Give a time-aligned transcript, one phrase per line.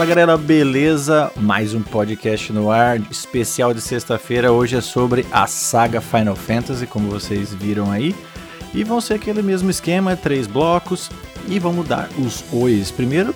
[0.00, 1.30] Fala galera, beleza?
[1.36, 4.50] Mais um podcast no ar, especial de sexta-feira.
[4.50, 8.16] Hoje é sobre a saga Final Fantasy, como vocês viram aí.
[8.72, 11.10] E vão ser aquele mesmo esquema, três blocos.
[11.46, 12.90] E vamos dar os ois.
[12.90, 13.34] Primeiro,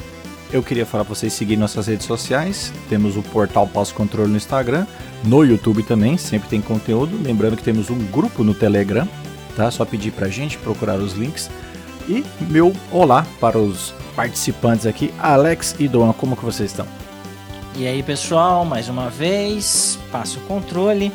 [0.50, 2.72] eu queria falar para vocês seguirem nossas redes sociais.
[2.88, 4.86] Temos o portal Passo Controle no Instagram,
[5.22, 7.22] no YouTube também, sempre tem conteúdo.
[7.22, 9.06] Lembrando que temos um grupo no Telegram,
[9.54, 9.70] tá?
[9.70, 11.50] Só pedir pra gente procurar os links.
[12.06, 16.86] E meu olá para os participantes aqui, Alex e Dona, como que vocês estão?
[17.76, 21.10] E aí pessoal, mais uma vez, passo o controle.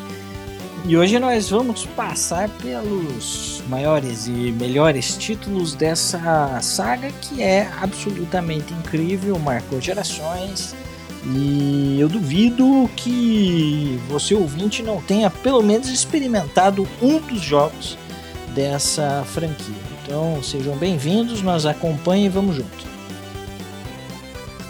[0.86, 8.73] E hoje nós vamos passar pelos maiores e melhores títulos dessa saga que é absolutamente
[8.73, 10.75] incrível, marcou gerações.
[11.25, 17.97] E eu duvido que você ouvinte não tenha pelo menos experimentado um dos jogos
[18.55, 19.89] dessa franquia.
[20.09, 22.67] Então sejam bem-vindos, nos acompanhem e vamos junto.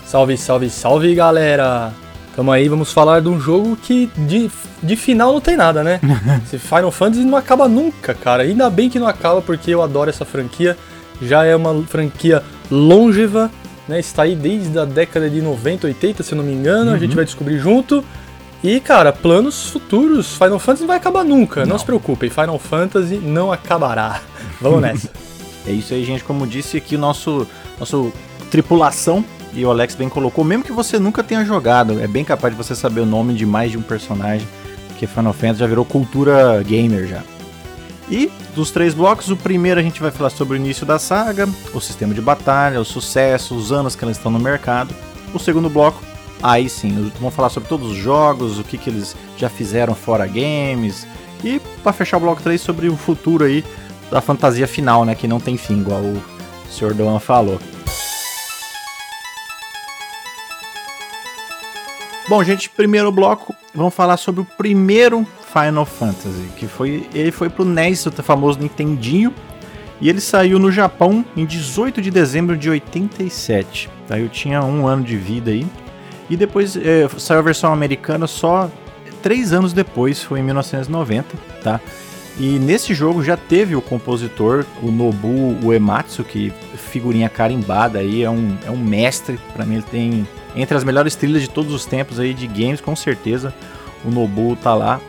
[0.05, 1.93] Salve, salve, salve galera!
[2.35, 4.51] Tamo aí, vamos falar de um jogo que de,
[4.83, 6.01] de final não tem nada, né?
[6.45, 8.43] Esse Final Fantasy não acaba nunca, cara.
[8.43, 10.75] Ainda bem que não acaba, porque eu adoro essa franquia.
[11.21, 13.49] Já é uma franquia longeva,
[13.87, 13.97] né?
[13.97, 16.89] Está aí desde a década de 90, 80, se eu não me engano.
[16.89, 16.97] Uhum.
[16.97, 17.15] A gente uhum.
[17.15, 18.03] vai descobrir junto.
[18.61, 20.33] E, cara, planos futuros.
[20.33, 21.61] Final Fantasy não vai acabar nunca.
[21.61, 24.19] Não, não se preocupem, Final Fantasy não acabará.
[24.59, 25.09] Vamos nessa.
[25.67, 26.23] é isso aí, gente.
[26.23, 27.47] Como disse aqui, o nosso,
[27.79, 28.11] nosso
[28.49, 32.53] tripulação e o Alex bem colocou, mesmo que você nunca tenha jogado, é bem capaz
[32.53, 34.47] de você saber o nome de mais de um personagem,
[34.88, 37.23] porque Final Fantasy já virou cultura gamer já.
[38.09, 41.47] E dos três blocos, o primeiro a gente vai falar sobre o início da saga,
[41.73, 44.94] o sistema de batalha, o sucesso, os anos que elas estão no mercado.
[45.34, 46.01] O segundo bloco,
[46.41, 50.25] aí sim, vamos falar sobre todos os jogos, o que, que eles já fizeram fora
[50.25, 51.05] games.
[51.44, 53.63] E para fechar o bloco 3 sobre o futuro aí
[54.12, 56.22] da fantasia final, né, que não tem fim, igual o
[56.70, 56.94] Sr.
[56.94, 57.59] Doan falou.
[62.28, 67.50] Bom, gente, primeiro bloco, vamos falar sobre o primeiro Final Fantasy, que foi ele foi
[67.50, 69.34] pro NES, o famoso Nintendinho,
[70.00, 73.90] e ele saiu no Japão em 18 de dezembro de 87.
[74.08, 74.20] Tá?
[74.20, 75.66] Eu tinha um ano de vida aí.
[76.30, 78.70] E depois é, saiu a versão americana só
[79.22, 81.81] três anos depois, foi em 1990, tá?
[82.39, 88.29] E nesse jogo já teve o compositor, o Nobu Uematsu, que figurinha carimbada aí, é
[88.29, 91.85] um, é um mestre, para mim ele tem entre as melhores trilhas de todos os
[91.85, 93.53] tempos aí de games, com certeza
[94.05, 95.01] o Nobu tá lá.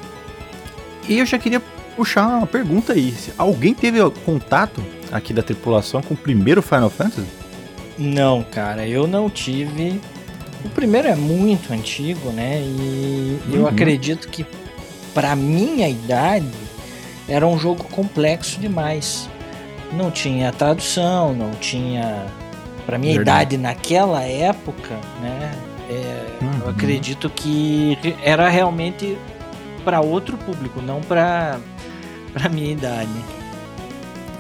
[1.09, 1.63] E eu já queria
[1.97, 3.15] puxar uma pergunta aí.
[3.39, 4.83] Alguém teve contato
[5.13, 7.27] aqui da tripulação com o primeiro Final Fantasy?
[7.99, 10.01] Não, cara, eu não tive.
[10.65, 12.61] O primeiro é muito antigo, né?
[12.61, 13.55] E uhum.
[13.55, 14.45] eu acredito que
[15.15, 16.47] para minha idade
[17.31, 19.29] era um jogo complexo demais.
[19.93, 22.27] Não tinha tradução, não tinha
[22.85, 23.55] para minha Verdade.
[23.55, 25.53] idade naquela época, né?
[25.89, 26.51] É, uhum.
[26.63, 29.17] Eu acredito que era realmente
[29.85, 31.59] para outro público, não para
[32.33, 33.11] para minha idade.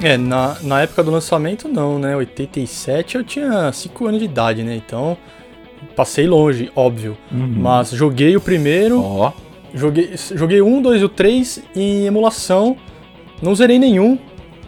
[0.03, 2.17] É, na, na época do lançamento não, né?
[2.17, 4.77] 87 eu tinha 5 anos de idade, né?
[4.77, 5.17] Então
[5.97, 7.17] passei longe, óbvio.
[7.31, 7.55] Uhum.
[7.57, 9.01] Mas joguei o primeiro.
[9.01, 9.50] Oh.
[9.75, 12.77] Joguei, joguei um, dois e o três em emulação.
[13.41, 14.19] Não zerei nenhum.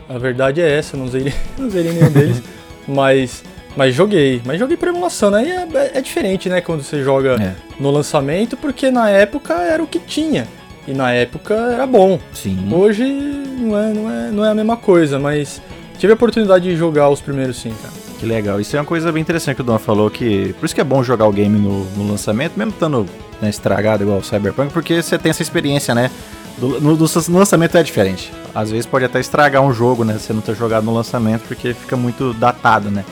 [0.08, 2.42] A verdade é essa, não zerei, não zerei nenhum deles.
[2.86, 3.42] mas
[3.76, 4.40] mas joguei.
[4.44, 5.44] Mas joguei por emulação, né?
[5.44, 6.60] E é, é diferente, né?
[6.60, 7.54] Quando você joga é.
[7.80, 10.46] no lançamento, porque na época era o que tinha.
[10.86, 12.18] E na época era bom.
[12.32, 12.68] Sim.
[12.72, 15.62] Hoje não é, não é, não é a mesma coisa, mas
[15.98, 17.94] tive a oportunidade de jogar os primeiros sim, cara.
[18.18, 18.60] Que legal.
[18.60, 20.84] Isso é uma coisa bem interessante que o Don falou, que por isso que é
[20.84, 23.06] bom jogar o game no, no lançamento, mesmo estando
[23.42, 26.10] né, estragado igual o Cyberpunk, porque você tem essa experiência, né?
[26.58, 26.96] No, no,
[27.30, 28.32] lançamento é diferente.
[28.54, 30.16] Às vezes pode até estragar um jogo, né?
[30.18, 33.04] Você não ter jogado no lançamento, porque fica muito datado, né?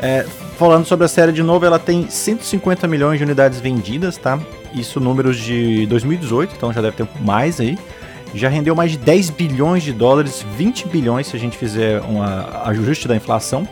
[0.00, 0.24] É,
[0.56, 4.38] falando sobre a série de novo, ela tem 150 milhões de unidades vendidas, tá?
[4.72, 7.76] Isso números de 2018, então já deve ter mais aí.
[8.34, 12.62] Já rendeu mais de 10 bilhões de dólares, 20 bilhões se a gente fizer uma
[12.64, 13.66] ajuste da inflação.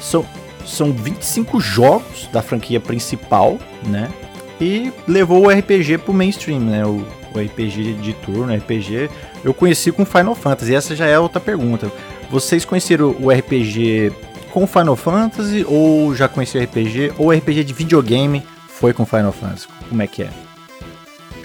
[0.00, 0.26] São,
[0.66, 4.10] são 25 jogos da franquia principal, né?
[4.62, 6.86] E levou o RPG pro mainstream, né?
[6.86, 7.04] O,
[7.34, 9.10] o RPG de turno, RPG.
[9.42, 10.72] Eu conheci com Final Fantasy.
[10.72, 11.90] Essa já é outra pergunta.
[12.30, 14.12] Vocês conheceram o RPG
[14.52, 19.66] com Final Fantasy ou já conhecia RPG ou RPG de videogame foi com Final Fantasy?
[19.88, 20.30] Como é que é?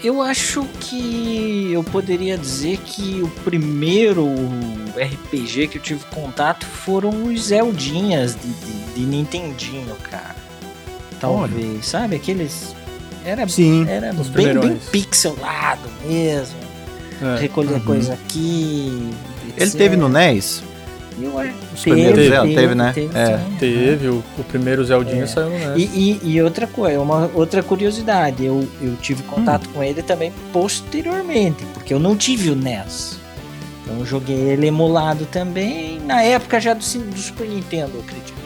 [0.04, 4.28] Eu acho que eu poderia dizer que o primeiro
[4.96, 10.36] RPG que eu tive contato foram os Zeldinhas de, de, de Nintendinho, cara.
[11.20, 11.82] Talvez, Olha.
[11.82, 12.16] sabe?
[12.16, 12.76] Aqueles.
[13.24, 16.56] Era, Sim, era bem, bem pixelado mesmo.
[17.20, 17.40] É.
[17.40, 17.80] Recolher uhum.
[17.80, 19.10] coisa aqui.
[19.48, 19.60] Etc.
[19.62, 20.62] Ele teve no NES?
[21.20, 21.32] Eu,
[21.74, 22.92] Os primeiros Zelda, teve, né?
[22.94, 23.40] Teve, É.
[23.58, 25.26] Teve, o, o primeiro Zeldinha É.
[25.26, 25.90] saiu no NES.
[25.92, 29.72] E, e, e outra coisa, uma outra curiosidade, eu, eu tive contato Hum.
[29.74, 33.18] com ele também posteriormente, porque eu não tive o NES.
[33.82, 38.38] Então eu joguei ele emulado também, na época já do, do Super Nintendo, eu acredito.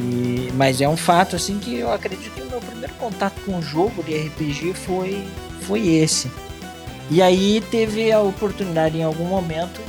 [0.00, 3.62] E- mas é um fato assim que eu acredito que meu primeiro contato com o
[3.62, 5.24] jogo de RPG foi,
[5.62, 6.30] foi esse.
[7.10, 9.80] E aí teve a oportunidade em algum momento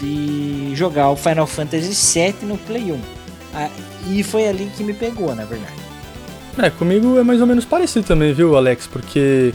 [0.00, 3.00] de jogar o Final Fantasy VII no Play 1.
[3.54, 3.70] Ah,
[4.08, 5.72] e foi ali que me pegou, na verdade.
[6.58, 8.86] É, comigo é mais ou menos parecido também, viu, Alex?
[8.86, 9.54] Porque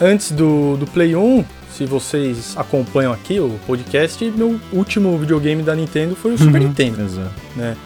[0.00, 5.76] antes do, do Play 1, se vocês acompanham aqui o podcast, meu último videogame da
[5.76, 7.02] Nintendo foi o Super Nintendo.
[7.02, 7.30] Exato.
[7.54, 7.76] né?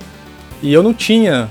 [0.62, 1.48] E eu não tinha.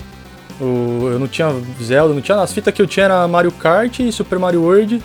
[0.62, 1.50] O, eu não tinha
[1.82, 2.38] Zelda, não tinha.
[2.40, 5.02] As fitas que eu tinha era Mario Kart, Super Mario World,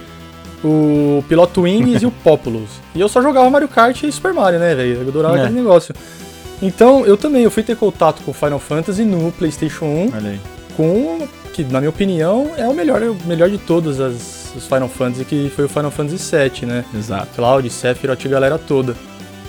[0.63, 2.69] o Piloto Wings e o Populous.
[2.95, 5.01] E eu só jogava Mario Kart e Super Mario, né, velho?
[5.03, 5.41] Eu adorava É.
[5.43, 5.95] aquele negócio.
[6.61, 10.41] Então, eu também, eu fui ter contato com Final Fantasy no PlayStation 1, Olha aí.
[10.77, 14.67] com que na minha opinião é o melhor, é o melhor de todos as, os
[14.67, 16.85] Final Fantasy, que foi o Final Fantasy VII, né?
[16.95, 17.29] Exato.
[17.35, 18.95] Cloud, Sephiroth e galera toda.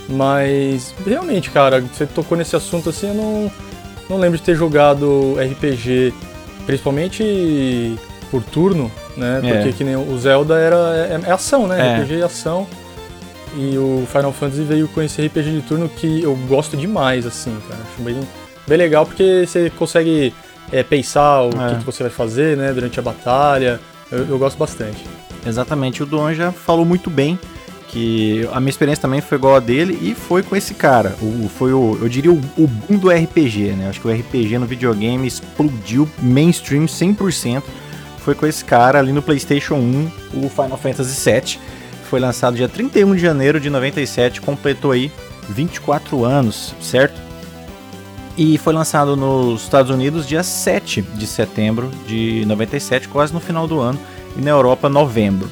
[0.08, 3.50] Mas, realmente, cara, você tocou nesse assunto assim, eu não,
[4.08, 6.12] não lembro de ter jogado RPG,
[6.66, 7.96] principalmente
[8.30, 9.40] por turno, né?
[9.42, 9.52] É.
[9.54, 11.78] Porque que nem o Zelda era é, é ação, né?
[11.80, 12.02] É.
[12.02, 12.66] RPG é ação.
[13.56, 17.56] E o Final Fantasy veio com esse RPG de turno que eu gosto demais, assim,
[17.68, 17.80] cara.
[17.92, 18.20] Acho bem,
[18.66, 20.34] bem legal porque você consegue
[20.70, 21.70] é, pensar o É.
[21.70, 22.72] que, que você vai fazer, né?
[22.72, 23.80] Durante a batalha.
[24.12, 25.04] Eu, eu gosto bastante.
[25.46, 27.38] Exatamente, o Duan já falou muito bem
[27.88, 31.16] que a minha experiência também foi igual a dele e foi com esse cara.
[31.20, 33.88] O, foi o, eu diria, o, o boom do RPG, né?
[33.88, 37.62] Acho que o RPG no videogame explodiu mainstream 100%.
[38.18, 41.58] Foi com esse cara ali no PlayStation 1, o Final Fantasy VII.
[42.10, 45.10] Foi lançado dia 31 de janeiro de 97, completou aí
[45.48, 47.20] 24 anos, certo?
[48.36, 53.66] E foi lançado nos Estados Unidos dia 7 de setembro de 97, quase no final
[53.66, 53.98] do ano,
[54.36, 55.50] e na Europa novembro.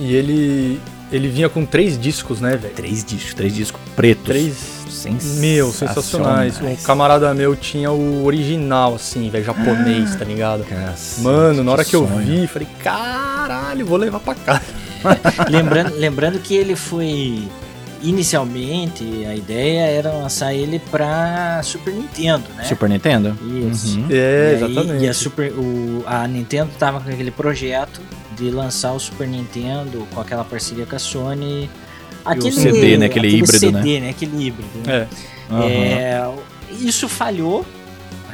[0.00, 0.80] E ele,
[1.12, 2.74] ele vinha com três discos, né, velho?
[2.74, 4.24] Três discos, três discos pretos.
[4.24, 5.38] Três Sensacionais.
[5.38, 6.60] Meu, sensacionais.
[6.60, 10.64] Um camarada meu tinha o original, assim, velho, japonês, tá ligado?
[10.64, 12.24] Cacete, Mano, na hora que eu sonho.
[12.24, 14.62] vi, falei, caralho, vou levar pra casa.
[15.50, 17.48] lembrando, lembrando que ele foi.
[18.02, 22.64] Inicialmente, a ideia era lançar ele pra Super Nintendo, né?
[22.64, 23.36] Super Nintendo?
[23.70, 23.98] Isso.
[23.98, 24.06] Uhum.
[24.10, 24.14] É,
[24.60, 25.04] E aí- exatamente.
[25.04, 28.00] e a, Super, o, a Nintendo tava com aquele projeto
[28.36, 31.70] de lançar o Super Nintendo com aquela parceria com a Sony.
[32.24, 33.06] Aquele CD, né?
[33.06, 34.10] Aquele híbrido, CD, né?
[34.10, 34.68] Aquele híbrido.
[34.86, 35.06] né?
[35.50, 35.64] É, Aham.
[35.68, 36.30] É,
[36.80, 37.64] isso falhou,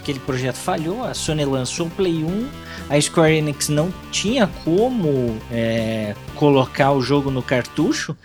[0.09, 2.49] aquele projeto falhou, a Sony lançou o Play 1,
[2.89, 8.17] a Square Enix não tinha como é, colocar o jogo no cartucho,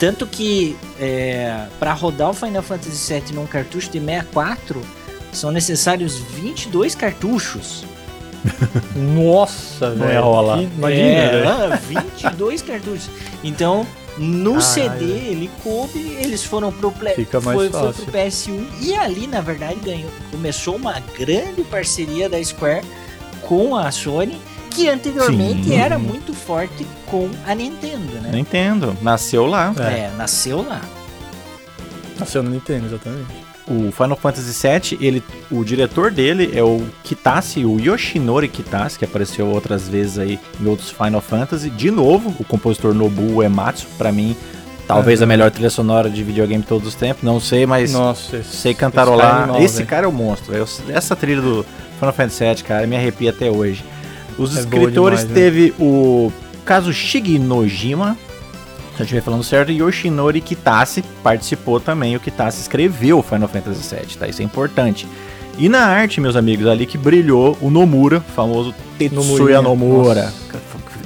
[0.00, 0.76] tanto que
[1.78, 4.82] para rodar o Final Fantasy VII num cartucho de 64
[5.32, 7.84] são necessários 22 cartuchos.
[8.96, 10.70] Nossa, Não ia velho.
[10.76, 11.48] Imagina, é, velho.
[11.48, 13.10] ah, 22 cartuchos.
[13.44, 13.86] Então,
[14.18, 14.62] no Caralho.
[14.62, 18.04] CD ele coube, eles foram pro, play, Fica mais foi, foi fácil.
[18.04, 22.84] pro PS1 e ali, na verdade, ganhou, começou uma grande parceria da Square
[23.42, 24.38] com a Sony,
[24.70, 25.76] que anteriormente Sim.
[25.76, 28.30] era muito forte com a Nintendo, né?
[28.32, 28.96] Nintendo.
[29.00, 29.74] Nasceu lá.
[29.78, 30.82] É, nasceu lá.
[32.18, 33.47] Nasceu no Nintendo, exatamente.
[33.70, 39.04] O Final Fantasy VII, ele, o diretor dele é o Kitase, o Yoshinori Kitase, que
[39.04, 41.68] apareceu outras vezes aí em outros Final Fantasy.
[41.68, 44.34] De novo, o compositor Nobuo Uematsu, pra mim,
[44.86, 45.24] talvez Aham.
[45.24, 47.22] a melhor trilha sonora de videogame de todos os tempos.
[47.22, 49.62] Não sei, mas Nossa, esse, sei esse cara é cantarolar.
[49.62, 50.54] Esse cara é o monstro.
[50.54, 51.66] Eu- essa trilha do
[51.98, 53.84] Final Fantasy VII, cara, me arrepia até hoje.
[54.38, 55.34] Os É escritores demais, né?
[55.34, 56.32] teve o
[56.64, 58.16] Kazushige Nojima,
[58.98, 62.16] se eu estiver falando certo, Yoshinori Kitase participou também.
[62.16, 64.26] O Kitase escreveu o Final Fantasy VII, tá?
[64.26, 65.06] Isso é importante.
[65.56, 70.34] E na arte, meus amigos, ali que brilhou o Nomura, famoso Tetsuya Nomurinha, Nomura,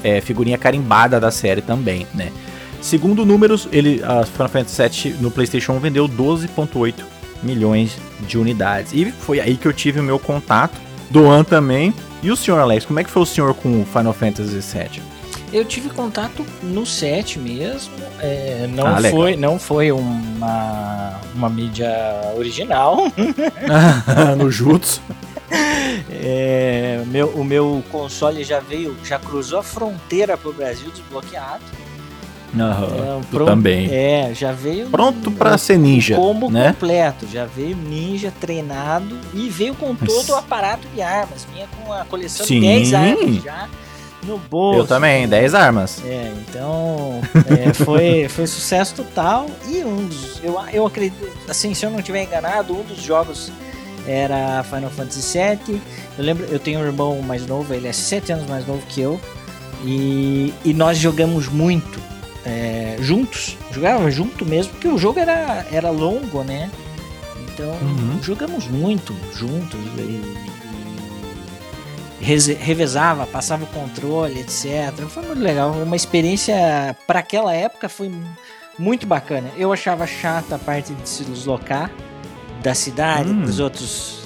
[0.02, 2.32] é, figurinha carimbada da série também, né?
[2.80, 6.94] Segundo números, ele, a Final Fantasy VII no PlayStation 1 vendeu 12,8
[7.42, 8.94] milhões de unidades.
[8.94, 10.80] E foi aí que eu tive o meu contato.
[11.11, 11.92] Doan também.
[12.22, 15.12] E o senhor Alex, como é que foi o senhor com o Final Fantasy VII?
[15.52, 17.92] Eu tive contato no set mesmo.
[18.21, 21.90] é, não, Ah, foi, não foi uma, uma mídia
[22.37, 22.97] original.
[24.38, 25.00] no Jutsu.
[26.11, 31.62] É, meu, o meu console já veio, já cruzou a fronteira pro Brasil desbloqueado.
[32.59, 33.88] Aham, É, também.
[33.90, 34.88] É, já veio.
[34.90, 36.73] Pronto pra ser ninja, combo né?
[36.73, 37.26] completo.
[37.26, 41.47] Já veio ninja treinado e veio com todo o aparato de armas.
[41.52, 42.61] Vinha com a coleção Sim.
[42.61, 43.68] de 10 armas já.
[44.25, 44.81] No bolso.
[44.81, 46.00] Eu também, 10 armas.
[46.05, 49.47] É, então é, foi, foi sucesso total.
[49.69, 50.41] E um dos.
[50.43, 53.50] Eu, eu acredito, assim, se eu não estiver enganado, um dos jogos
[54.07, 55.81] era Final Fantasy VII.
[56.19, 59.00] Eu lembro, eu tenho um irmão mais novo, ele é 7 anos mais novo que
[59.00, 59.21] eu.
[59.85, 62.00] E, e nós jogamos muito
[62.45, 66.71] é, juntos, jogava junto mesmo, porque o jogo era, era longo, né?
[67.55, 68.19] Então Uhum.
[68.23, 70.21] jogamos muito juntos e,
[72.23, 74.93] revezava, passava o controle, etc.
[75.09, 78.11] Foi muito legal, uma experiência para aquela época foi
[78.79, 79.49] muito bacana.
[79.57, 81.91] Eu achava chata a parte de se deslocar
[82.62, 83.43] da cidade, Hum.
[83.43, 84.21] dos outros,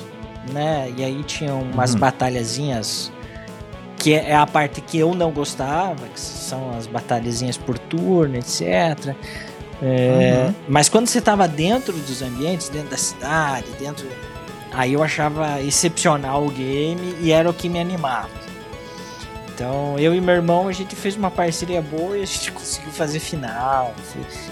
[0.53, 0.93] né?
[0.97, 2.01] E aí tinha umas Uhum.
[2.01, 3.11] batalhazinhas
[3.99, 9.17] que é a parte que eu não gostava, que são as batalhazinhas por turno, etc.
[9.83, 10.55] É, Uhum.
[10.69, 14.07] Mas quando você estava dentro dos ambientes, dentro da cidade, dentro.
[14.77, 18.29] Aí eu achava excepcional o game e era o que me animava.
[19.55, 22.93] Então eu e meu irmão a gente fez uma parceria boa e a gente conseguiu
[22.93, 23.95] fazer final.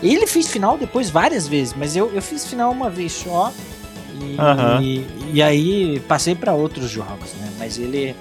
[0.02, 3.52] Ele fez final depois várias vezes, mas eu, eu fiz final uma vez só.
[4.18, 4.80] E, Aham.
[4.80, 7.52] e, e aí passei para outros jogos, né?
[7.58, 8.16] Mas ele,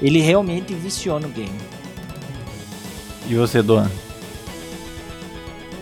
[0.00, 1.58] ele realmente viciou no game.
[3.26, 3.90] E você, Doan?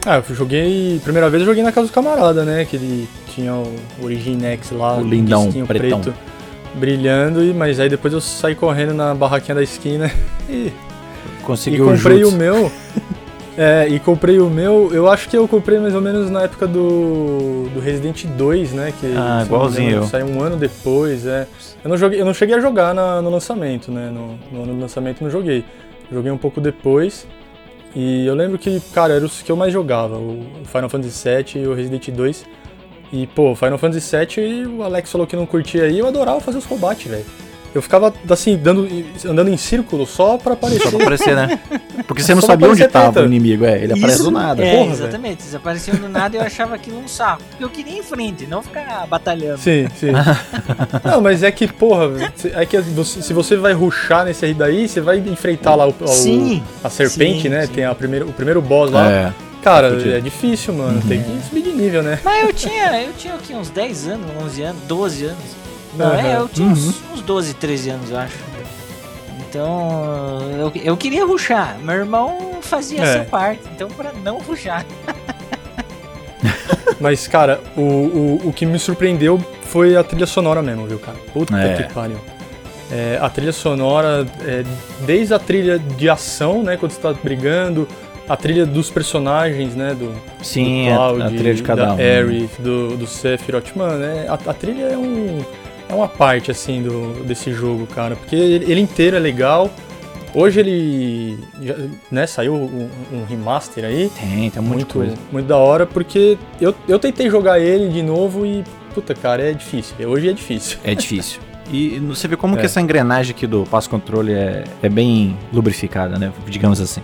[0.06, 0.98] Ah, eu joguei.
[1.04, 2.64] Primeira vez eu joguei na casa do camarada, né?
[2.64, 3.08] Que ele
[3.38, 6.00] tinha o Originex lá, O lindão, pretão.
[6.00, 6.14] preto,
[6.75, 10.11] brilhando, e, mas aí depois eu saí correndo na barraquinha da esquina
[10.49, 10.73] e, e
[11.45, 12.35] Conseguiu comprei jutsu.
[12.35, 12.73] o meu.
[13.61, 16.64] É, e comprei o meu, eu acho que eu comprei mais ou menos na época
[16.64, 18.95] do, do Resident 2, né?
[19.00, 20.02] Que, Ah, igualzinho eu.
[20.04, 21.45] Saiu um ano depois, é.
[21.83, 24.12] Eu não, joguei, eu não cheguei a jogar na- no lançamento, né?
[24.14, 25.64] No, no ano do lançamento não joguei.
[26.09, 27.26] Joguei um pouco depois.
[27.97, 31.62] E eu lembro que, cara, eram os que eu mais jogava, o Final Fantasy VII
[31.64, 32.47] e o Resident 2.
[33.12, 36.58] E, pô, Final Fantasy VII, o Alex falou que não curtia aí, eu adorava fazer
[36.58, 37.24] os combates, velho.
[37.74, 38.88] Eu ficava, assim, dando,
[39.26, 40.84] andando em círculo só pra aparecer.
[40.84, 41.60] Só pra aparecer, né?
[42.06, 43.20] Porque você não Só sabia onde tava treta.
[43.22, 43.82] o inimigo, é.
[43.84, 44.64] Ele aparece do nada.
[44.64, 45.42] É, Porra, exatamente.
[45.42, 47.42] Eles apareciam do nada e eu achava aquilo um saco.
[47.50, 49.58] Porque eu queria ir em frente, não ficar batalhando.
[49.58, 50.08] Sim, sim.
[51.04, 52.08] não, mas é que, porra,
[52.54, 55.94] é que você- se você vai ruxar nesse aí daí, você vai enfrentar lá o,
[56.00, 56.62] o- Sim.
[56.82, 57.66] a serpente, Sim, né?
[57.66, 57.72] sim.
[57.74, 59.10] Tem a primeira, o primeiro boss lá.
[59.10, 59.32] É.
[59.62, 60.14] Cara, Fudido.
[60.16, 61.00] é difícil, mano.
[61.06, 62.18] Tem que subir de nível, né?
[62.24, 63.54] Mas eu tinha, eu tinha o quê?
[63.54, 65.44] Uns 10 anos, 11 anos, 12 anos.
[65.96, 66.40] Não, é, Aham.
[66.42, 68.34] eu tinha uns, uns 12, 13 anos, eu acho.
[69.48, 71.78] Então, eu, eu queria ruxar.
[71.82, 73.02] Meu irmão fazia É.
[73.02, 74.84] essa parte, então pra não ruxar.
[77.00, 81.16] Mas, cara, o, o, o que me surpreendeu foi a trilha sonora mesmo, viu, cara?
[81.32, 81.82] Puta É.
[81.82, 82.18] que pariu.
[82.90, 84.64] É, a trilha sonora, é,
[85.06, 87.86] desde a trilha de ação, né, quando você tá brigando,
[88.28, 91.92] a trilha dos personagens, né, do, Sim, do a- Cloud, a trilha de cada da
[91.94, 91.97] um.
[91.97, 92.02] né?
[92.04, 95.38] Aerith, do, do Sephiroth, mano, é, a, a trilha é um
[95.88, 99.70] é uma parte assim do desse jogo, cara, porque ele, ele inteiro é legal.
[100.35, 101.75] Hoje ele, já,
[102.11, 105.14] né, saiu um, um remaster aí, Tem, tem um monte de muito, coisa.
[105.32, 108.62] muito da hora, porque eu, eu tentei jogar ele de novo e,
[108.94, 109.94] puta, cara, é difícil.
[110.06, 110.78] Hoje é difícil.
[110.85, 111.40] É difícil.
[111.70, 112.61] E você vê como É.
[112.61, 116.32] que essa engrenagem aqui do passo controle é, é bem lubrificada, né?
[116.47, 117.02] Digamos assim.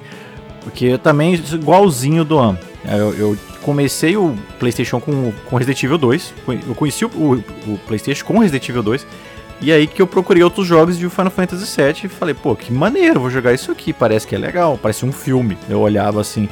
[0.64, 2.58] Porque eu também, igualzinho do Am.
[2.86, 6.34] Eu, eu comecei o PlayStation com, com Resident Evil 2.
[6.66, 7.32] Eu conheci o, o,
[7.72, 9.06] o PlayStation com Resident Evil 2.
[9.60, 12.72] E aí que eu procurei outros jogos de Final Fantasy VII e falei, pô, que
[12.72, 13.92] maneiro, vou jogar isso aqui.
[13.92, 15.56] Parece que é legal, parece um filme.
[15.68, 16.48] Eu olhava assim.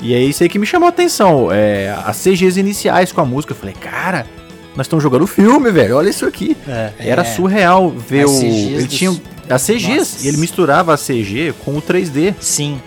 [0.00, 1.48] E é isso aí que me chamou a atenção.
[1.52, 3.52] É, as CGs iniciais com a música.
[3.52, 4.26] Eu falei, cara,
[4.74, 5.96] nós estamos jogando filme, velho.
[5.96, 6.56] Olha isso aqui.
[6.66, 6.90] É.
[6.98, 7.24] Era É.
[7.24, 8.40] surreal ver As o.
[8.40, 10.24] CGs Ele dos- tinha as CGs Nossa.
[10.24, 12.80] e ele misturava a CG com o 3D, Sim.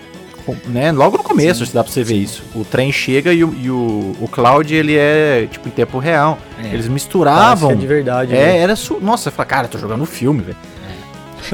[0.66, 0.92] Né?
[0.92, 1.72] Logo no começo, Sim.
[1.74, 2.42] dá pra você ver isso.
[2.54, 6.38] O trem chega e o, e o, o Cloud ele é tipo em tempo real.
[6.62, 6.66] É.
[6.74, 7.70] Eles misturavam.
[7.70, 8.34] é de verdade.
[8.34, 8.58] É, né?
[8.58, 8.98] era su...
[9.00, 10.56] Nossa, eu falei, cara, eu tô jogando filme, velho.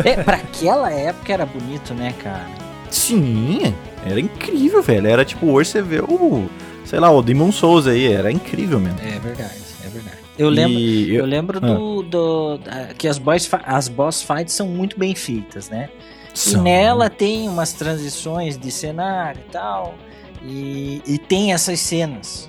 [0.05, 2.47] É, pra aquela época era bonito, né, cara?
[2.91, 3.75] Sim,
[4.07, 5.07] era incrível, velho.
[5.07, 6.49] Era tipo, hoje você vê o.
[6.85, 8.99] Sei lá, o Demon Souls aí, era incrível mesmo.
[9.01, 9.51] É verdade,
[9.85, 10.17] é verdade.
[10.39, 11.67] Eu lembro, eu eu- lembro Ah.
[11.75, 12.61] do, do-
[12.99, 15.89] que as boss, as boss fights são muito bem feitas, né?
[16.35, 16.63] E São.
[16.63, 19.95] nela tem umas transições de cenário e tal.
[20.43, 22.49] E, e tem essas cenas.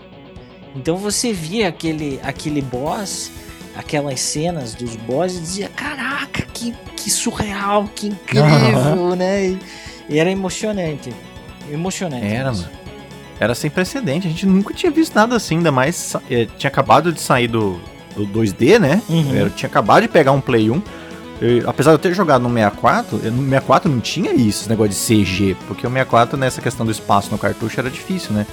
[0.76, 3.32] Então você via aquele, aquele boss,
[3.76, 9.46] aquelas cenas dos bosses e dizia: Caraca, que, que surreal, que incrível, né?
[9.50, 9.60] E,
[10.10, 11.14] e era emocionante.
[11.72, 12.26] Emocionante.
[12.26, 12.70] Era, mano.
[13.40, 14.28] Era sem precedente.
[14.28, 16.16] A gente nunca tinha visto nada assim, ainda mais.
[16.30, 17.80] eh, tinha acabado de sair do,
[18.16, 19.02] do 2D, né?
[19.10, 19.34] Uhum.
[19.36, 20.82] Eu tinha acabado de pegar um Play 1.
[21.46, 24.70] Eu- apesar de eu ter jogado no 64, eu- no 64 não tinha isso, esse
[24.70, 25.56] negócio de CG.
[25.68, 28.48] Porque o 64, nessa questão do espaço no cartucho, era difícil, né?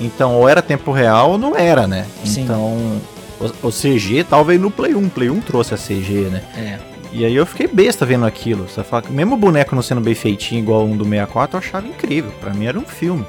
[0.00, 2.06] Então, ou era tempo real ou não era, né?
[2.24, 2.42] Sim.
[2.42, 3.00] Então,
[3.40, 5.08] o, o CG talvez no Play 1.
[5.08, 6.42] Play 1 trouxe a CG, né?
[6.56, 6.78] É.
[7.12, 8.68] E aí eu fiquei besta vendo aquilo.
[8.68, 11.86] Você fala mesmo o boneco não sendo bem feitinho igual um do 64, eu achava
[11.88, 12.30] incrível.
[12.40, 13.24] Pra mim era um filme.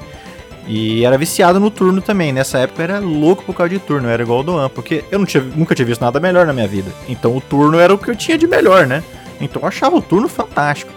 [0.68, 2.30] E era viciado no turno também.
[2.32, 5.18] Nessa época eu era louco por causa de turno, era igual o Doan, porque eu
[5.18, 6.90] não tinha, nunca tinha visto nada melhor na minha vida.
[7.08, 9.02] Então o turno era o que eu tinha de melhor, né?
[9.40, 10.92] Então eu achava o turno fantástico.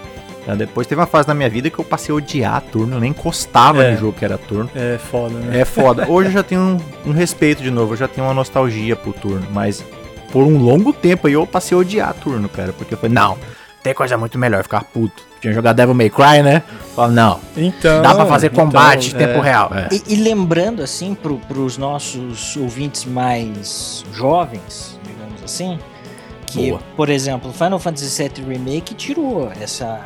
[0.46, 3.00] Tá, depois teve uma fase na minha vida que eu passei a odiar turno, eu
[3.00, 3.92] nem encostava É.
[3.92, 4.70] no jogo que era turno.
[4.76, 5.60] É foda, né?
[5.62, 6.08] É foda.
[6.10, 9.14] Hoje eu já tenho um, um respeito de novo, eu já tenho uma nostalgia pro
[9.14, 9.84] turno, mas
[10.32, 13.38] por um longo tempo aí eu passei a odiar turno, cara, porque eu falei, não,
[13.84, 15.24] tem coisa muito melhor, ficar puto.
[15.42, 16.62] Tinha jogado Devil May Cry, né?
[16.96, 18.02] Falei, não, Então.
[18.04, 19.72] dá pra fazer então, combate em é, tempo real.
[19.74, 19.88] É.
[19.92, 25.80] E, e lembrando, assim, pro, pros nossos ouvintes mais jovens, digamos assim,
[26.46, 26.82] que, Boa.
[26.96, 30.02] por exemplo, Final Fantasy VII Remake tirou essa,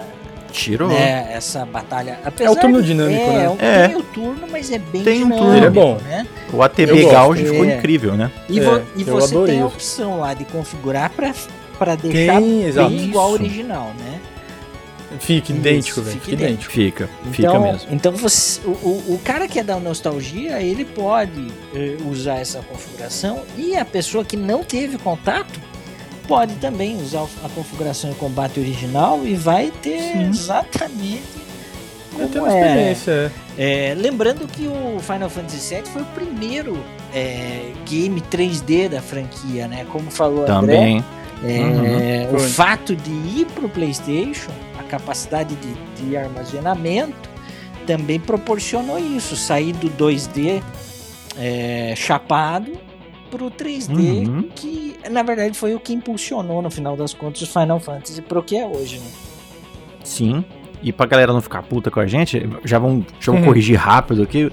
[0.54, 0.88] Tirou.
[0.88, 2.18] né, essa batalha.
[2.24, 3.44] Apesar É o turno de- dinâmico, é, né?
[3.46, 3.88] é um- É.
[3.90, 5.58] Tem o turno, mas é bem Tem um dinâmico, turno.
[5.58, 5.98] Ele é bom.
[6.06, 6.28] né?
[6.54, 7.06] O ATB.
[7.12, 7.76] Gauge ficou É.
[7.78, 8.32] incrível, né?
[8.48, 11.34] E, É, vo- e eu você adorei tem a opção lá de configurar pra,
[11.78, 14.20] pra deixar Tem, bem igual ao original, né?
[15.20, 16.20] Fica idêntico, Isso, velho.
[16.20, 16.74] fica Fica idêntico.
[16.74, 17.88] Fica, fica Então, mesmo.
[17.92, 18.70] então você, o,
[19.14, 24.26] o, cara que é da nostalgia, ele pode eh, usar essa configuração e a pessoa
[24.26, 25.60] que não teve contato
[26.28, 30.30] pode também usar a configuração de combate original e vai ter Sim.
[30.30, 31.22] exatamente
[32.18, 32.62] Eu tenho como uma é.
[32.68, 33.92] experiência, é.
[33.92, 36.78] É, Lembrando que o Final Fantasy VII foi o primeiro
[37.14, 39.86] é, game 3D da franquia, né?
[39.92, 41.02] Como falou o André,
[41.44, 42.50] É, o Foi.
[42.50, 47.30] fato de ir para o PlayStation, a capacidade de, de armazenamento,
[47.86, 49.36] também proporcionou isso.
[49.36, 50.64] Sair do 2D
[51.38, 52.72] é, chapado
[53.30, 54.50] para o 3D, Uhum.
[54.56, 58.40] que na verdade foi o que impulsionou, no final das contas, o Final Fantasy para
[58.40, 59.00] o que é hoje.
[59.00, 59.06] Né?
[60.04, 60.46] Sim.
[60.82, 63.44] E pra galera não ficar puta com a gente, já vamos, já Uhum.
[63.44, 64.52] corrigir rápido aqui.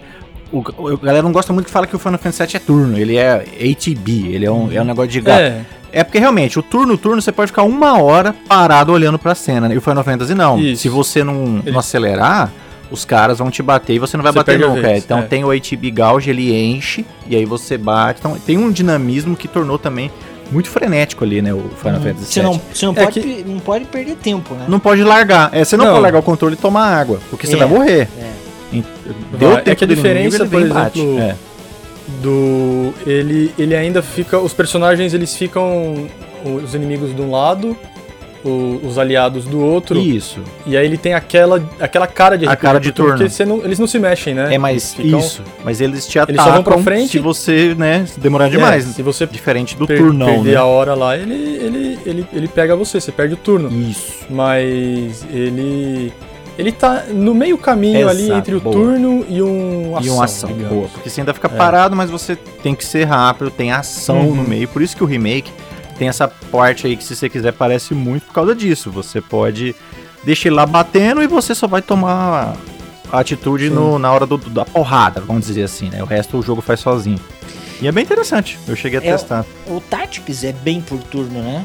[0.53, 2.59] O, o- a galera não gosta muito que fala que o Final Fantasy VII é
[2.59, 5.41] turno, ele é ATB, ele é um, é um negócio de gato.
[5.41, 5.61] É,
[5.95, 9.35] É porque realmente, o turno, o turno, você pode ficar uma hora parado olhando pra
[9.35, 9.75] cena, né?
[9.75, 10.59] E o Final Fantasy não.
[10.59, 10.83] Isso.
[10.83, 12.51] Se você não, Ele- não acelerar,
[12.91, 14.81] os caras vão te bater e você não vai Você bater nunca.
[14.81, 15.23] vez, Então é.
[15.23, 18.21] tem o ATB gauge, ele enche, e aí você bate.
[18.21, 20.11] Então tem um dinamismo que tornou também
[20.51, 21.53] muito frenético ali, né?
[21.55, 22.51] O Final Fantasy Você VII.
[22.51, 24.65] não, você não, É pode, que- não pode perder tempo, né?
[24.69, 25.51] Não pode largar.
[25.53, 25.93] É, você não, Não.
[25.93, 28.09] pode largar o controle e tomar água, porque você É, vai morrer.
[28.19, 28.42] é.
[29.39, 29.53] Deu.
[29.53, 31.37] É tempo que a inimigo, diferença, ele por exemplo, É.
[32.23, 32.95] do.
[33.07, 34.39] Ele, ele ainda fica.
[34.39, 36.07] Os personagens eles ficam.
[36.45, 37.77] Os inimigos de um lado,
[38.45, 39.97] o- os aliados do outro.
[40.01, 40.41] Isso.
[40.67, 43.17] E aí ele tem aquela, aquela cara de A cara de turno.
[43.17, 44.53] Porque não- eles não se mexem, né?
[44.53, 45.41] É, mas ficam- isso.
[45.65, 47.11] Mas eles te Eles só vão pra atacam frente.
[47.13, 48.85] se você, né, demorar É, demais.
[48.87, 50.57] se você Diferente do per- turnão, perder né?
[50.57, 53.69] a hora lá, ele, ele, ele, ele pega você, você perde o turno.
[53.89, 54.25] Isso.
[54.29, 56.13] Mas ele.
[56.59, 58.75] Ele tá no meio caminho ali Exato, entre o boa.
[58.77, 60.07] turno e um ação.
[60.07, 60.69] e uma ação digamos.
[60.75, 60.89] boa.
[60.89, 61.57] Porque você ainda fica É.
[61.57, 64.37] parado, mas você tem que ser rápido, tem ação Uhum.
[64.37, 64.69] no meio.
[64.69, 65.51] Por isso que o remake
[65.99, 68.91] tem essa parte aí que, se você quiser, parece muito por causa disso.
[68.91, 69.75] Você pode
[70.25, 72.55] deixar ele lá batendo e você só vai tomar
[73.11, 76.03] a atitude no- na hora do- da porrada, vamos dizer assim, né?
[76.03, 77.19] O resto o jogo faz sozinho.
[77.81, 78.59] E é bem interessante.
[78.69, 79.45] Eu cheguei a É, testar.
[79.67, 81.65] O Tactics é bem por turno, né?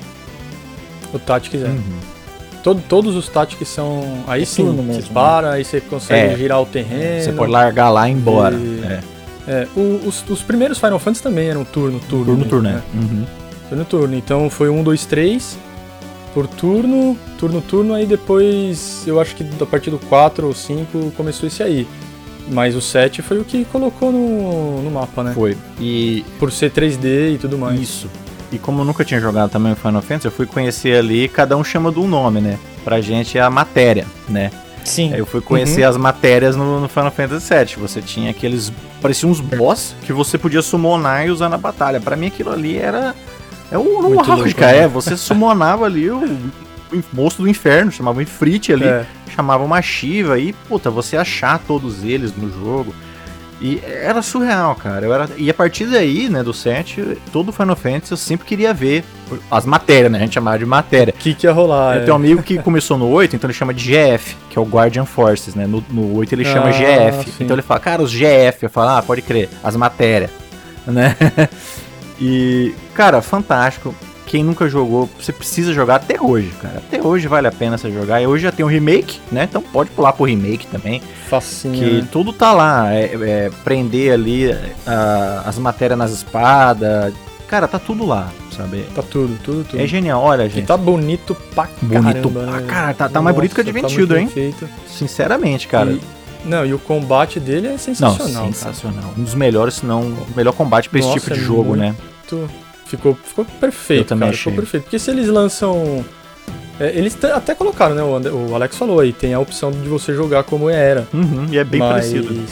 [1.14, 1.68] O Tactics é.
[1.68, 1.84] Uhum.
[2.64, 4.24] Todo- todos os Tactics são.
[4.28, 6.38] Aí É sim, turno você mesmo, para, aí você consegue É.
[6.38, 7.24] girar o terreno.
[7.24, 8.56] Você pode largar lá e ir embora.
[8.56, 9.00] E- É.
[9.50, 12.26] É, o- os, os primeiros Final Fantasy também eram turno, turno.
[12.26, 12.76] Turno, mesmo, turno, né?
[12.76, 12.82] né?
[13.02, 13.26] Uhum.
[13.70, 14.16] Turno, turno.
[14.18, 15.58] Então foi um, dois, três
[16.34, 17.94] por turno, turno, turno.
[17.94, 21.88] Aí depois, eu acho que a partir do 4 ou 5 começou esse aí.
[22.52, 25.32] Mas o 7 foi o que colocou no, no mapa, né?
[25.34, 25.56] Foi.
[25.80, 27.80] E Por ser 3D e tudo mais.
[27.80, 28.10] Isso.
[28.52, 31.58] E como eu nunca tinha jogado também o Final Fantasy, eu fui conhecer ali, cada
[31.58, 32.58] um chama de um nome, né?
[32.84, 34.52] Pra gente é a matéria, né?
[34.86, 35.12] Sim.
[35.14, 35.90] Aí eu fui conhecer Uhum.
[35.90, 37.76] as matérias no, no Final Fantasy VII.
[37.82, 38.72] Você tinha aqueles.
[39.02, 42.00] pareciam uns boss que você podia summonar e usar na batalha.
[42.00, 43.14] Pra mim aquilo ali era.
[43.70, 43.84] É o
[44.56, 44.72] cara.
[44.72, 44.78] né?
[44.84, 49.06] É, você summonava ali o, o monstro do inferno, chamava o Ifrit ali, É.
[49.36, 52.96] chamava uma Shiva e, puta, você achar todos eles no jogo.
[53.60, 55.06] E era surreal, cara.
[55.06, 55.30] Eu era...
[55.36, 59.04] E a partir daí, né, do 7, todo Final Fantasy eu sempre queria ver
[59.50, 60.20] as matérias, né?
[60.20, 61.14] A gente chamava de matéria.
[61.16, 61.96] O que, que ia rolar?
[61.96, 62.04] Eu é.
[62.06, 64.66] tenho um amigo que começou no 8, então ele chama de GF, que é o
[64.66, 65.66] Guardian Forces, né?
[65.66, 67.32] No, no 8 ele chama Ah, GF.
[67.32, 67.44] sim.
[67.44, 68.58] Então ele fala, cara, os GF.
[68.62, 70.30] Eu falo, ah, pode crer, as matérias,
[70.86, 71.16] né?
[72.22, 73.94] e, cara, fantástico.
[74.28, 76.78] Quem nunca jogou, você precisa jogar até hoje, cara.
[76.78, 78.22] Até hoje vale a pena você jogar.
[78.22, 79.46] E hoje já tem o remake, né?
[79.50, 81.02] Então pode pular pro remake também.
[81.30, 81.74] Facinho.
[81.74, 82.08] Que né?
[82.12, 82.94] tudo tá lá.
[82.94, 84.50] É, é, prender ali
[85.46, 87.14] as matérias nas espadas.
[87.48, 88.84] Cara, tá tudo lá, sabe?
[88.94, 89.82] Tá tudo, tudo, tudo.
[89.82, 90.66] É genial, olha, E gente.
[90.68, 92.68] tá bonito pra Bonito caramba, pra né?
[92.68, 94.30] caralho, tá- tá mais bonito que o Nossa, Adventures, muito bem hein?
[94.30, 94.68] feito.
[94.86, 95.92] Sinceramente, cara.
[95.92, 96.02] E-
[96.44, 98.44] não, e o combate dele é Não, sensacional.
[98.44, 98.54] cara.
[98.54, 99.14] sensacional.
[99.18, 101.64] Um dos melhores, se não o melhor combate pra esse Nossa, tipo de é jogo,
[101.76, 101.96] muito- né?
[102.88, 104.32] Ficou, ficou perfeito, Eu também cara.
[104.32, 104.52] achei.
[104.52, 104.84] Ficou perfeito.
[104.84, 106.04] Porque se eles lançam
[106.80, 108.04] É, eles até colocaram, né?
[108.04, 111.08] O, o Alex falou aí, tem a opção de você jogar como era.
[111.14, 112.46] Uhum, e é bem mas, parecido.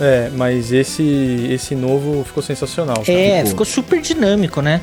[0.00, 2.96] É, mas esse, esse novo ficou sensacional.
[3.04, 3.12] cara.
[3.18, 3.50] É, ficou.
[3.50, 4.80] ficou super dinâmico, né?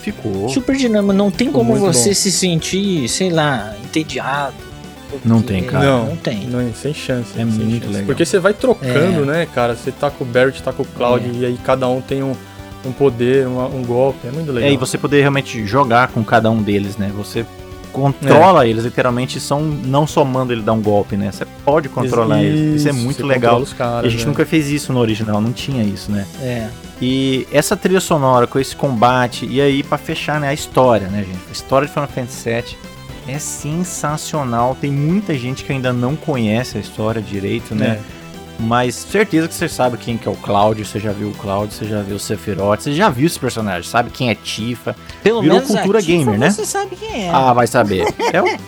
[0.00, 0.48] Ficou.
[0.48, 1.12] Super dinâmico.
[1.12, 2.14] Não tem Ficou como você bom.
[2.14, 4.54] se sentir, sei lá, entediado.
[5.24, 5.84] Não porque- tem, cara.
[5.84, 6.46] Não, Não tem.
[6.46, 7.30] Não, sem chance.
[7.32, 7.86] É sem muito chance.
[7.88, 8.06] legal.
[8.06, 9.26] Porque você vai trocando, É.
[9.38, 9.74] né, cara?
[9.74, 11.32] Você tá com o Barrett, tá com o Cloud, É.
[11.40, 12.32] e aí cada um tem um,
[12.84, 14.26] um poder, uma- um golpe.
[14.26, 14.70] É muito legal.
[14.70, 17.10] É, e você poder realmente jogar com cada um deles, né?
[17.16, 17.44] Você
[17.92, 21.32] controla eles, literalmente são não só manda ele dar um golpe, né?
[21.32, 22.80] Você pode controlar eles.
[22.82, 23.64] Isso é muito legal.
[23.76, 24.26] caras, a gente né?
[24.26, 26.26] nunca fez isso no original, não tinha isso, né?
[26.40, 26.68] É.
[27.00, 31.24] E essa trilha sonora com esse combate, e aí pra fechar, né, a história, né,
[31.24, 31.38] gente?
[31.48, 32.76] A história de Final Fantasy VII
[33.28, 34.76] é sensacional.
[34.80, 37.98] Tem muita gente que ainda não conhece a história direito, né?
[38.14, 38.17] É.
[38.60, 41.72] Mas certeza que você sabe quem que é o Cloud, você já viu o Cloud,
[41.72, 44.96] você já viu o Sephiroth, você já viu esse personagem, sabe quem é Tifa.
[45.22, 46.50] Pelo Virou menos cultura a Tifa gamer, né?
[46.50, 47.30] Você sabe quem é.
[47.30, 48.04] Ah, vai saber.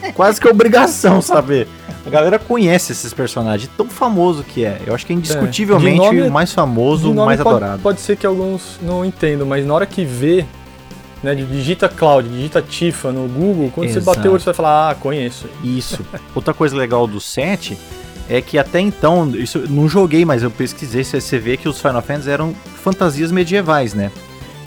[0.02, 1.66] É quase que obrigação saber.
[2.06, 4.80] A galera conhece esses personagens, tão famoso que é.
[4.86, 7.82] Eu acho que é indiscutivelmente nome- o mais famoso, o mais pode, adorado.
[7.82, 10.46] Pode ser que alguns não entendam, mas na hora que vê,
[11.20, 14.16] né, digita Cloud, digita Tifa no Google, quando você Exato.
[14.16, 15.46] bater o olho, você vai falar, ah, conheço.
[15.64, 15.98] Isso.
[16.34, 17.76] Outra coisa legal do 7
[18.30, 21.78] é que até então, isso não joguei, mas eu pesquisei, você você vê que os
[21.80, 24.10] Final Fantasy eram fantasias medievais, né?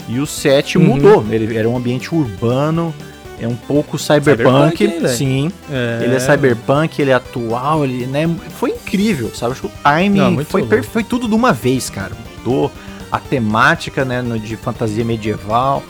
[0.08, 0.84] E o 7 Uhum.
[0.84, 2.94] mudou, ele era um ambiente urbano,
[3.40, 5.08] é um pouco cyberpunk, Cyberpunk, velho?
[5.08, 5.50] sim.
[5.70, 8.28] É, Ele é cyberpunk, ele é atual, ele, né?
[8.58, 9.52] Foi incrível, sabe?
[9.52, 12.12] Acho que o timing Não, foi, per- foi tudo de uma vez, cara.
[12.38, 12.70] Mudou
[13.10, 15.82] a temática, né, de fantasia medieval.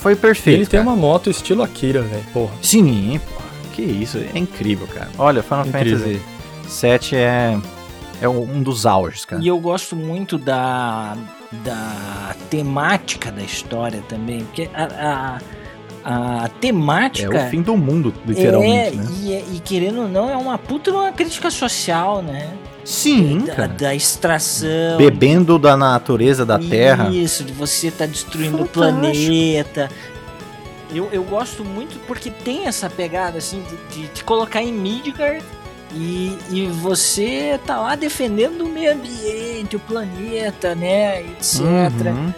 [0.00, 0.58] Foi perfeito.
[0.60, 0.90] Ele tem cara.
[0.90, 2.22] uma moto estilo Akira, velho.
[2.32, 2.52] Porra.
[2.62, 3.42] Sim, pô.
[3.74, 5.08] Que isso, é incrível, cara.
[5.18, 5.98] Olha, Final Incrível.
[5.98, 6.20] Fantasy
[6.68, 7.58] 7 é
[8.20, 9.40] é um dos auges, cara.
[9.42, 11.16] E eu gosto muito da,
[11.64, 15.38] da temática da história também, porque a,
[16.04, 17.46] a, a É temática.
[17.46, 19.06] o fim do mundo, literalmente, é, né?
[19.22, 22.52] e, é- e querendo ou não, é uma puta uma crítica social, né?
[22.84, 24.96] Sim, da, da extração.
[24.96, 27.10] Bebendo da natureza da Terra.
[27.10, 29.26] Isso, de você estar destruindo o Fantástico.
[29.26, 29.88] planeta.
[30.92, 35.44] Eu, eu gosto muito porque tem essa pegada assim de, de te colocar em Midgard
[35.94, 41.60] e, e você tá lá defendendo o meio ambiente, o planeta, né, etc.
[41.60, 42.32] Uhum.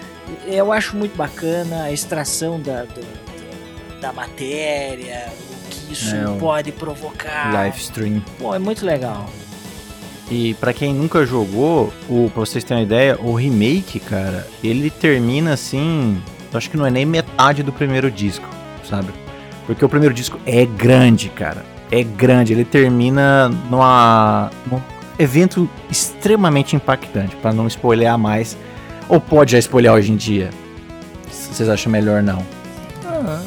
[0.46, 6.72] Eu acho muito bacana a extração da, do- da matéria, o que isso É, pode
[6.72, 7.52] provocar.
[7.52, 8.22] Live stream.
[8.38, 9.28] Pô, é muito legal.
[10.30, 14.88] E pra quem nunca jogou, o, pra vocês terem uma ideia, o remake, cara, ele
[14.88, 16.22] termina assim.
[16.52, 18.48] Eu acho que não é nem metade do primeiro disco,
[18.88, 19.12] sabe?
[19.66, 21.64] Porque o primeiro disco é grande, cara.
[21.90, 22.52] É grande.
[22.52, 24.80] Ele termina numa, num
[25.18, 28.56] evento extremamente impactante, pra não spoiler mais.
[29.08, 30.50] Ou pode já spoiler hoje em dia?
[31.30, 32.44] Se Vocês acham melhor não?
[33.04, 33.42] Ah,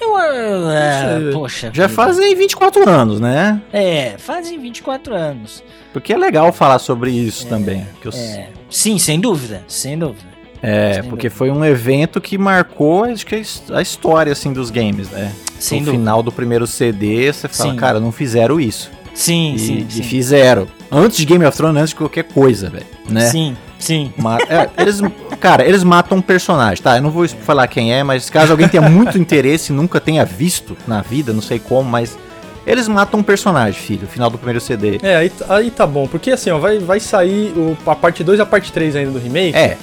[0.00, 1.70] Eu, é, poxa.
[1.72, 2.02] Já vida.
[2.02, 3.60] fazem 24 anos, né?
[3.72, 5.62] É, fazem 24 anos.
[5.92, 7.86] Porque é legal falar sobre isso também.
[8.00, 10.37] Que eu É, sim, sem dúvida, sem dúvida.
[10.62, 11.34] É, Sem porque dúvida.
[11.36, 15.32] foi um evento que marcou acho que a his- a história assim dos games, né?
[15.58, 16.02] Sem no dúvida.
[16.02, 17.76] final do primeiro CD, você fala, Sim.
[17.76, 18.90] cara, não fizeram isso.
[19.14, 20.02] Sim, E, sim, e sim.
[20.02, 20.66] fizeram.
[20.90, 23.22] Antes de Game of Thrones, antes de qualquer coisa, velho, né?
[23.30, 24.12] Sim, sim.
[24.16, 25.00] Ma- é, eles,
[25.40, 26.96] cara, eles matam um personagem, tá?
[26.96, 30.24] Eu não vou falar quem é, mas caso alguém tenha muito interesse e nunca tenha
[30.24, 32.16] visto na vida, não sei como, mas
[32.64, 35.00] eles matam um personagem, filho, no final do primeiro CD.
[35.02, 38.38] É, aí, aí tá bom, porque assim, ó, vai, vai sair o- a parte 2
[38.38, 39.56] e a parte 3 ainda do remake.
[39.56, 39.76] É,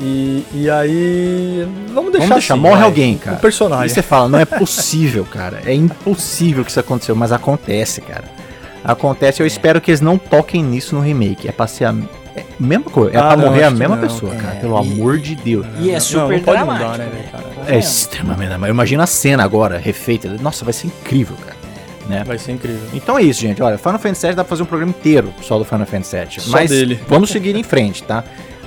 [0.00, 1.66] E, e aí.
[1.94, 3.36] Vamos deixar vamos deixar, assim, morre vai, alguém, cara.
[3.36, 3.86] O personagem.
[3.86, 5.62] E você fala, não é possível, cara.
[5.64, 8.24] É impossível que isso aconteceu, mas acontece, cara.
[8.84, 11.48] Acontece, eu espero que eles não toquem nisso no remake.
[11.48, 11.94] É pra ser a
[12.36, 13.16] é, mesma coisa.
[13.16, 14.02] É Ah, pra não, morrer a mesma não.
[14.06, 14.56] pessoa, É, cara.
[14.56, 15.66] Pelo e- amor de Deus.
[15.80, 17.44] E é super não pode dramático, mudar, né, cara?
[17.66, 18.56] É extremamente.
[18.58, 20.28] Mas imagina a cena agora, refeita.
[20.40, 21.56] Nossa, vai ser incrível, cara.
[22.06, 22.22] Né?
[22.24, 22.80] Vai ser incrível.
[22.94, 23.60] Então é isso, gente.
[23.62, 26.40] Olha, Final Fantasy VII dá pra fazer um programa inteiro só do Final Fantasy VII.
[26.40, 27.00] Só Mas dele.
[27.08, 28.22] vamos seguir em frente, tá?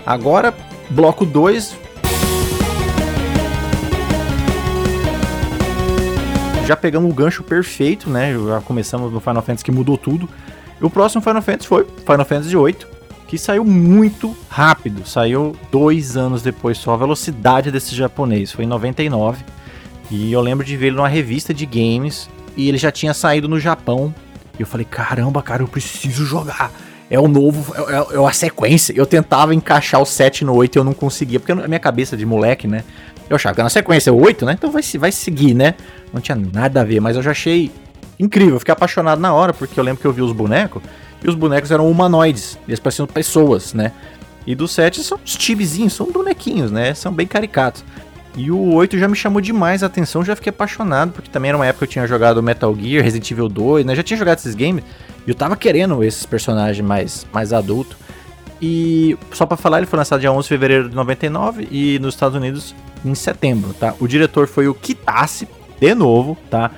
[0.06, 0.54] Agora,
[0.89, 1.78] bloco 2.
[6.65, 8.34] Já pegamos o gancho perfeito, né?
[8.34, 10.30] Já começamos no Final Fantasy que mudou tudo.
[10.80, 12.78] E o próximo Final Fantasy foi Final Fantasy VIII,
[13.28, 15.08] que saiu muito rápido.
[15.08, 16.93] Saiu dois anos depois só.
[16.93, 19.43] A velocidade desse japonês foi em 99.
[20.12, 22.30] E eu lembro de ver ele numa revista de games.
[22.56, 24.13] E ele já tinha saído no Japão.
[24.58, 26.71] E eu falei, caramba, cara, eu preciso jogar.
[27.10, 28.93] É o novo, é, é- é a sequência.
[28.95, 31.39] Eu tentava encaixar o 7 no 8 e eu não conseguia.
[31.39, 32.84] Porque a minha cabeça de moleque, né?
[33.30, 34.54] Eu achava que na sequência é o 8, né?
[34.54, 35.76] Então vai, vai seguir, né?
[36.13, 37.72] Não tinha nada a ver, mas eu já achei
[38.19, 38.56] incrível.
[38.56, 40.82] Eu fiquei apaixonado na hora, porque eu lembro que eu vi os bonecos.
[41.24, 42.58] E os bonecos eram humanoides.
[42.67, 43.91] Eles pareciam pessoas, né?
[44.48, 46.93] E do 7 são os tibezinhos, são bonequinhos, né?
[46.93, 47.84] São bem caricatos.
[48.36, 51.58] E o 8 já me chamou demais a atenção, já fiquei apaixonado, porque também era
[51.58, 53.96] uma época que eu tinha jogado Metal Gear, Resident Evil 2, né?
[53.96, 54.84] Já tinha jogado esses games
[55.26, 57.98] e eu tava querendo esses personagens mais, mais adultos.
[58.62, 62.13] E só pra falar, ele foi lançado dia 11 de fevereiro de 99 e nos
[62.13, 63.96] Estados Unidos em setembro, tá?
[64.00, 65.48] O diretor foi o Kitase,
[65.80, 66.72] de novo, tá?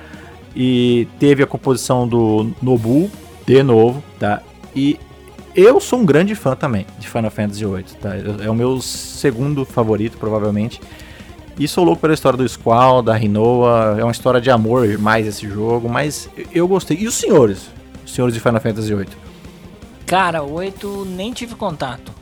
[0.54, 3.10] E teve a composição do Nobu,
[3.46, 4.40] de novo, tá?
[4.74, 4.98] E
[5.54, 8.10] eu sou um grande fã também de Final Fantasy VIII, tá?
[8.44, 10.80] É o meu segundo favorito, provavelmente.
[11.58, 13.96] E sou louco pela história do Squall, da Rinoa.
[13.98, 16.96] É uma história de amor mais esse jogo, mas eu gostei.
[16.98, 17.68] E os senhores?
[18.04, 19.06] Os senhores de Final Fantasy VIII?
[20.06, 22.12] Cara, o 8 nem tive contato.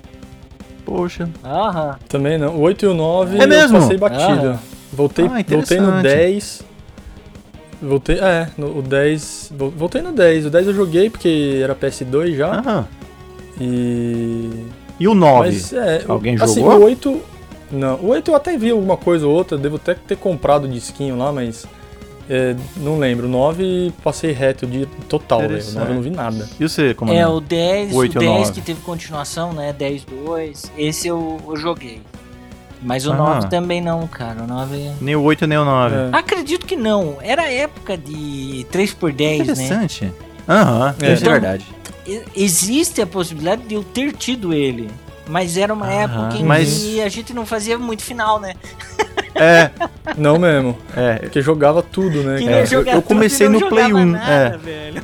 [0.84, 1.28] Poxa.
[1.44, 1.96] Aham.
[2.08, 2.56] Também não.
[2.56, 3.76] O 8 e o 9 É mesmo?
[3.78, 4.58] eu passei batida.
[4.92, 6.02] Voltei, Ah, voltei no interessante.
[6.02, 6.62] 10.
[7.80, 9.52] Voltei, é, no, o 10.
[9.56, 10.46] vol- Voltei no 10.
[10.46, 12.58] O 10 eu joguei porque era PS2 já.
[12.58, 12.86] Aham.
[13.60, 14.50] E.
[14.98, 15.46] E o 9?
[15.46, 16.04] Mas é.
[16.06, 16.80] o- Alguém assim, jogou?
[16.80, 17.20] o 8.
[17.70, 20.68] Não, o 8 eu até vi alguma coisa ou outra, devo até ter comprado o
[20.68, 21.66] disquinho lá, mas.
[22.28, 23.26] é, não lembro.
[23.26, 25.62] O 9 passei reto de total, velho.
[25.62, 26.48] O 9 eu não vi nada.
[26.58, 27.22] E você, comandante?
[27.22, 28.52] É, o 10, O oito e o o 10 nove.
[28.52, 29.72] que teve continuação, né?
[29.72, 30.72] 10 2.
[30.78, 32.00] Esse eu, eu joguei.
[32.82, 33.16] Mas o Ah.
[33.16, 34.42] 9 também não, cara.
[34.42, 34.90] O 9.
[35.00, 35.94] Nem o 8 nem o 9.
[35.94, 36.08] É.
[36.12, 37.18] Acredito que não.
[37.20, 39.36] Era a época de 3x10, né?
[39.36, 40.12] Interessante.
[40.48, 41.12] Aham, É.
[41.12, 41.66] isso é verdade.
[42.34, 44.88] Existe a possibilidade de eu ter tido ele.
[45.30, 48.54] Mas era uma Aham, época em mas- que a gente não fazia muito final, né?
[49.34, 49.70] É,
[50.18, 50.76] Não mesmo.
[50.96, 51.14] é.
[51.20, 52.42] Porque jogava tudo, né?
[52.42, 52.66] É, cara?
[52.66, 54.56] jogar eu- eu tudo e comecei não no Play jogava 1, Nada, é.
[54.58, 55.02] velho.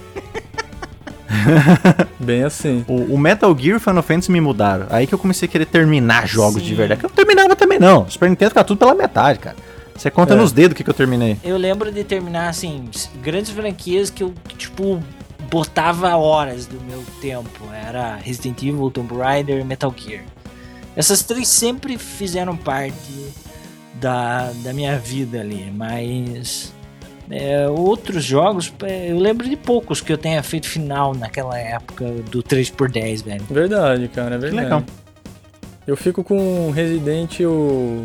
[2.18, 2.84] Bem assim.
[2.88, 4.86] O, o Metal Gear e o Final Fantasy me mudaram.
[4.90, 6.68] Aí que eu comecei a querer terminar jogos Sim.
[6.68, 7.00] de verdade.
[7.00, 8.08] Que eu não terminava também, não.
[8.08, 9.56] Super Nintendo fica tudo pela metade, cara.
[9.94, 10.36] Você conta É.
[10.36, 11.38] nos dedos o que, que eu terminei.
[11.42, 12.88] Eu lembro de terminar, assim,
[13.22, 15.02] grandes franquias que eu, tipo,
[15.50, 17.64] botava horas do meu tempo.
[17.72, 20.24] Era Resident Evil, Tomb Raider e Metal Gear.
[20.94, 23.26] Essas três sempre fizeram parte
[23.94, 26.72] da, da minha vida ali, mas
[27.30, 32.06] é, outros jogos, é, eu lembro de poucos que eu tenha feito final naquela época
[32.30, 33.44] do 3x10, velho.
[33.50, 34.64] Verdade, cara, é verdade.
[34.64, 34.84] legal.
[35.86, 38.04] Eu fico com o Resident e o,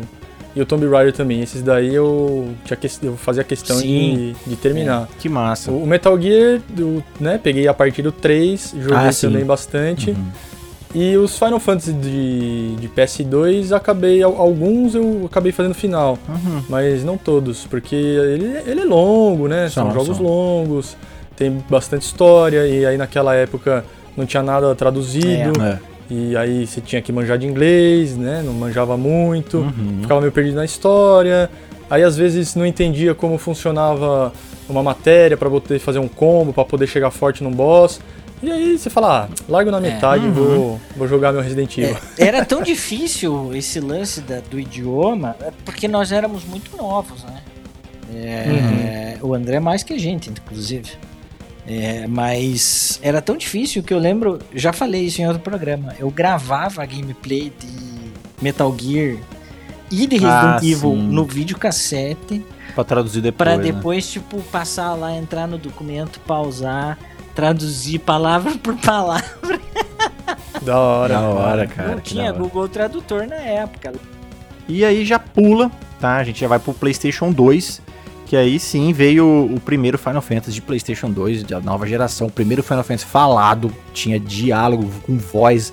[0.54, 1.40] e o Tomb Raider também.
[1.40, 5.08] Esses daí eu, tinha que, eu fazia questão de, de terminar.
[5.18, 5.70] Que massa.
[5.70, 9.28] O, o Metal Gear, do, né, peguei a partir do 3, joguei Ah, sim.
[9.28, 10.10] também bastante.
[10.10, 10.24] Uhum.
[10.94, 16.18] E os Final Fantasy de, de PS2, acabei, al- alguns eu acabei fazendo final.
[16.28, 16.62] Uhum.
[16.68, 19.70] Mas não todos, porque ele, ele é longo, né?
[19.70, 20.26] São, São, jogos são.
[20.26, 20.94] longos,
[21.34, 23.82] tem bastante história, e aí naquela época
[24.14, 25.78] não tinha nada traduzido, É.
[26.10, 28.42] e aí você tinha que manjar de inglês, né?
[28.44, 29.98] Não manjava muito, Uhum.
[30.02, 31.48] ficava meio perdido na história.
[31.90, 34.32] Aí às vezes não entendia como funcionava
[34.68, 38.00] uma matéria pra poder fazer um combo, pra poder chegar forte num boss.
[38.42, 40.32] E aí você fala, ah, largo na metade e Uhum.
[40.34, 41.96] vou, vou jogar meu Resident Evil.
[42.18, 47.22] É, era tão difícil esse lance da- do idioma, é porque nós éramos muito novos,
[47.24, 47.40] né?
[48.14, 50.90] É, O André mais que a gente, inclusive.
[51.74, 56.10] É, mas era tão difícil que eu lembro, já falei isso em outro programa, eu
[56.10, 59.16] gravava a gameplay de Metal Gear
[59.90, 61.02] e de Resident Ah, Evil sim.
[61.02, 63.36] no videocassete Pra traduzir depois.
[63.36, 63.64] Pra né?
[63.72, 66.98] depois, tipo, passar lá, entrar no documento, pausar,
[67.34, 69.60] traduzir palavra por palavra.
[70.62, 71.14] Da hora.
[71.14, 71.88] Da hora, cara.
[71.90, 72.32] Não tinha.
[72.32, 73.92] Google Tradutor na época.
[74.68, 76.16] E aí já pula, tá?
[76.16, 77.82] A gente já vai pro PlayStation 2,
[78.32, 82.28] que aí sim veio o primeiro Final Fantasy de PlayStation 2, da nova geração.
[82.28, 85.70] O primeiro Final Fantasy falado, tinha diálogo com voz.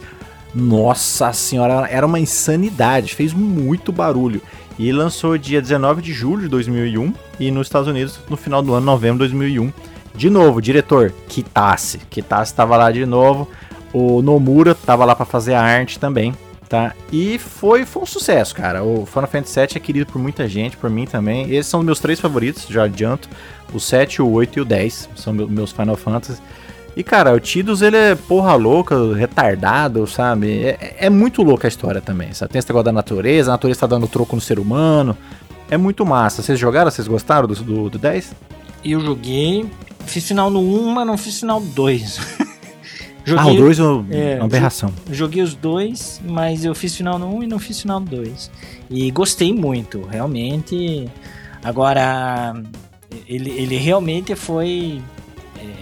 [0.54, 4.42] Nossa senhora, era uma insanidade, fez muito barulho.
[4.78, 8.74] E lançou dia 19 de julho de 2001 e nos Estados Unidos no final do
[8.74, 9.72] ano, novembro de 2001.
[10.14, 12.00] De novo, diretor Kitase.
[12.10, 13.48] Kitase estava lá de novo.
[13.94, 16.36] O Nomura tava lá para fazer a arte também
[16.70, 16.94] tá?
[17.12, 18.84] E foi, foi um sucesso, cara.
[18.84, 21.52] O Final Fantasy VII é querido por muita gente, por mim também.
[21.52, 23.28] Esses são meus três favoritos, já adianto.
[23.74, 26.40] O 7, o 8 e o 10 são meus Final Fantasy.
[26.96, 30.64] E, cara, o Tidus, ele é porra louca, retardado, sabe?
[30.64, 32.52] É, é, é muito louca a história também, sabe?
[32.52, 35.18] Tem esse negócio da natureza, a natureza tá dando troco no ser humano.
[35.70, 36.42] É muito massa.
[36.42, 36.90] Vocês jogaram?
[36.92, 38.34] Vocês gostaram do, do, do 10?
[38.84, 39.70] Eu joguei,
[40.06, 42.20] fiz final no 1, mas não fiz final 2.
[43.30, 44.94] Joguei, ah, o 2 é uma é, aberração.
[45.12, 48.06] Joguei os dois, mas eu fiz final no 1 um e não fiz final no
[48.08, 48.50] 2.
[48.90, 51.08] E gostei muito, realmente.
[51.64, 52.56] Agora,
[53.28, 55.02] ele, ele realmente foi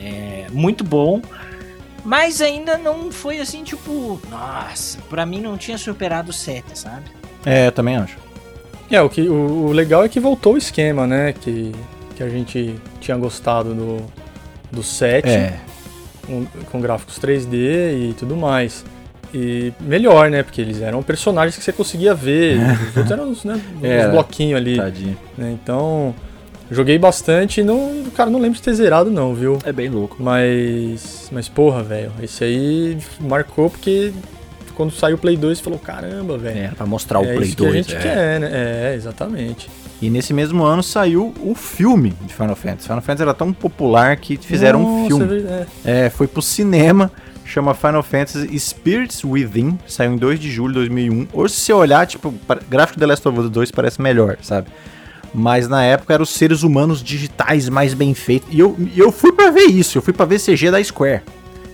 [0.03, 1.21] é, muito bom,
[2.03, 7.05] mas ainda não foi assim, tipo, nossa, pra mim não tinha superado o 7, sabe?
[7.45, 8.17] É, eu também acho.
[8.89, 11.33] É, o, que, o, o legal é que voltou o esquema, né?
[11.33, 11.73] Que,
[12.15, 13.97] que a gente tinha gostado do,
[14.71, 15.27] do 7.
[15.27, 15.60] É
[16.27, 17.53] com, com gráficos 3D
[18.09, 18.85] e tudo mais.
[19.33, 20.43] E melhor, né?
[20.43, 22.59] Porque eles eram personagens que você conseguia ver.
[22.91, 24.07] Os outros eram né, Era.
[24.07, 24.77] uns bloquinhos ali.
[24.77, 25.17] Tadinho.
[25.37, 25.57] né?
[25.61, 26.13] Então,
[26.69, 29.57] joguei bastante e não, cara, não lembro de ter zerado não, viu?
[29.65, 30.17] É bem louco.
[30.19, 34.13] Mas, mas porra, velho, esse aí marcou porque
[34.77, 36.59] quando saiu o Play 2 você falou, caramba, velho.
[36.59, 37.71] É, pra mostrar o é Play isso 2.
[37.71, 37.99] que a gente é.
[37.99, 38.49] quer, né?
[38.53, 39.67] É, exatamente.
[39.99, 42.83] E nesse mesmo ano saiu o filme de Final Fantasy.
[42.83, 45.45] Final Fantasy era tão popular que fizeram um Nossa, filme.
[45.83, 46.05] é.
[46.05, 47.11] É, foi pro cinema,
[47.43, 51.27] chama Final Fantasy Spirits Within, saiu em 2 de julho de 2001.
[51.33, 52.31] Hoje, se você olhar, tipo,
[52.69, 54.67] gráfico The Last of Us 2 parece melhor, sabe?
[55.33, 58.47] Mas na época eram os seres humanos digitais mais bem feitos.
[58.51, 61.21] E eu, eu fui pra ver isso, eu fui pra ver CG da Square.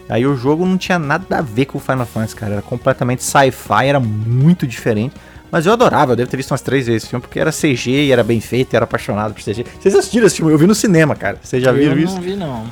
[0.10, 2.54] Aí o jogo não tinha nada a ver com o Final Fantasy, cara.
[2.54, 5.16] Era completamente sci-fi, era muito diferente.
[5.52, 7.90] Mas eu adorava, eu devo ter visto umas três vezes esse filme, porque era CG
[7.92, 9.64] e era bem feito, e era apaixonado por CG.
[9.80, 10.52] Vocês assistiram esse filme?
[10.52, 11.38] Eu vi no cinema, cara.
[11.42, 12.16] Vocês já viram eu isso?
[12.16, 12.66] não vi, não.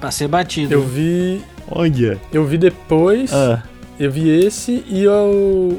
[0.00, 0.72] Passei batido.
[0.74, 2.18] Eu vi, Olha.
[2.32, 3.62] eu vi depois, Ah,
[3.98, 5.10] eu vi esse e o,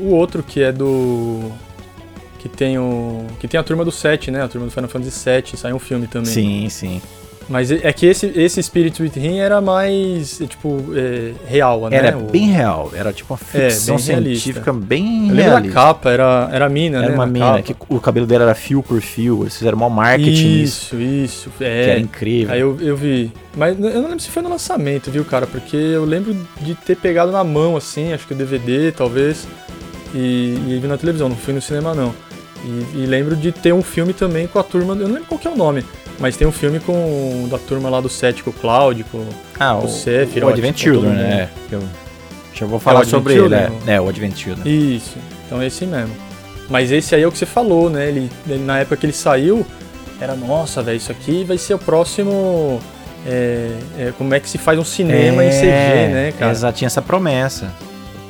[0.02, 1.52] o outro que é do
[2.40, 4.44] que tem o que tem a turma do 7, né?
[4.44, 6.32] A turma do Final Fantasy 7, saiu um filme também.
[6.32, 7.02] sim, sim.
[7.52, 11.98] Mas é é que esse esse Spirit Within era mais é, tipo é, real, né?
[11.98, 14.44] Era O- bem real, era tipo uma ficção bem realista.
[14.44, 15.74] científica bem Eu da realista.
[15.74, 17.14] capa, era era a mina, Era né?
[17.14, 17.62] uma na mina capa.
[17.62, 21.64] que o cabelo dela era fio por fio, eles fizeram mal marketing Isso, isso, que
[21.64, 21.90] é.
[21.90, 22.54] era incrível.
[22.54, 23.32] Aí eu, eu vi.
[23.56, 25.46] Mas eu não lembro se foi no lançamento, viu, cara?
[25.46, 29.46] Porque eu lembro de ter pegado na mão, assim, acho que o DVD, talvez,
[30.16, 32.14] e, e vi na televisão, não fui no cinema, não.
[32.64, 35.40] E, e lembro de ter um filme também com a turma, eu não lembro qual
[35.40, 35.84] que é o nome,
[36.22, 39.26] mas tem um filme com da turma lá do 7, com o Cloud, com...
[39.60, 41.50] ah, o, o Sephiroth, o Advent Children, né?
[41.68, 41.84] que Eu
[42.54, 43.72] já vou falar É o Advent sobre ele, é.
[43.88, 44.72] É, o Advent Children.
[44.96, 46.16] Isso, então é esse mesmo.
[46.70, 48.08] Mas esse aí é o que você falou, né?
[48.08, 49.66] Ele, ele- na época que ele saiu,
[50.22, 52.80] era, nossa, velho, isso aqui vai ser o próximo...
[53.28, 56.52] é, é, como é que se faz um cinema em CG, né, cara?
[56.52, 57.72] Exato, tinha essa promessa.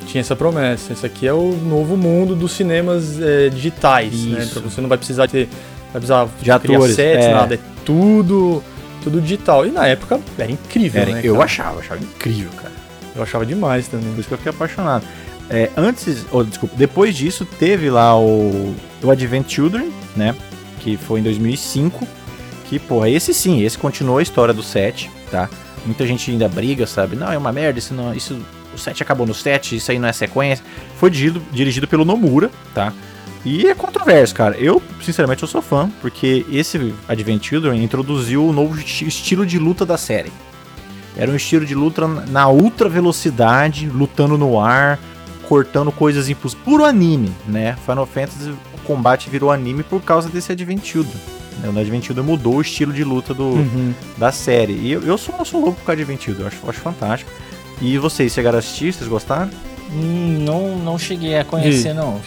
[0.06, 0.92] Tinha essa promessa.
[0.92, 4.40] Esse aqui é o novo mundo dos cinemas é, digitais, né?
[4.42, 4.60] Isso.
[4.60, 5.48] Pra você não vai precisar ter.
[5.92, 7.32] Vai precisar De atores, sets, é.
[7.34, 7.54] nada.
[7.54, 8.62] É tudo.
[9.02, 9.66] Tudo digital.
[9.66, 11.20] E na época era incrível, Era- né?
[11.24, 11.44] eu cara?
[11.44, 12.72] achava, achava incrível, cara.
[13.16, 14.08] Eu achava demais também.
[14.12, 15.04] Por isso que eu fiquei apaixonado.
[15.50, 20.34] É, antes, oh, desculpa, depois disso teve lá o, o Advent Children, né?
[20.80, 22.06] Que foi em 2005.
[22.68, 25.50] Que, porra, esse sim, esse continuou a história do 7, tá?
[25.84, 27.16] Muita gente ainda briga, sabe?
[27.16, 28.40] Não, é uma merda, isso não, isso,
[28.72, 30.64] o 7 acabou no 7, isso aí não é sequência.
[30.96, 32.92] Foi dirigido, dirigido pelo Nomura, tá?
[33.44, 34.56] E é controverso, cara.
[34.56, 39.58] Eu, sinceramente, eu sou fã, porque esse Advent Children introduziu o novo esti- estilo de
[39.58, 40.32] luta da série.
[41.16, 44.98] Era um estilo de luta na ultra velocidade, lutando no ar,
[45.48, 46.64] cortando coisas impossíveis.
[46.64, 47.76] Puro anime, né?
[47.84, 51.20] Final Fantasy, o combate virou anime por causa desse Advent Children.
[51.60, 51.68] né?
[51.68, 53.92] O Advent Children mudou o estilo de luta do, Uhum.
[54.16, 54.72] da série.
[54.72, 56.70] E eu, eu, sou, eu sou louco por causa de Advent Children, eu acho, eu
[56.70, 57.30] acho fantástico.
[57.80, 59.50] E vocês chegaram a assistir, vocês gostaram?
[59.92, 62.18] Hum, não, não cheguei a conhecer, E- não.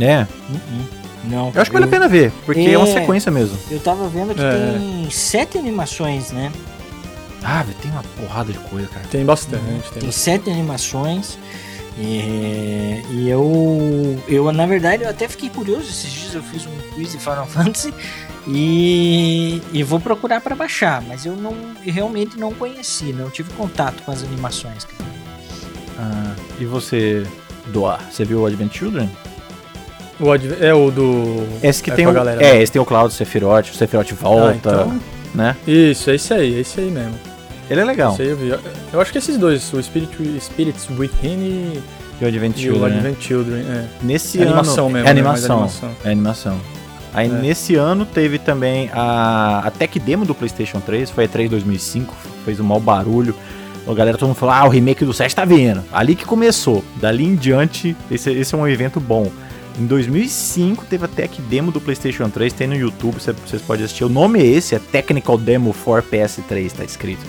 [0.00, 0.26] É.
[0.50, 0.84] Hum,
[1.24, 1.52] Não.
[1.54, 2.92] Eu acho que vale a pena ver, porque é, uma É.
[2.92, 3.56] sequência mesmo.
[3.70, 4.76] Eu tava vendo que É.
[4.78, 6.52] tem sete animações, né?
[7.42, 9.06] Ah, tem uma porrada de coisa, cara.
[9.10, 9.90] Tem bastante.
[9.92, 11.38] Tem Tem sete animações.
[11.96, 15.82] E, e eu, eu, na verdade, eu até fiquei curioso.
[15.88, 17.94] Esses dias eu fiz um quiz de Final Fantasy
[18.48, 21.54] e, e vou procurar para baixar, mas eu não
[21.84, 24.84] eu realmente não conheci, não tive contato com as animações.
[24.84, 25.10] cara.
[25.98, 27.24] Ah, e você,
[27.68, 29.08] Doar, você viu o Advent Children?
[30.20, 31.46] O é o do.
[31.62, 32.12] Esse que é tem o.
[32.12, 32.62] galera, é, né?
[32.62, 35.00] esse tem o Cloud Sephiroth, o Sephiroth Ah, volta, então,
[35.34, 35.56] né?
[35.66, 37.14] Isso, é esse aí, é esse aí mesmo.
[37.68, 38.14] Ele é legal.
[38.18, 38.60] Eu.
[38.92, 41.82] Eu acho que esses dois, o Spirit, Spirits Within e,
[42.20, 42.96] E o Advent e o Children, né?
[42.98, 43.60] Advent Children.
[43.68, 43.84] É.
[44.02, 44.50] Nesse É ano.
[44.52, 45.10] animação mesmo, É né?
[45.10, 45.56] Animação.
[45.56, 45.90] animação.
[46.04, 46.60] É animação.
[47.12, 47.30] Aí É.
[47.30, 52.14] nesse ano teve também a, a tech demo do PlayStation 3, foi a 3 2005,
[52.44, 53.34] fez um mau barulho.
[53.86, 55.82] A galera todo mundo falou: ah, o remake do 7 tá vindo.
[55.92, 56.84] Ali que começou.
[56.96, 59.30] Dali em diante, esse, esse é um evento bom.
[59.78, 63.84] Em 2005 teve a tech demo do PlayStation 3, tem no YouTube, cê- vocês podem
[63.84, 64.04] assistir.
[64.04, 67.22] O nome é esse, é Technical Demo for PS3, tá escrito.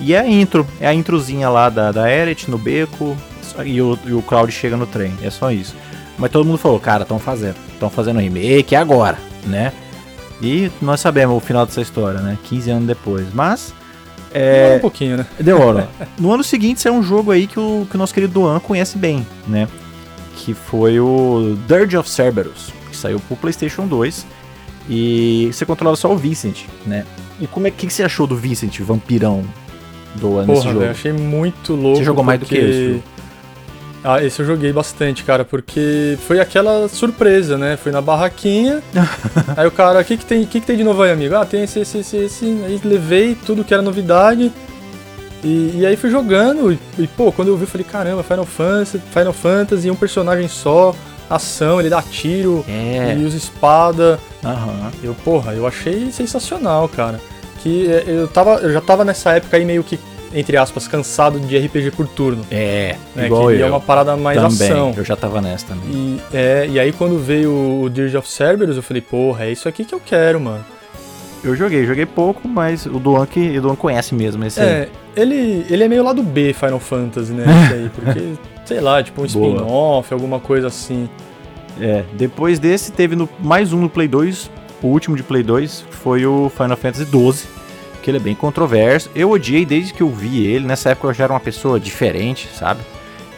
[0.00, 3.16] E é a intro, é a introzinha lá da, da Eret no beco
[3.64, 5.74] e o, e o Cloud chega no trem, é só isso.
[6.18, 9.72] Mas todo mundo falou, cara, estão fazendo, estão fazendo remake agora, né?
[10.40, 12.38] E nós sabemos o final dessa história, né?
[12.44, 13.26] 15 anos depois.
[13.34, 13.72] Mas,
[14.32, 15.26] Demora é, um pouquinho, né?
[15.38, 15.88] deu hora.
[16.18, 18.96] No ano seguinte saiu um jogo aí que o, que o nosso querido Duan conhece
[18.96, 19.68] bem, né?
[20.36, 24.26] Que foi o Dirge of Cerberus, que saiu pro PlayStation 2.
[24.88, 27.04] E você controlava só o Vincent, né?
[27.40, 29.44] E como é que, que você achou do Vincent, vampirão,
[30.16, 30.84] Doan, nesse Porra, jogo?
[30.86, 31.98] achei muito louco.
[31.98, 33.02] Você jogou mais do que porque- esse jogo?
[34.04, 37.76] Ah, esse eu joguei bastante, cara, porque foi aquela surpresa, né?
[37.76, 38.82] Fui na barraquinha,
[39.56, 41.36] aí o cara, o que, que, tem, o que, que tem de novo aí, amigo?
[41.36, 42.44] Ah, tem esse, esse, esse, esse.
[42.66, 44.50] Aí levei tudo que era novidade.
[45.44, 48.44] E, e aí fui jogando, e, e, pô, quando eu vi, eu falei, caramba, Final
[48.46, 50.94] Fantasy, Final Fantasy, um personagem só,
[51.28, 53.10] ação, ele dá tiro, É.
[53.12, 54.20] ele usa espada.
[54.44, 54.90] Aham.
[55.02, 57.20] Eu, porra, eu achei sensacional, cara.
[57.60, 59.98] Que é, eu, tava, eu já tava nessa época aí meio que,
[60.34, 62.44] entre aspas, cansado de RPG por turno.
[62.50, 63.66] É, Né, igual que eu.
[63.66, 64.70] é uma parada mais também.
[64.70, 64.94] ação.
[64.96, 65.88] Eu já tava nessa também.
[65.90, 69.68] E, é, e aí quando veio o Dirge of Cerberus, eu falei, porra, é isso
[69.68, 70.64] aqui que eu quero, mano.
[71.44, 74.68] Eu joguei, joguei pouco, mas o Duan que o Duan conhece mesmo esse aí.
[74.68, 77.44] É, ele, ele é meio lado B Final Fantasy, né?
[77.64, 78.32] Esse aí, porque,
[78.64, 81.08] sei lá, tipo um spin-off, alguma coisa assim.
[81.80, 84.50] É, depois desse teve no- mais um no Play 2,
[84.82, 87.48] o último de Play 2, que foi o Final Fantasy XII,
[88.02, 89.10] que ele é bem controverso.
[89.14, 92.48] Eu odiei desde que eu vi ele, nessa época eu já era uma pessoa diferente,
[92.54, 92.80] sabe?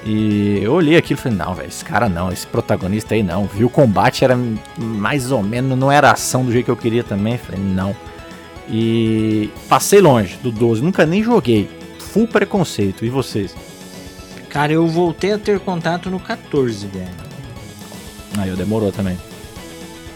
[0.06, 3.46] E eu olhei aquilo e falei, não, velho, esse cara não, esse protagonista aí não.
[3.46, 4.38] Vi o combate, era
[4.78, 7.38] mais ou menos, não era ação do jeito que eu queria também.
[7.38, 7.96] Falei, não.
[8.68, 11.68] E passei longe do 12, nunca nem joguei.
[11.98, 13.04] Full preconceito.
[13.04, 13.54] E vocês?
[14.50, 17.08] Cara, eu voltei a ter contato no 14, velho.
[18.38, 19.16] Aí eu demorou também.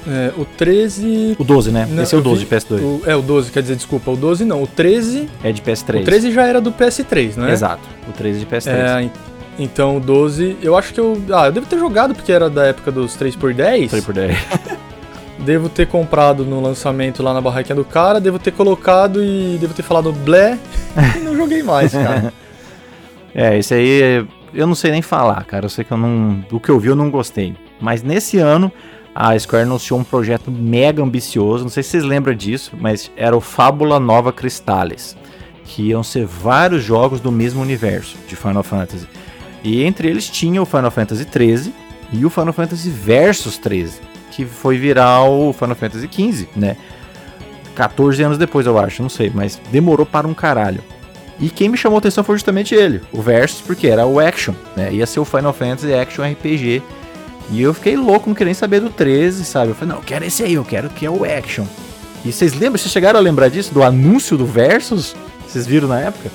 [0.07, 1.36] É, o 13.
[1.39, 1.86] O 12, né?
[1.91, 2.80] Não, Esse é o eu 12 vi- de PS2.
[2.80, 5.28] o- é, o 12, quer dizer, desculpa, o 12 não, o 13.
[5.43, 6.03] É de PS3.
[6.03, 7.53] O 13 já era do PS3, não é?
[7.53, 7.82] Exato.
[8.09, 8.68] O 13 de PS3.
[8.74, 9.11] É,
[9.59, 11.21] então o 12, eu acho que eu.
[11.33, 13.89] Ah, eu devo ter jogado porque era da época dos 3x10.
[13.89, 14.39] Falei por 10.
[15.39, 19.73] Devo ter comprado no lançamento lá na barraquinha do cara, devo ter colocado e devo
[19.73, 20.59] ter falado blé
[21.17, 22.33] e não joguei mais, cara.
[23.35, 25.67] É, esse aí eu não sei nem falar, cara.
[25.67, 26.45] Eu sei que eu não.
[26.49, 27.55] Do que eu vi, eu não gostei.
[27.81, 28.73] Mas nesse ano,
[29.15, 31.65] a Square anunciou um projeto mega ambicioso.
[31.65, 35.17] Não sei se vocês lembram disso, mas era o Fábula Nova Cristales.
[35.65, 39.07] Que iam ser vários jogos do mesmo universo de Final Fantasy.
[39.63, 41.73] E entre eles tinha o Final Fantasy XIII
[42.13, 44.01] e o Final Fantasy Versus 13.
[44.31, 46.77] Que foi virar o Final Fantasy XV, né?
[47.75, 50.83] 14 anos depois, eu acho, não sei, mas demorou para um caralho.
[51.41, 54.55] E quem me chamou a atenção foi justamente ele, o Versus, porque era o Action,
[54.77, 54.93] né?
[54.93, 56.83] Ia ser o Final Fantasy Action RPG.
[57.51, 59.71] E eu fiquei louco, não queria nem saber do 13, sabe?
[59.71, 61.65] Eu falei, não, eu quero esse aí, eu quero que é o Action.
[62.25, 65.15] E vocês lembram, vocês chegaram a lembrar disso, do anúncio do Versus?
[65.47, 66.31] Vocês viram na época?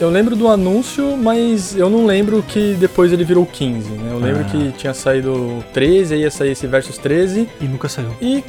[0.00, 4.12] Eu lembro do anúncio, mas eu não lembro que depois ele virou 15, né?
[4.12, 4.44] Eu lembro Ah.
[4.44, 8.10] que tinha saído o 13, aí ia sair esse Versus 13 E nunca saiu.
[8.20, 8.44] e.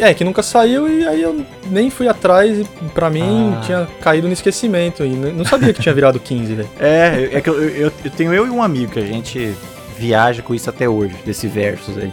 [0.00, 3.60] É, que nunca saiu e aí eu nem fui atrás e pra mim Ah.
[3.64, 6.68] tinha caído no esquecimento e não sabia que tinha virado 15, velho.
[6.80, 9.54] É, é que eu, eu, eu tenho eu e um amigo que a gente
[9.98, 12.12] viaja com isso até hoje, desse Versus aí.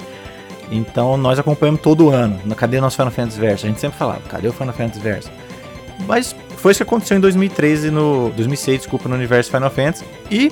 [0.72, 2.40] Então nós acompanhamos todo ano.
[2.46, 3.66] No Cadê o nosso Final Fantasy Versus?
[3.66, 5.32] A gente sempre falava, cadê o Final Fantasy Versus?
[6.08, 10.06] Mas foi isso que aconteceu em 2013, no 2006, desculpa, no universo Final Fantasy.
[10.32, 10.52] E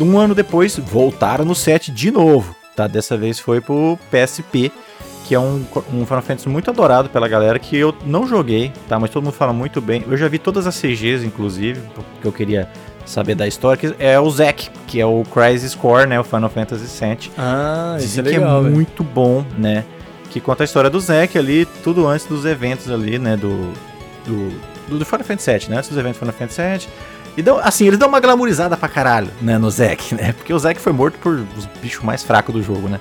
[0.00, 2.86] um ano depois voltaram no set de novo, tá?
[2.86, 4.72] Dessa vez foi pro PSP,
[5.26, 8.98] que é um, um Final Fantasy muito adorado pela galera, que eu não joguei, tá?
[8.98, 10.04] Mas todo mundo fala muito bem.
[10.08, 12.68] Eu já vi todas as CGs, inclusive, porque eu queria
[13.04, 16.18] saber da história, que é o Zack, que é o Crisis Core, né?
[16.18, 17.30] O Final Fantasy VII.
[17.36, 18.74] Ah, isso é que legal, é velho.
[18.74, 19.84] muito bom, né?
[20.30, 23.36] Que conta a história do Zack ali, tudo antes dos eventos ali, né?
[23.36, 23.72] Do,
[24.26, 25.76] do, do, Final Fantasy VII, né?
[25.78, 26.88] Antes dos eventos Final Fantasy VII.
[27.36, 29.58] E dão, assim, eles dão uma glamourizada pra caralho, né?
[29.58, 30.32] No Zack, né?
[30.32, 32.98] Porque o Zack foi morto por os bichos mais fracos do jogo, né?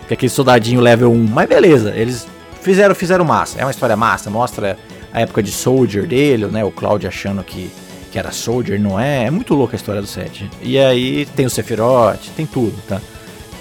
[0.00, 1.26] Porque aquele soldadinho level 1.
[1.26, 2.26] Mas beleza, eles
[2.60, 3.60] fizeram, fizeram massa.
[3.60, 4.78] É uma história massa, mostra
[5.12, 6.64] a época de Soldier dele, né?
[6.64, 7.70] O Cloud achando que,
[8.10, 9.24] que era Soldier, não é?
[9.24, 10.50] É muito louca a história do set.
[10.60, 13.00] E aí tem o Sephiroth, tem tudo, tá?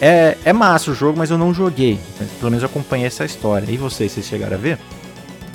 [0.01, 1.99] É, é massa o jogo, mas eu não joguei.
[2.39, 3.69] Pelo menos eu acompanhei essa história.
[3.69, 4.77] E vocês, vocês chegaram a ver?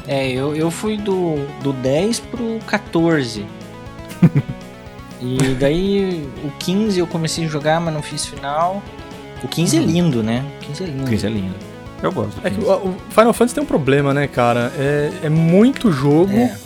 [0.08, 3.44] É, eu, eu fui do, do 10 pro 14.
[5.20, 8.82] e daí o 15 eu comecei a jogar, mas não fiz final.
[9.42, 10.44] O 15 é lindo, né?
[10.62, 11.14] O 15 é lindo.
[11.14, 11.54] Isso é lindo.
[12.02, 12.40] Eu gosto.
[12.44, 12.66] É que 15.
[12.68, 14.72] o o Final Fantasy tem um problema, né, cara?
[14.78, 16.56] É, é muito jogo, É,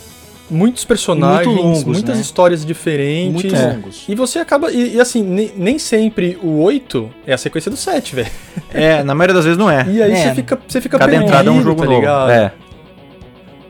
[0.49, 2.21] muitos personagens, muito longos, muitas né?
[2.21, 3.33] histórias diferentes.
[3.33, 3.73] muito É.
[3.73, 4.05] longos.
[4.07, 4.71] E você acaba.
[4.71, 8.31] E, e assim, ne- nem sempre o 8 é a sequência do 7, velho.
[8.71, 9.85] É, na maioria das vezes não é.
[9.89, 10.15] E aí É.
[10.29, 11.99] você fica, você fica Cada perdido, entrada é um jogo tá novo.
[11.99, 12.31] ligado?
[12.31, 12.53] É.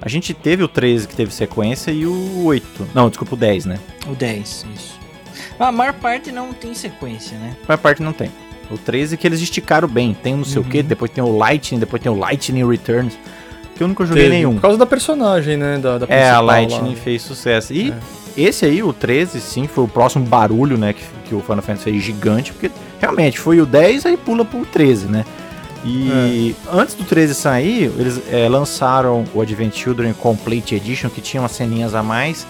[0.06, 2.90] A gente teve o 13 que teve sequência e o 8.
[2.94, 3.80] Não, desculpa, o 10, né?
[4.06, 5.00] O 10, isso.
[5.58, 7.56] A maior parte não tem sequência, né?
[7.68, 8.30] A parte não tem.
[8.70, 10.14] O 13 que eles esticaram bem.
[10.22, 10.84] Tem um não sei o que, Uhum.
[10.84, 13.14] depois tem o Lightning, depois tem o Lightning Returns.
[13.76, 14.56] Que eu nunca joguei Teve, nenhum.
[14.56, 15.78] Por causa da personagem, né?
[15.78, 16.96] Da, da É, a principal lá, Lightning né?
[16.96, 17.74] fez sucesso.
[17.74, 17.96] E É.
[18.36, 21.84] esse aí, o 13, sim, foi o próximo barulho, né, que, que o Final Fantasy
[21.86, 25.24] fez gigante, porque realmente foi o 10, aí pula pro 13, né?
[25.86, 26.76] E É.
[26.78, 31.52] antes do 13 sair, eles é, lançaram o Advent Children Complete Edition, que tinha umas
[31.52, 32.46] ceninhas a mais,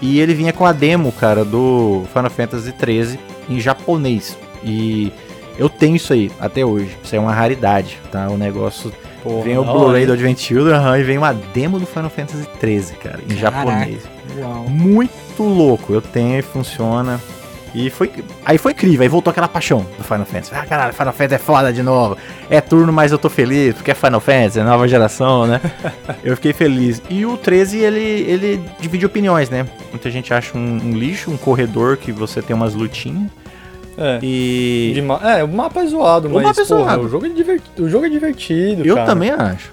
[0.00, 3.18] e ele vinha com a demo, cara, do Final Fantasy 13
[3.48, 4.36] em japonês.
[4.62, 5.12] E
[5.58, 6.96] eu tenho isso aí até hoje.
[7.02, 8.28] Isso é uma raridade, tá?
[8.28, 11.86] O negócio Porra, vem o Blu-ray do Advent Children aham, e vem uma demo do
[11.86, 13.66] Final Fantasy XIII, cara, em Caraca.
[13.70, 14.02] japonês.
[14.38, 14.66] Uau.
[14.68, 15.92] Muito louco.
[15.92, 17.20] Eu tenho e funciona.
[17.76, 18.10] E foi.
[18.42, 20.50] Aí foi incrível, aí voltou aquela paixão do Final Fantasy.
[20.54, 22.16] Ah, caralho, Final Fantasy é foda de novo.
[22.48, 25.60] É turno, mas eu tô feliz, porque é Final Fantasy, é nova geração, né?
[26.24, 27.02] eu fiquei feliz.
[27.10, 29.66] E o 13, ele, ele divide opiniões, né?
[29.90, 33.30] Muita gente acha um, um lixo, um corredor que você tem umas lutinhas.
[33.98, 34.18] É.
[34.22, 34.92] E.
[34.94, 37.02] De é, o mapa é zoado, O mas mapa é porra, zoado.
[37.02, 39.06] O, jogo é divertido, o jogo é divertido, Eu cara.
[39.06, 39.70] também acho.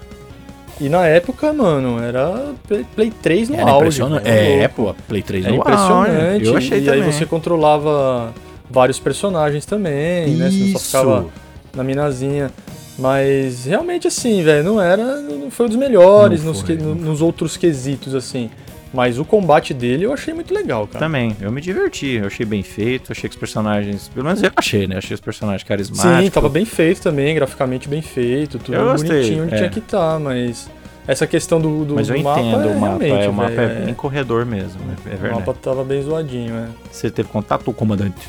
[0.80, 4.02] E na época, mano, era Play, Play 3 no Era auge.
[4.24, 4.74] É, louco.
[4.74, 6.32] pô, Play 3 É no impressionante.
[6.34, 6.44] auge.
[6.46, 7.02] Eu achei e também.
[7.02, 8.32] aí você controlava
[8.68, 10.50] vários personagens também, né?
[10.50, 11.26] Você só ficava
[11.74, 12.50] na minazinha.
[12.98, 15.16] Mas realmente assim, velho, não era.
[15.20, 18.50] Não foi um dos melhores Não nos, foi, que- nos outros quesitos, assim.
[18.94, 21.04] Mas o combate dele eu achei muito legal, cara.
[21.04, 24.52] Também, eu me diverti, eu achei bem feito, achei que os personagens, pelo menos eu
[24.54, 24.98] achei, né?
[24.98, 26.24] Achei os personagens carismáticos.
[26.24, 29.56] Sim, tava bem feito também, graficamente bem feito, tudo Eu gostei, bonitinho onde é.
[29.58, 30.70] tinha que estar, mas
[31.08, 33.52] essa questão do, do, Mas eu do mapa entendo, é o mapa, é, o mapa
[33.60, 35.40] é bem corredor mesmo, é, é O verdade.
[35.40, 36.68] mapa tava bem zoadinho, é.
[36.90, 38.28] Você teve contato com o comandante?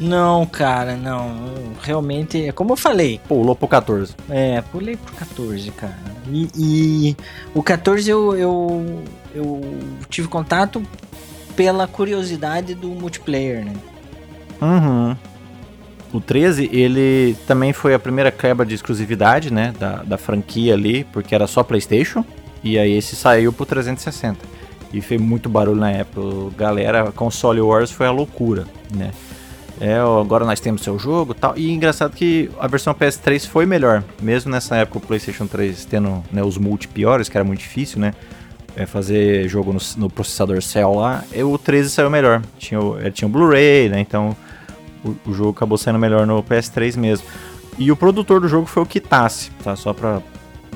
[0.00, 1.50] Não, cara, não.
[1.82, 4.14] Realmente, é como eu falei, Pulou pro 14.
[4.30, 5.96] É, pulei pro 14, cara.
[6.28, 7.16] E, e
[7.54, 9.02] o 14 eu, eu,
[9.34, 9.60] eu
[10.08, 10.82] tive contato
[11.54, 13.74] pela curiosidade do multiplayer, né?
[14.62, 15.16] Uhum.
[16.12, 21.04] O 13, ele também foi a primeira quebra de exclusividade, né, da, da franquia ali,
[21.04, 22.24] porque era só PlayStation,
[22.64, 24.38] e aí esse saiu pro 360.
[24.92, 26.52] E fez muito barulho na época.
[26.56, 29.12] Galera, console wars foi a loucura, né?
[29.80, 31.56] É, agora nós temos seu jogo tal.
[31.56, 34.04] E engraçado que a versão PS3 foi melhor.
[34.20, 37.98] Mesmo nessa época o PlayStation 3 tendo né, os multi piores, que era muito difícil,
[37.98, 38.12] né?
[38.76, 42.42] é, fazer jogo no, no processador Cell lá, e o 13 saiu melhor.
[42.58, 44.00] Tinha ele tinha o Blu-ray, né?
[44.00, 44.36] Então
[45.04, 47.26] o, o jogo acabou saindo melhor no PS3 mesmo.
[47.78, 49.74] E o produtor do jogo foi o Kitase, tá?
[49.76, 50.20] Só pra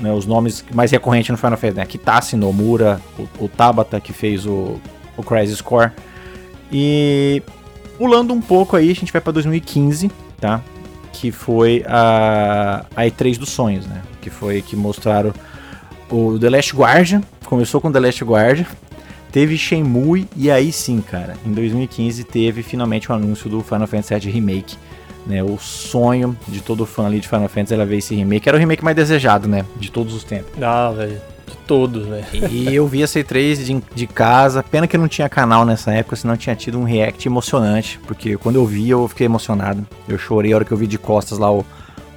[0.01, 1.85] né, os nomes mais recorrentes no Final Fantasy, né?
[1.85, 4.79] Kitase, Nomura, o, o Tabata que fez o,
[5.15, 5.91] o Crisis Core.
[6.71, 7.43] E
[7.97, 10.61] pulando um pouco aí, a gente vai pra 2015, tá?
[11.11, 14.01] Que foi a, a E3 dos sonhos, né?
[14.21, 15.33] Que foi que mostraram
[16.09, 18.65] o The Last Guardian, começou com The Last Guardian,
[19.31, 24.15] teve Shenmue e aí sim, cara, em 2015 teve finalmente o anúncio do Final Fantasy
[24.19, 24.77] VII Remake,
[25.25, 25.43] né?
[25.43, 28.59] O sonho de todo fã ali de Final Fantasy era ver esse remake, era o
[28.59, 29.65] remake mais desejado, né?
[29.77, 30.51] De todos os tempos.
[30.61, 31.34] Ah, velho.
[31.47, 32.25] De todos, velho.
[32.49, 36.15] E eu vi essa E3 de, de casa, pena que não tinha canal nessa época,
[36.15, 39.85] senão tinha tido um react emocionante, porque quando eu vi eu fiquei emocionado.
[40.07, 41.65] Eu chorei a hora que eu vi de costas lá o,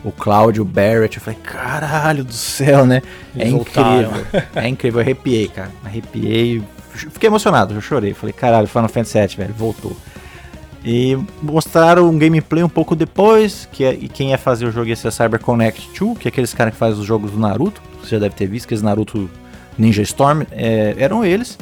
[0.04, 3.02] o Cláudio Barrett, eu falei, caralho do céu, né?
[3.36, 4.00] É voltaram.
[4.00, 4.42] incrível.
[4.54, 5.70] É incrível, eu arrepiei, cara.
[5.84, 6.62] Arrepiei.
[6.92, 8.14] Fiquei emocionado, eu chorei.
[8.14, 9.96] Falei, caralho, Final Fantasy VII, velho, voltou.
[10.84, 14.86] E mostraram um gameplay um pouco depois, que é, e quem ia fazer o jogo
[14.88, 17.38] ia ser a Cyber Connect 2, que é aqueles caras que fazem os jogos do
[17.38, 17.82] Naruto.
[18.02, 19.28] Você já deve ter visto, aqueles Naruto
[19.76, 21.58] Ninja Storm, é, eram eles.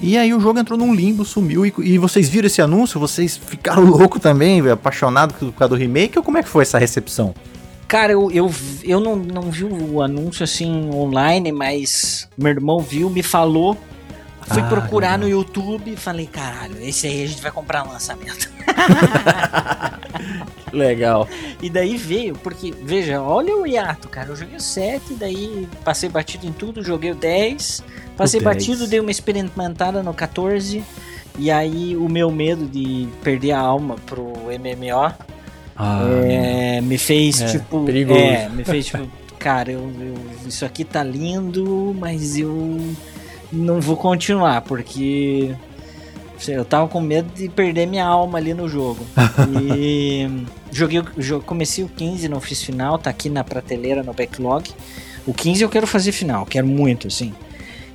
[0.00, 3.00] E aí o jogo entrou num limbo, sumiu, e, e vocês viram esse anúncio?
[3.00, 6.16] Vocês ficaram loucos também, velho, apaixonados por causa do remake?
[6.16, 7.34] Ou como é que foi essa recepção?
[7.88, 8.50] Cara, eu, eu,
[8.84, 13.76] eu não, não vi o anúncio assim online, mas meu irmão viu, me falou.
[14.48, 15.18] Fui Ah, procurar legal.
[15.20, 18.50] no YouTube e falei, caralho, esse aí a gente vai comprar lançamento.
[20.72, 21.26] Legal.
[21.62, 24.28] E daí veio, porque, veja, olha o hiato, cara.
[24.30, 27.82] Eu joguei o 7, daí passei batido em tudo, joguei o 10.
[28.16, 28.56] Passei O 10.
[28.56, 30.84] batido, dei uma experimentada no 14.
[31.38, 35.14] E aí o meu medo de perder a alma pro MMO
[35.76, 37.84] Ah, é, me fez É, tipo.
[37.84, 38.18] perigoso.
[38.20, 42.80] É, me fez tipo, cara, eu, eu- isso aqui tá lindo, mas eu
[43.52, 45.54] não vou continuar, porque
[46.46, 49.04] eu tava com medo de perder minha alma ali no jogo.
[49.70, 50.28] E
[50.70, 51.02] joguei,
[51.46, 54.70] comecei o 15, não fiz final, tá aqui na prateleira no backlog.
[55.26, 57.32] O 15 eu quero fazer final, quero muito, assim.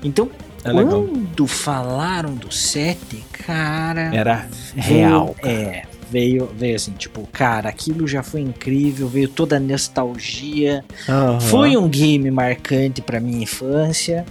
[0.04, 0.30] Então,
[0.64, 4.14] É quando falaram do 7, cara.
[4.16, 5.36] Era Veio- real.
[5.42, 5.54] cara.
[5.54, 10.84] É, veio, veio assim, tipo, cara, aquilo já foi incrível, veio toda a nostalgia.
[11.08, 11.40] Aham.
[11.40, 14.26] Foi um game marcante pra minha infância.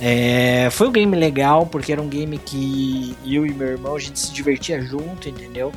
[0.00, 3.98] É, foi um game legal, porque era um game que eu e meu irmão a
[3.98, 5.72] gente se divertia junto, entendeu?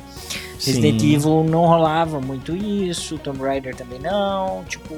[0.64, 1.14] Resident Sim.
[1.14, 4.62] Evil não rolava muito isso, Tomb Raider também não.
[4.64, 4.94] Tipo,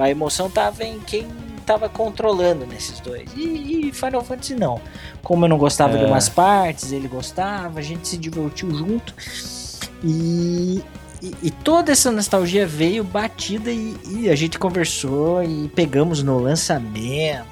[0.00, 1.26] a emoção tava em quem
[1.66, 3.30] tava controlando nesses dois.
[3.36, 4.80] E, e Final Fantasy não.
[5.22, 6.06] Como eu não gostava de É.
[6.06, 9.14] umas partes, ele gostava, a gente se divertiu junto.
[10.02, 10.82] E,
[11.22, 16.38] e, e toda essa nostalgia veio batida e, e a gente conversou e pegamos no
[16.38, 17.51] lançamento.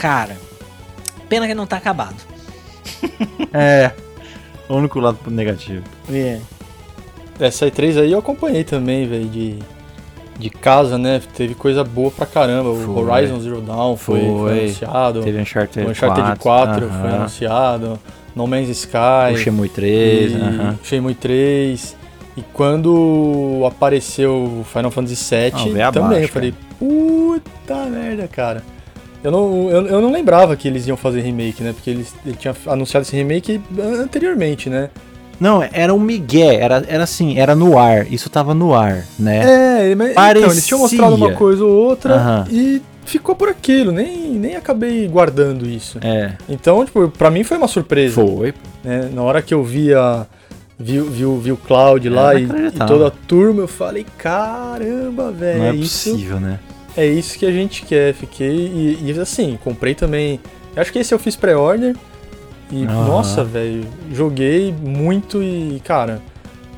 [0.00, 0.34] Cara,
[1.28, 2.16] pena que não tá acabado.
[3.52, 3.90] É.
[4.68, 5.82] O único lado negativo.
[6.10, 6.38] É.
[7.38, 9.58] Essa E3 aí eu acompanhei também, velho, de,
[10.38, 11.20] de casa, né?
[11.34, 12.70] Teve coisa boa pra caramba.
[12.70, 13.02] O Foi.
[13.02, 14.58] Horizon Zero Dawn foi, foi Foi.
[14.60, 15.22] anunciado.
[15.22, 17.16] Teve Uncharted, o Uncharted 4, 4, foi aham.
[17.16, 17.98] anunciado.
[18.34, 19.34] No Man's Sky.
[19.34, 20.78] o Shenmue 3, e aham.
[20.82, 21.96] Shenmue 3.
[22.36, 28.62] E quando apareceu o Final Fantasy VII, veio também abaixo, eu falei, puta merda, cara.
[29.22, 31.72] Eu não, eu, eu não lembrava que eles iam fazer remake, né?
[31.72, 33.60] Porque eles, ele tinha anunciado esse remake
[34.00, 34.88] anteriormente, né?
[35.38, 39.90] Não, era um migué, era, era assim, era no ar, isso tava no ar, né?
[39.90, 40.40] É, mas, Parecia.
[40.42, 45.08] então, eles tinham mostrado uma coisa ou outra e ficou por aquilo, nem, nem acabei
[45.08, 45.98] guardando isso.
[46.02, 48.20] É, Então, tipo, pra mim foi uma surpresa.
[48.20, 48.52] foi.
[48.84, 49.08] né?
[49.14, 50.26] Na hora que eu vi a.
[50.78, 52.96] Vi, vi, o- vi o Cloud É, lá e, e inacreditável.
[52.96, 56.58] toda a turma, eu falei, caramba, velho, Não é, é, isso, possível, né?
[57.00, 58.14] É isso que a gente quer.
[58.14, 58.48] Fiquei.
[58.48, 60.40] E, e, assim, comprei também.
[60.74, 61.96] eu Acho que esse eu fiz pré-order.
[62.70, 63.06] E, Aham.
[63.06, 66.20] nossa, velho, joguei muito e, cara.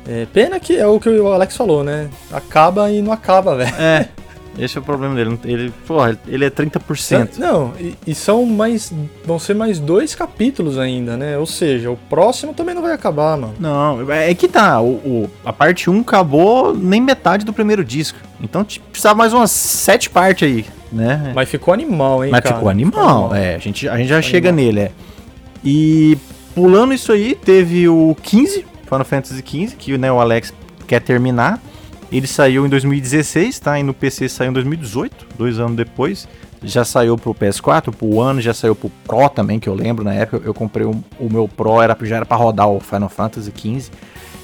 [0.07, 2.09] É, pena que é o que o Alex falou, né?
[2.31, 3.75] Acaba e não acaba, velho.
[3.75, 4.09] É,
[4.57, 5.39] esse é o problema dele.
[5.45, 7.37] Ele, porra, ele é 30%.
[7.37, 8.93] Não, e, e são mais.
[9.25, 11.37] Vão ser mais dois capítulos ainda, né?
[11.37, 13.53] Ou seja, o próximo também não vai acabar, mano.
[13.59, 18.17] Não, é que tá, o, o- a parte 1 acabou nem metade do primeiro disco.
[18.41, 21.31] Então precisava mais umas sete partes aí, né?
[21.33, 22.55] Mas ficou animal, hein, Mas cara?
[22.55, 23.55] ficou animal, é.
[23.55, 24.65] A gente, a gente já chega animal.
[24.73, 24.91] nele, é.
[25.63, 26.17] E
[26.53, 30.53] pulando isso aí, teve o 15, Final Fantasy XV, que né, o Alex
[30.87, 31.59] quer terminar.
[32.17, 33.79] Ele saiu em 2016, tá?
[33.79, 36.27] E no PC saiu em 2018, dois anos depois.
[36.63, 40.13] Já saiu pro PS4, pro One, já saiu pro Pro também, que eu lembro na
[40.13, 40.41] época.
[40.45, 43.91] Eu comprei o, o meu Pro, era, já era pra rodar o Final Fantasy XV,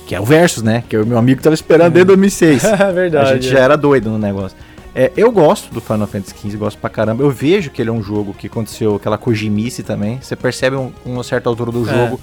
[0.06, 0.84] que é o Versus, né?
[0.90, 2.64] Que o meu amigo tava esperando desde 2006.
[2.82, 3.30] é verdade.
[3.30, 4.58] A gente já era doido no negócio.
[4.94, 7.24] É, eu gosto do Final Fantasy XV, gosto pra caramba.
[7.24, 10.20] Eu vejo que ele é um jogo que aconteceu aquela Kojimice também.
[10.22, 11.94] Você percebe um, uma certa altura do É.
[11.94, 12.20] jogo,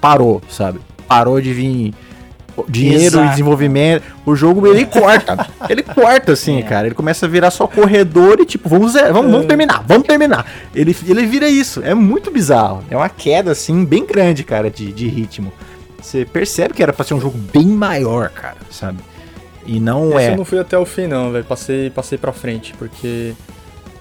[0.00, 0.80] parou, sabe?
[1.08, 1.94] Parou de vir
[2.68, 3.26] dinheiro Exato.
[3.26, 4.02] e desenvolvimento.
[4.26, 5.48] O jogo ele corta.
[5.68, 6.62] ele corta, assim, É.
[6.62, 6.86] cara.
[6.86, 10.46] Ele começa a virar só corredor e tipo, vamos, zerar, vamos, vamos terminar, vamos terminar.
[10.74, 11.82] Ele, ele vira isso.
[11.82, 12.84] É muito bizarro.
[12.90, 15.52] É uma queda, assim, bem grande, cara, de, de ritmo.
[16.00, 18.98] Você percebe que era pra ser um jogo bem maior, cara, sabe?
[19.66, 20.32] E não Esse é.
[20.32, 21.44] eu não fui até o fim, não, velho.
[21.44, 23.34] Passei, passei pra frente, porque.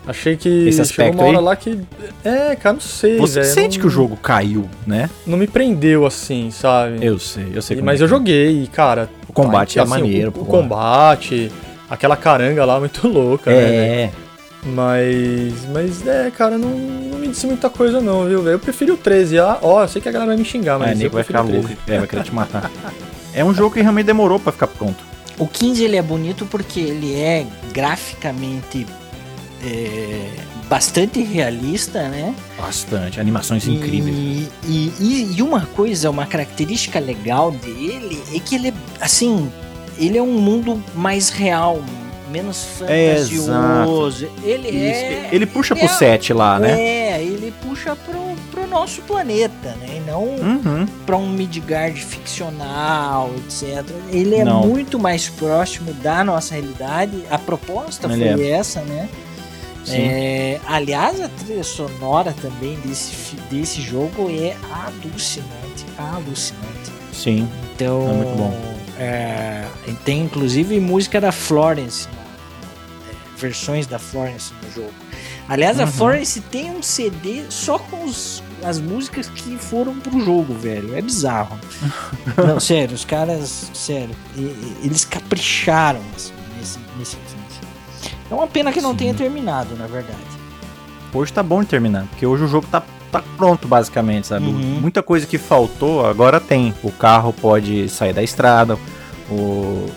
[0.10, 1.44] Achei que Esse chegou aspecto uma hora aí?
[1.44, 1.80] lá que.
[2.26, 3.18] É, cara, não sei.
[3.18, 5.08] Você velho, sente não, que o jogo caiu, né?
[5.28, 6.98] Não me prendeu assim, sabe?
[7.06, 7.78] Eu sei, eu sei.
[7.78, 8.18] E- mas é eu que é.
[8.18, 9.08] joguei, e, cara.
[9.28, 10.42] O combate é assim, maneiro, O, pô.
[10.42, 11.52] o combate,
[11.88, 13.58] aquela caranga lá muito louca, né?
[13.58, 13.72] velho?
[13.78, 14.12] É,
[14.66, 15.54] Mas.
[15.72, 18.56] Mas é, cara, não, não me disse muita coisa, não, viu, velho?
[18.56, 19.38] Eu prefiro o 13.
[19.40, 20.90] Ah, ó, eu sei que a galera vai me xingar, mas.
[20.90, 21.68] é, eu nego vai prefiro ficar o 13.
[21.68, 21.92] louco.
[21.92, 22.72] É, vai querer te matar.
[23.32, 24.98] É um jogo que realmente demorou pra ficar pronto.
[25.38, 28.88] O 15 ele é bonito porque ele é graficamente
[29.64, 30.30] é,
[30.70, 32.34] bastante realista, né?
[32.58, 33.20] Bastante.
[33.20, 34.16] Animações incríveis.
[34.16, 39.52] E, e, e- e uma coisa, uma característica legal dele é que ele é assim,
[39.98, 41.82] ele é um mundo mais real,
[42.32, 44.30] menos É, fantasioso.
[44.44, 45.30] Ele Isso, é.
[45.32, 46.80] Ele puxa ele pro é- 7 lá, né?
[46.80, 48.20] É, ele puxa pro,
[48.52, 49.98] pro nosso planeta, né?
[49.98, 50.86] E não Uhum.
[51.08, 53.84] para um Midgard ficcional, etc.
[54.12, 54.62] Ele é Não.
[54.68, 57.24] muito mais próximo da nossa realidade.
[57.32, 59.10] A proposta Ele foi essa, né?
[59.98, 66.92] É, aliás, a trilha sonora também desse, desse jogo é alucinante, alucinante.
[67.14, 67.48] Sim.
[67.76, 68.76] Então, É muito bom.
[68.98, 69.66] é,
[70.06, 74.94] tem inclusive música da Florence, é, versões da Florence no jogo.
[75.48, 75.92] Aliás, a Uhum.
[75.92, 80.96] Florence tem um CD só com os- as músicas que foram pro jogo, velho.
[80.96, 81.58] É bizarro.
[82.38, 84.16] Não, sério, os caras, sério,
[84.84, 87.29] eles capricharam assim, nesse, nesse 15.
[88.30, 88.98] É uma pena que não Sim.
[88.98, 90.18] tenha terminado, na verdade.
[91.14, 94.46] Hoje tá bom de terminar, porque hoje o jogo tá, tá pronto, basicamente, sabe?
[94.46, 94.78] Uhum.
[94.82, 96.74] Muita coisa que faltou, agora tem.
[96.84, 98.78] O carro pode sair da estrada,
[99.32, 99.88] o...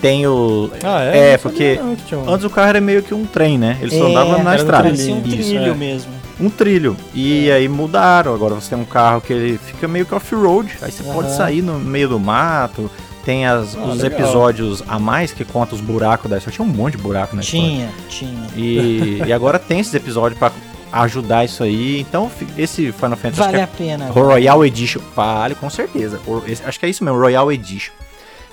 [0.00, 0.70] tem o...
[0.84, 1.32] Ah, é?
[1.32, 3.76] É, porque não um- Antes o carro era meio que um trem, né?
[3.80, 4.84] Ele só É, andava na estrada.
[4.84, 5.74] Parecia um Isso, trilho é.
[5.74, 6.12] mesmo.
[6.38, 6.96] Um trilho.
[7.12, 8.32] E aí mudaram.
[8.32, 10.72] Agora você tem um carro que ele fica meio que off-road.
[10.80, 11.36] Aí você pode Aham.
[11.36, 12.88] sair no meio do mato.
[13.30, 14.20] Tem as- Ah, os legal.
[14.20, 16.56] episódios a mais que conta os buracos da história.
[16.56, 17.64] Tinha um monte de buraco na história.
[17.68, 18.46] Tinha, tinha.
[18.56, 20.50] E, e agora tem esses episódios pra
[20.92, 22.00] ajudar isso aí.
[22.00, 22.28] Então,
[22.58, 24.04] esse Final Fantasy Vale acho a pena.
[24.06, 25.00] é Royal Edition.
[25.14, 26.18] Vale, com certeza.
[26.66, 27.92] Acho que é isso mesmo, Royal Edition.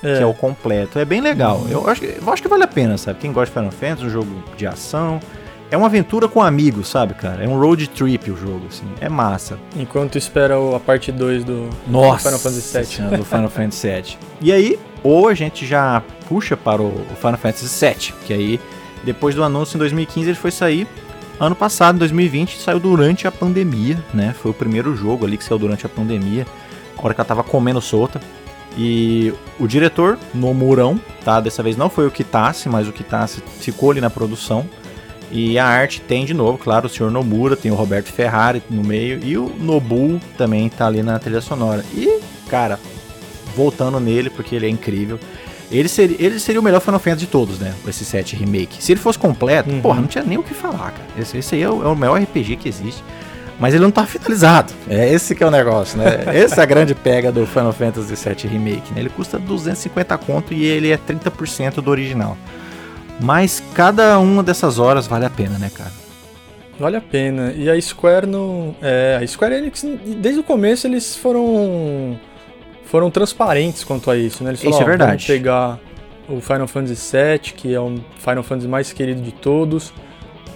[0.03, 0.17] É.
[0.17, 0.99] Que é o completo.
[0.99, 1.65] É bem legal.
[1.71, 3.17] Eu, acho, que- eu acho que vale a pena, sabe?
[3.19, 5.19] Quem gosta de Final Fantasy, um jogo de ação.
[5.69, 7.43] É uma aventura com amigos, sabe, cara?
[7.43, 8.85] É um road trip o jogo, assim.
[9.01, 9.59] É massa.
[9.75, 12.29] Enquanto espera a parte 2 do Nossa!
[12.29, 12.85] Final Fantasy VII.
[12.85, 14.17] Senhora, Do Final Fantasy VII.
[14.41, 18.59] E aí, ou a gente já puxa para o o Final Fantasy VII, que aí,
[19.03, 20.87] depois do anúncio em 2015, ele foi sair
[21.39, 24.33] ano passado, em 2020, saiu durante a pandemia, né?
[24.41, 26.47] Foi o primeiro jogo ali que saiu durante a pandemia,
[26.97, 28.19] a hora que ela tava comendo solta.
[28.77, 31.39] E o diretor, Nomurão, tá?
[31.39, 34.65] Dessa vez não foi o Kitase, mas o Kitase ficou ali na produção.
[35.31, 37.11] E a arte tem de novo, claro, o Sr.
[37.11, 41.41] Nomura, tem o Roberto Ferrari no meio e o Nobu também tá ali na trilha
[41.41, 41.83] sonora.
[41.93, 42.19] E,
[42.49, 42.79] cara,
[43.55, 45.19] voltando nele, porque ele é incrível.
[45.69, 47.73] Ele seria, ele seria o melhor Final Fantasy de todos, né?
[47.85, 48.81] Esse 7 remake.
[48.81, 49.81] Se ele fosse completo, Uhum.
[49.81, 51.07] porra, não tinha nem o que falar, cara.
[51.19, 53.03] Esse, esse aí é o, é o maior RPG que existe.
[53.59, 54.71] Mas ele não tá finalizado.
[54.87, 56.23] É esse que é o negócio, né?
[56.31, 59.01] Essa é a grande pega do Final Fantasy VII Remake, né?
[59.01, 62.37] Ele custa 250 conto e ele é 30% do original.
[63.19, 65.91] Mas cada uma dessas horas vale a pena, né, cara?
[66.79, 67.51] Vale a pena.
[67.55, 68.75] E a Square não.
[68.81, 69.83] É, a Square Enix,
[70.17, 72.19] desde o começo, eles foram.
[72.85, 74.51] foram transparentes quanto a isso, né?
[74.51, 75.09] Eles Isso é falaram, verdade.
[75.11, 75.79] Vamos pegar
[76.29, 79.91] o Final Fantasy VII, que é um Final Fantasy mais querido de todos.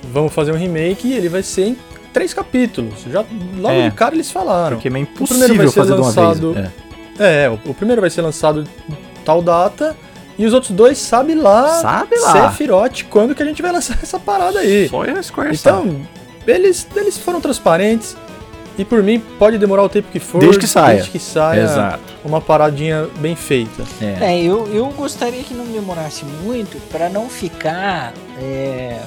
[0.04, 1.78] Vamos fazer um remake e ele vai ser em
[2.14, 2.94] três capítulos.
[3.10, 3.24] Já
[3.58, 3.90] logo É.
[3.90, 4.78] de cara eles falaram.
[4.78, 6.70] Porque é meio O primeiro vai impossível ser fazer de uma lançado- vez.
[7.20, 7.44] É.
[7.46, 8.68] É, o, o primeiro vai ser lançado
[9.26, 9.96] tal data.
[10.42, 12.50] E os outros dois sabe lá, Sabe lá.
[12.50, 14.90] Sephiroth, quando que a gente vai lançar essa parada aí.
[14.90, 15.54] Só a Square.
[15.54, 16.02] Então,
[16.48, 18.18] eles, eles foram transparentes.
[18.76, 20.40] E por mim, pode demorar o tempo que for.
[20.40, 20.96] Desde que saia.
[20.96, 22.00] Desde que saia Exato.
[22.26, 23.84] uma paradinha bem feita.
[24.02, 24.34] É.
[24.34, 28.12] É, eu, eu gostaria que não demorasse muito pra não ficar,
[28.42, 29.00] é,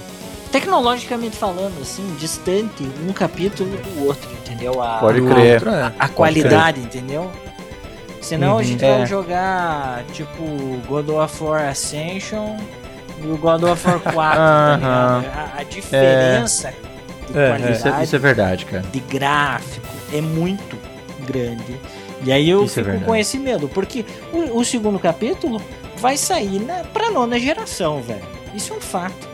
[0.53, 4.80] tecnologicamente falando, assim, distante um capítulo do outro, entendeu?
[4.80, 5.55] A, Pode crer.
[5.55, 5.93] outro, é.
[5.99, 7.28] a qualidade, entendeu?
[8.25, 8.62] Senão a Uhum.
[8.62, 8.97] gente É.
[8.99, 10.43] vai jogar, tipo,
[10.89, 12.57] God of War Ascension
[13.22, 15.27] e o God of War 4, tá ligado?
[15.27, 16.72] A, a diferença
[17.31, 17.49] de É, é.
[17.49, 18.85] qualidade, Isso, é, isso é verdade, cara.
[18.91, 20.79] de gráfico é muito
[21.27, 21.79] grande.
[22.25, 23.05] E aí eu Isso é fico verdade.
[23.05, 25.61] com esse medo, porque o, o segundo capítulo
[25.99, 28.25] vai sair na, pra nona geração, velho.
[28.55, 29.29] Isso é um fato.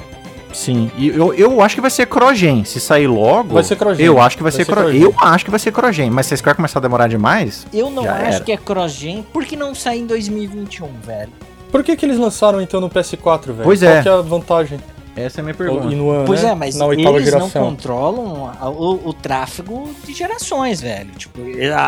[0.53, 0.91] Sim.
[0.97, 2.65] E eu, eu acho que vai ser Crogen.
[2.65, 3.55] Se sair logo.
[3.55, 4.05] Vai ser Crogen.
[4.05, 5.01] Eu acho que vai, Vai ser, ser Crogen.
[5.01, 5.17] Crogen.
[5.23, 6.11] Eu acho que vai ser Crogen.
[6.11, 7.67] Mas se a Square começar a demorar demais.
[7.73, 8.45] Eu não Já acho era.
[8.45, 11.31] que é cross-gen, porque não sai em 2021, velho.
[11.71, 13.61] Por que, que eles lançaram então no PS4, velho?
[13.63, 14.03] Pois Qual é.
[14.03, 14.81] que é a vantagem?
[15.17, 15.57] Essa é a minha
[15.91, 16.51] E no One, Pois né?
[16.51, 17.63] é, mas eles geração.
[17.63, 21.11] não controlam a- o, o tráfego de gerações, velho.
[21.17, 21.41] Tipo,
[21.75, 21.79] a-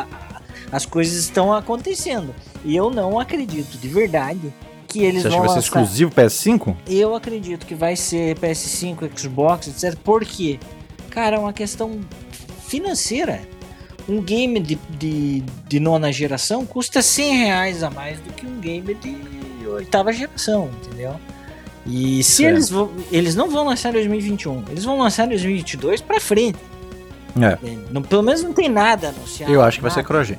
[0.00, 0.04] a-
[0.72, 2.34] as coisas estão acontecendo.
[2.64, 4.52] E eu não acredito, de verdade,
[4.94, 5.82] que eles Você acha que vão vai ser lançar...
[5.82, 6.76] exclusivo PS5?
[6.88, 9.98] Eu acredito que vai ser PS5, Xbox, etc.
[9.98, 10.60] Por quê?
[11.10, 11.98] Cara, é uma questão
[12.66, 13.40] financeira.
[14.08, 18.60] Um game de, de, de nona geração custa 100 reais a mais do que um
[18.60, 19.16] game de
[19.66, 21.16] oitava geração, entendeu?
[21.86, 22.54] E se Certo.
[22.54, 26.58] eles vão, eles não vão lançar em 2021, eles vão lançar em 2022 pra frente.
[27.36, 27.58] É.
[27.90, 29.52] Não, pelo menos não tem nada anunciado.
[29.52, 30.06] Eu acho que vai ser nada.
[30.08, 30.38] Crogen.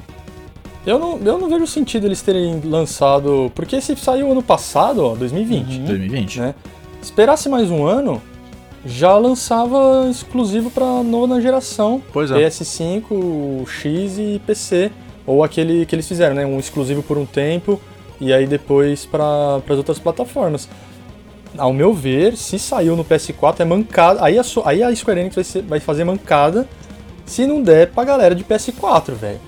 [0.86, 3.51] Eu não, eu não vejo sentido eles terem lançado.
[3.55, 5.79] Porque esse saiu ano passado, ó, 2020.
[5.79, 5.86] Uhum.
[5.86, 6.39] 2020.
[6.39, 6.55] Né?
[7.01, 8.21] Esperasse mais um ano,
[8.86, 12.01] já lançava exclusivo pra nona geração.
[12.13, 12.36] Pois é.
[12.38, 14.91] PS5, X e PC.
[15.25, 16.45] Ou aquele que eles fizeram, né?
[16.45, 17.81] Um exclusivo por um tempo
[18.21, 20.69] e aí depois para as outras plataformas.
[21.57, 24.23] Ao meu ver, se saiu no PS4 é mancada.
[24.23, 26.67] Aí a, aí a Square Enix vai, ser- vai fazer mancada
[27.25, 29.39] se não der pra galera de PS4, velho.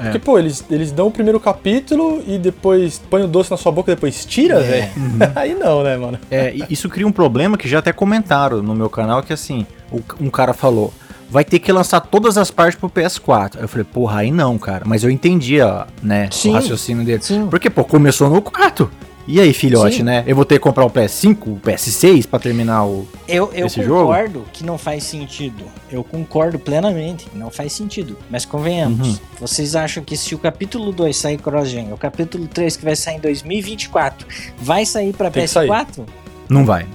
[0.00, 0.04] É.
[0.04, 3.70] Porque, pô, eles, eles dão o primeiro capítulo e depois põe o doce na sua
[3.70, 4.62] boca e depois tira, É.
[4.62, 4.90] velho.
[5.36, 6.18] aí não, né, mano?
[6.30, 9.66] É, isso cria um problema que já até comentaram no meu canal, que assim,
[10.20, 10.92] um cara falou,
[11.30, 13.56] vai ter que lançar todas as partes pro PS4.
[13.56, 14.82] Aí eu falei, porra, aí não, cara.
[14.86, 16.50] Mas eu entendia, né, Sim.
[16.50, 17.22] o raciocínio dele.
[17.22, 17.46] Sim.
[17.48, 18.90] Porque, pô, começou no 4.
[19.26, 20.02] E aí, filhote, Sim.
[20.02, 20.24] né?
[20.26, 23.06] Eu vou ter que comprar o PS5, o PS6 pra terminar o...
[23.28, 24.08] Eu, eu esse jogo?
[24.08, 25.62] concordo que não faz sentido.
[25.90, 28.16] Eu concordo plenamente que não faz sentido.
[28.28, 29.18] Mas convenhamos, Uhum.
[29.38, 33.16] vocês acham que se o capítulo 2 sair cross-gen, o capítulo 3 que vai sair
[33.16, 34.26] em 2024,
[34.58, 36.04] vai sair que PS4?
[36.48, 36.86] Não vai.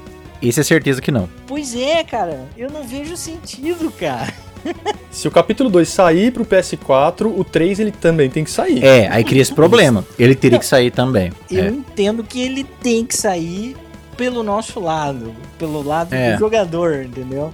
[0.41, 1.29] Esse é certeza que não.
[1.47, 2.45] Pois é, cara.
[2.57, 4.33] Eu não vejo sentido, cara.
[5.11, 8.83] Se o capítulo 2 sair pro PS4, o 3 ele também tem que sair.
[8.83, 10.03] É, aí cria esse problema.
[10.19, 11.31] Ele teria que sair também.
[11.49, 11.67] Eu É.
[11.69, 13.75] entendo que ele tem que sair
[14.17, 16.33] pelo nosso lado, pelo lado É.
[16.33, 17.53] do jogador, entendeu?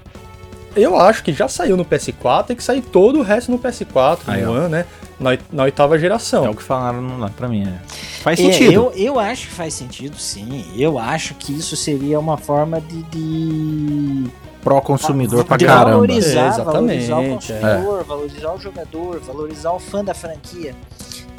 [0.75, 4.19] Eu acho que já saiu no PS4, tem que sair todo o resto no PS4,
[4.27, 4.53] Aí, no.
[4.53, 4.85] One, né?
[5.19, 6.45] Na, na oitava geração.
[6.45, 7.73] É o que falaram lá pra mim, é.
[8.23, 8.71] Faz É, sentido.
[8.73, 10.65] eu, eu acho que faz sentido, sim.
[10.77, 13.03] Eu acho que isso seria uma forma de.
[13.03, 14.23] de...
[14.63, 15.91] Pró-consumidor pra caramba.
[15.91, 20.75] Valorizar, É, exatamente, valorizar o consumidor, valorizar o jogador, valorizar o fã da franquia.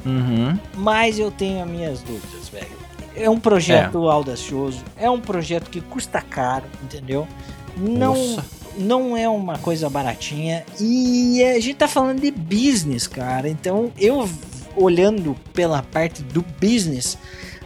[0.05, 0.59] Uhum.
[0.75, 2.83] Mas eu tenho as minhas dúvidas, velho.
[3.15, 7.29] É um projeto audacioso, é um projeto que custa caro, entendeu?
[7.77, 8.45] Não, Nossa.
[8.77, 10.65] não é uma coisa baratinha.
[10.81, 13.49] E a gente tá falando de business, cara.
[13.49, 14.29] Então eu,
[14.75, 17.19] olhando pela parte do business,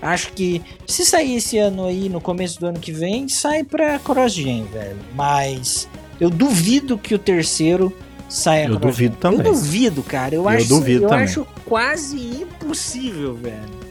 [0.02, 3.98] acho que se sair esse ano aí, no começo do ano que vem, sai pra
[3.98, 4.96] CrossGen, velho.
[5.14, 5.88] Mas
[6.20, 7.92] eu duvido que o terceiro
[8.28, 9.38] saia Eu duvido também.
[9.38, 10.34] Eu duvido, cara.
[10.34, 11.24] Eu, Eu acho, duvido eu também.
[11.24, 13.86] acho quase impossível, velho.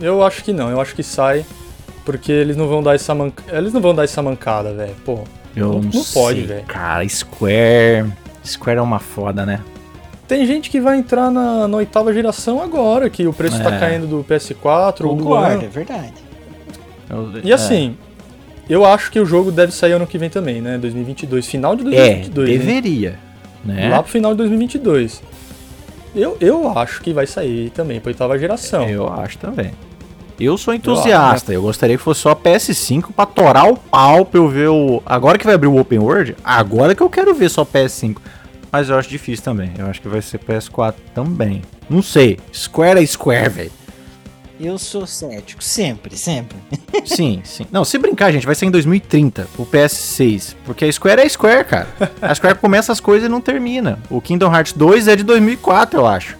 [0.00, 1.44] Eu acho que não, eu acho que sai.
[2.04, 3.44] Porque eles não vão dar essa manca...
[3.56, 4.96] Eles não vão dar essa mancada, velho.
[5.04, 5.20] Pô.
[5.54, 6.64] Eu Não- não, não pode, sei, velho.
[6.66, 8.10] Cara, Square.
[8.44, 9.60] Square é uma foda, né?
[10.30, 13.80] Tem gente que vai entrar na, na oitava geração agora, que o preço tá É.
[13.80, 15.64] caindo do PS4 ou do One.
[15.64, 16.12] é verdade.
[17.42, 17.96] E assim,
[18.68, 20.78] eu acho que o jogo deve sair ano que vem também, né?
[20.78, 22.48] 2022, final de É, 2022.
[22.48, 22.58] né?
[22.64, 23.18] deveria.
[23.64, 23.88] Né?
[23.90, 25.20] Lá pro final de 2022.
[26.14, 28.88] Eu, eu acho que vai sair também pra oitava geração.
[28.88, 29.72] Eu acho também.
[30.38, 31.52] Eu sou entusiasta.
[31.52, 35.02] Eu, gostaria que fosse só PS5 pra torar o pau pra eu ver o.
[35.04, 38.18] Agora que vai abrir o Open World, agora que eu quero ver só PS5.
[38.72, 39.72] Mas eu acho difícil também.
[39.78, 41.62] Eu acho que vai ser PS4 também.
[41.88, 42.38] Não sei.
[42.54, 43.72] Square é Square, velho.
[44.60, 46.54] Eu sou cético, sempre, sempre.
[47.06, 47.64] Sim, sim.
[47.72, 50.54] Não, se brincar, gente, vai ser em 2030, o PS6.
[50.66, 51.88] Porque a Square é Square, cara.
[52.20, 53.98] A Square começa as coisas e não termina.
[54.10, 56.36] O Kingdom Hearts 2 é de 2004, eu acho.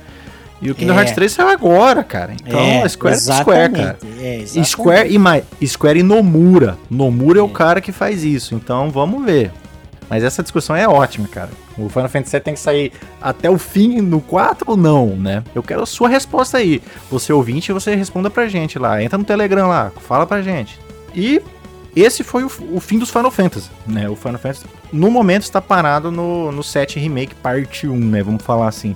[0.60, 0.96] E o Kingdom É.
[0.98, 2.34] Hearts 3 saiu agora, cara.
[2.34, 3.98] Então, a Square é Square, cara.
[4.20, 4.44] É.
[4.64, 6.76] Square e, Ma- Square e Nomura.
[6.90, 7.50] Nomura é o É.
[7.50, 8.54] cara que faz isso.
[8.54, 9.50] Então, vamos ver.
[10.10, 11.48] Mas essa discussão é ótima, cara.
[11.84, 15.42] O Final Fantasy VII tem que sair até o fim no 4 ou não, né?
[15.54, 16.82] Eu quero a sua resposta aí.
[17.10, 19.02] Você ouvinte, você responda pra gente lá.
[19.02, 20.78] Entra no Telegram lá, fala pra gente.
[21.14, 21.42] E
[21.94, 24.08] esse foi o, o fim dos Final Fantasy, né?
[24.08, 28.22] O Final Fantasy, no momento, está parado no, no 7 Remake Parte 1, né?
[28.22, 28.94] Vamos falar assim.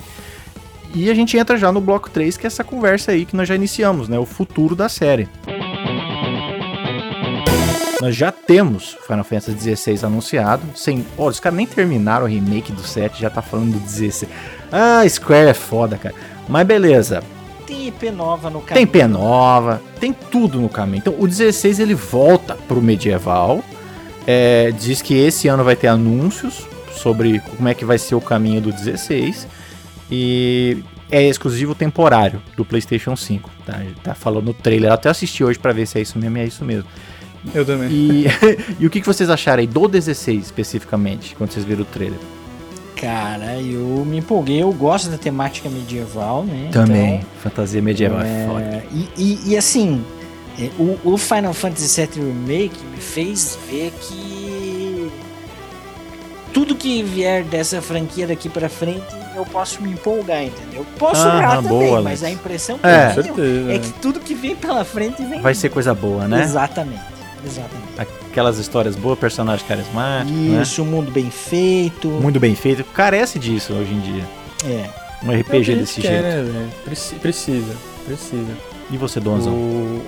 [0.95, 3.49] E a gente entra já no bloco 3, que é essa conversa aí que nós
[3.49, 4.16] já iniciamos, né?
[4.18, 5.28] O futuro da série.
[8.01, 10.63] Nós já temos Final Fantasy XVI anunciado.
[10.75, 11.05] Sem...
[11.17, 14.31] Olha, os caras nem terminaram o remake do 7, já tá falando do 16.
[14.71, 16.15] Ah, Square é foda, cara.
[16.49, 17.23] Mas beleza.
[17.67, 18.89] Tem IP nova no Tem caminho.
[18.89, 20.99] P nova, tem tudo no caminho.
[20.99, 23.63] Então, o 16 ele volta pro medieval.
[24.27, 28.21] É, diz que esse ano vai ter anúncios sobre como é que vai ser o
[28.21, 29.47] caminho do 16.
[30.11, 30.79] E
[31.11, 33.51] é exclusivo temporário do PlayStation 5.
[33.65, 34.91] Tá, tá falando no trailer.
[34.91, 36.37] Eu até assisti hoje pra ver se é isso mesmo.
[36.37, 36.89] e É isso mesmo.
[37.53, 37.89] Eu também.
[37.91, 38.27] E,
[38.81, 42.19] e o que que vocês acharam aí do 16 especificamente, quando vocês viram o trailer?
[42.97, 46.71] Cara, eu me empolguei, eu gosto da temática medieval, né?
[47.43, 48.65] fantasia medieval é, Então, foda.
[48.65, 50.03] é, e, e- e assim,
[50.59, 55.11] é, o, o Final Fantasy VII Remake me fez ver que
[56.53, 60.87] tudo que vier dessa franquia daqui pra frente eu posso me empolgar, entendeu?
[60.97, 63.11] Posso Aham, errar também, boa, mas a impressão que É.
[63.17, 63.73] eu tenho certeza.
[63.73, 66.41] é que tudo que vem pela frente vem Vai ser coisa boa, né?
[66.45, 67.03] Exatamente,
[67.47, 67.89] exatamente.
[68.31, 70.63] Aquelas histórias boas, personagem carismático, né?
[70.63, 72.09] Isso, um mundo bem feito.
[72.09, 72.83] Muito bem feito.
[72.85, 74.25] Carece disso hoje em dia.
[74.65, 74.91] É.
[75.25, 76.23] Um É RPG gente desse quer, jeito.
[76.25, 76.69] né, velho?
[76.85, 77.75] Preci- precisa,
[78.07, 78.53] precisa.
[78.91, 79.53] E você, Donzão?
[79.55, 80.03] O...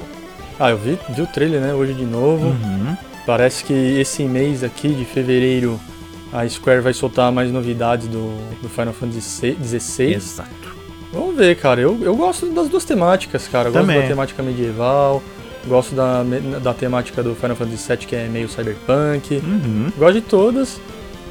[0.59, 2.47] Ah, eu vi, vi o trailer, né, hoje de novo.
[2.49, 2.97] Uhum.
[3.27, 5.81] Parece que esse mês aqui de fevereiro
[6.33, 10.15] a Square vai soltar mais novidades do, do Final Fantasy XVI.
[10.15, 10.77] Exato.
[11.13, 11.81] Vamos ver, cara.
[11.81, 13.69] Eu, eu gosto das duas temáticas, cara.
[13.69, 14.03] Eu gosto Também.
[14.03, 15.23] da temática medieval,
[15.67, 16.23] gosto da,
[16.63, 19.37] da temática do Final Fantasy VII, que é meio cyberpunk.
[19.45, 19.93] Uhum.
[19.99, 20.81] Gosto de todas.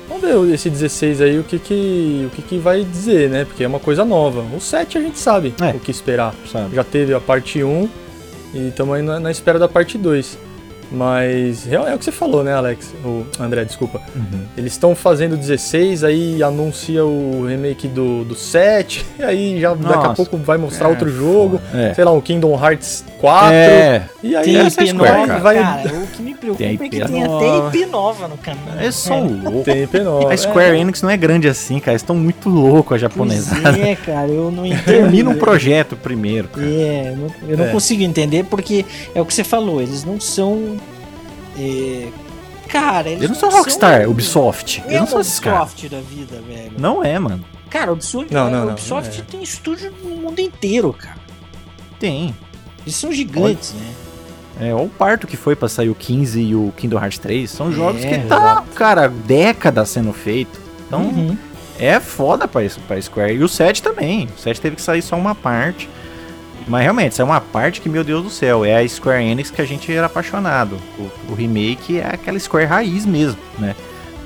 [0.07, 3.43] Vamos ver esse 16 aí, o que que, o que que vai dizer, né?
[3.45, 4.41] Porque é uma coisa nova.
[4.55, 5.71] O 7 a gente sabe É.
[5.71, 6.33] o que esperar.
[6.51, 6.75] Sabe?
[6.75, 7.89] Já teve a parte 1
[8.53, 10.37] e estamos aí na, na espera da parte 2.
[10.91, 12.93] Mas é o que você falou, né, Alex?
[13.03, 14.01] O André, desculpa.
[14.15, 14.41] Uhum.
[14.57, 19.93] Eles estão fazendo 16, aí anuncia o remake do, do 7, e aí já daqui
[19.93, 20.15] a Nossa.
[20.15, 21.59] pouco vai mostrar É, outro jogo.
[21.73, 21.93] É.
[21.93, 23.53] Sei lá, um Kingdom Hearts 4.
[23.53, 24.03] É.
[24.23, 25.39] E aí Tem é IP Square, nova, cara.
[25.39, 25.93] Vai- cara.
[25.95, 27.67] O que me preocupa Tem é que tem nova.
[27.67, 28.65] até IP nova no caminho.
[28.79, 29.63] Eles são loucos.
[29.63, 30.33] tem IP nova.
[30.33, 30.79] A Square É.
[30.79, 31.91] Enix não é grande assim, cara.
[31.91, 33.77] Eles estão muito loucos, a Pois japonesada.
[33.79, 34.83] é, cara, eu não entendo.
[34.85, 36.65] Termina um projeto primeiro, cara.
[36.67, 37.69] É, eu não, eu não É.
[37.69, 40.75] consigo entender porque é o que você falou, eles não são.
[41.57, 42.07] É,
[42.69, 44.79] cara, eles, Eles não são Rockstar, Ubisoft.
[44.81, 45.71] Não Eles é não são esses caras.
[45.71, 46.71] Ubisoft da vida, velho.
[46.77, 47.43] Não é, mano.
[47.69, 49.23] Cara, Ubisoft, Não, não, não, Ubisoft é.
[49.23, 51.17] tem estúdio no mundo inteiro, cara.
[51.99, 52.35] Tem.
[52.85, 53.87] Eles são gigantes, né?
[54.67, 57.49] É, olha o parto que foi pra sair o 15 e o Kingdom Hearts 3.
[57.51, 60.57] São jogos É, que tá, cara, décadas sendo feito.
[60.87, 61.37] Então, Uhum.
[61.77, 63.33] é foda pra, isso, pra Square.
[63.33, 64.29] E o 7 também.
[64.37, 65.89] O 7 teve que sair só uma parte.
[66.67, 69.51] Mas realmente, isso é uma parte que, meu Deus do céu, é a Square Enix
[69.51, 70.77] que a gente era apaixonado.
[70.97, 73.75] O, o remake é aquela Square raiz mesmo, né?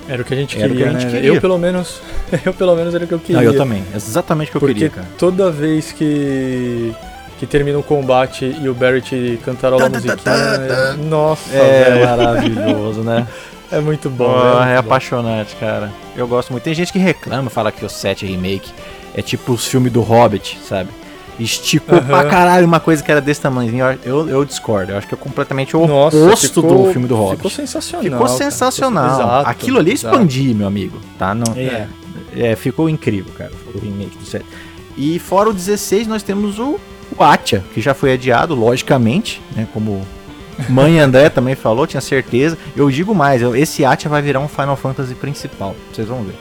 [0.07, 1.11] Era o que a gente o que queria, a gente né?
[1.11, 1.29] queria.
[1.33, 2.01] Eu pelo menos,
[2.45, 3.41] eu pelo menos era o que eu queria.
[3.41, 3.83] Não, eu também.
[3.93, 5.07] É exatamente o que eu Porque queria, cara.
[5.17, 6.93] toda vez que
[7.37, 12.03] que termina um combate e o Barrett cantarola a musiquinha, tá, é- nossa, É velho,
[12.05, 13.25] maravilhoso, né?
[13.71, 14.25] é muito bom.
[14.25, 14.79] Pô, é muito é bom.
[14.79, 15.89] apaixonante, cara.
[16.17, 16.63] Eu gosto muito.
[16.63, 18.71] Tem gente que reclama, fala que o 7 remake
[19.15, 20.89] é tipo os filmes do Hobbit, sabe?
[21.39, 22.07] Esticou Aham.
[22.07, 23.85] pra caralho uma coisa que era desse tamanhozinho.
[23.85, 24.91] Eu, eu, eu discordo.
[24.91, 27.37] Eu acho que é completamente o Nossa, oposto ficou- do filme do Hobbit.
[27.37, 28.03] Ficou sensacional.
[28.03, 28.37] Ficou cara.
[28.37, 29.15] sensacional.
[29.21, 30.15] Exato, Aquilo ali é exato.
[30.15, 30.99] expandir, meu amigo.
[31.17, 31.33] Tá?
[31.33, 31.87] Não, É.
[32.35, 34.45] É, ficou incrível, cara, o remake do 7.
[34.95, 36.79] E fora o 16, nós temos o,
[37.17, 39.67] o Atia, que já foi adiado, logicamente, né?
[39.73, 40.05] Como
[40.69, 42.55] mãe André também falou, tinha certeza.
[42.75, 46.35] Eu digo mais, esse Atia vai virar um Final Fantasy principal, vocês vão ver.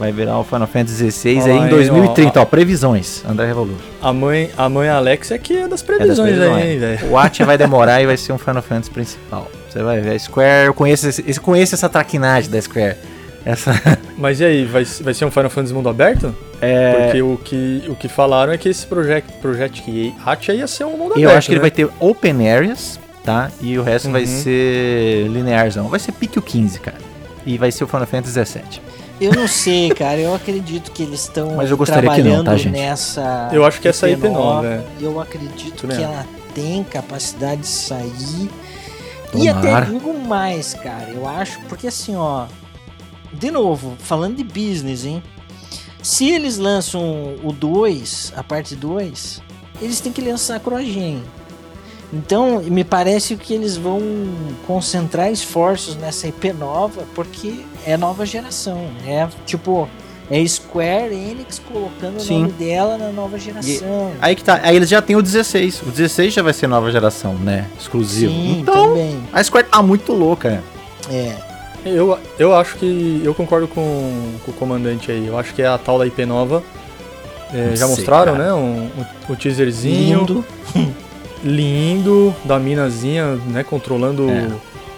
[0.00, 3.84] Vai virar o Final Fantasy XVI aí em aí, 2030, ó, previsões, André Revolution.
[4.00, 6.56] A mãe, a mãe Alex é que é das É das previsões, previsões.
[6.64, 7.10] aí, hein, velho.
[7.10, 9.50] O Atia vai demorar e vai ser um Final Fantasy principal.
[9.68, 12.96] Você vai ver, a Square, eu conheço, eu conheço essa traquinagem da Square.
[13.44, 13.72] Essa,
[14.16, 16.34] Mas e aí, vai, vai ser um Final Fantasy mundo aberto?
[16.62, 20.66] é, Porque o que, o que falaram é que esse projeto, projeto que Atia ia
[20.66, 21.20] ser um mundo aberto.
[21.20, 21.62] eu acho que ele né?
[21.64, 23.50] vai ter open areas, tá?
[23.60, 24.26] E o resto vai Uhum.
[24.26, 25.88] ser linearzão.
[25.88, 26.96] Vai ser pique o 15, cara.
[27.44, 28.82] E vai ser o Final Fantasy 17.
[29.20, 30.18] Eu não sei, cara.
[30.18, 32.72] Eu acredito que eles estão que não, trabalhando tá, gente?
[32.72, 33.50] nessa.
[33.52, 34.32] Eu acho que essa IP IP9.
[34.32, 34.84] nova, é.
[35.00, 38.50] Eu acredito que ela tem capacidade de sair.
[39.34, 41.10] E até digo mais, cara.
[41.10, 42.46] Eu acho, porque assim, ó.
[43.32, 45.22] De novo, falando de business, hein?
[46.02, 49.42] Se eles lançam o 2, a parte 2,
[49.80, 51.22] eles têm que lançar a CrossGen.
[52.12, 54.00] Então, me parece que eles vão
[54.66, 58.88] concentrar esforços nessa IP nova, porque é nova geração.
[59.06, 59.88] É tipo,
[60.30, 62.36] é Square Enix colocando Sim.
[62.36, 64.12] o nome dela na nova geração.
[64.20, 65.82] Aí que tá, aí eles já têm o 16.
[65.82, 67.68] O 16 já vai ser nova geração, né?
[67.78, 68.32] Exclusivo.
[68.32, 69.22] Sim, então, também.
[69.32, 70.62] a Square tá muito louca, né?
[71.10, 71.36] É.
[71.84, 73.22] Eu, eu acho que.
[73.24, 75.26] Eu concordo com, com o comandante aí.
[75.26, 76.62] Eu acho que é a tal da IP nova.
[77.52, 78.44] É, já sei, mostraram, cara.
[78.44, 78.52] né?
[78.52, 78.90] Um,
[79.28, 80.20] o, o teaserzinho.
[80.20, 80.44] Lindo.
[81.44, 83.62] lindo, da minazinha, né?
[83.64, 84.28] Controlando.
[84.30, 84.48] É.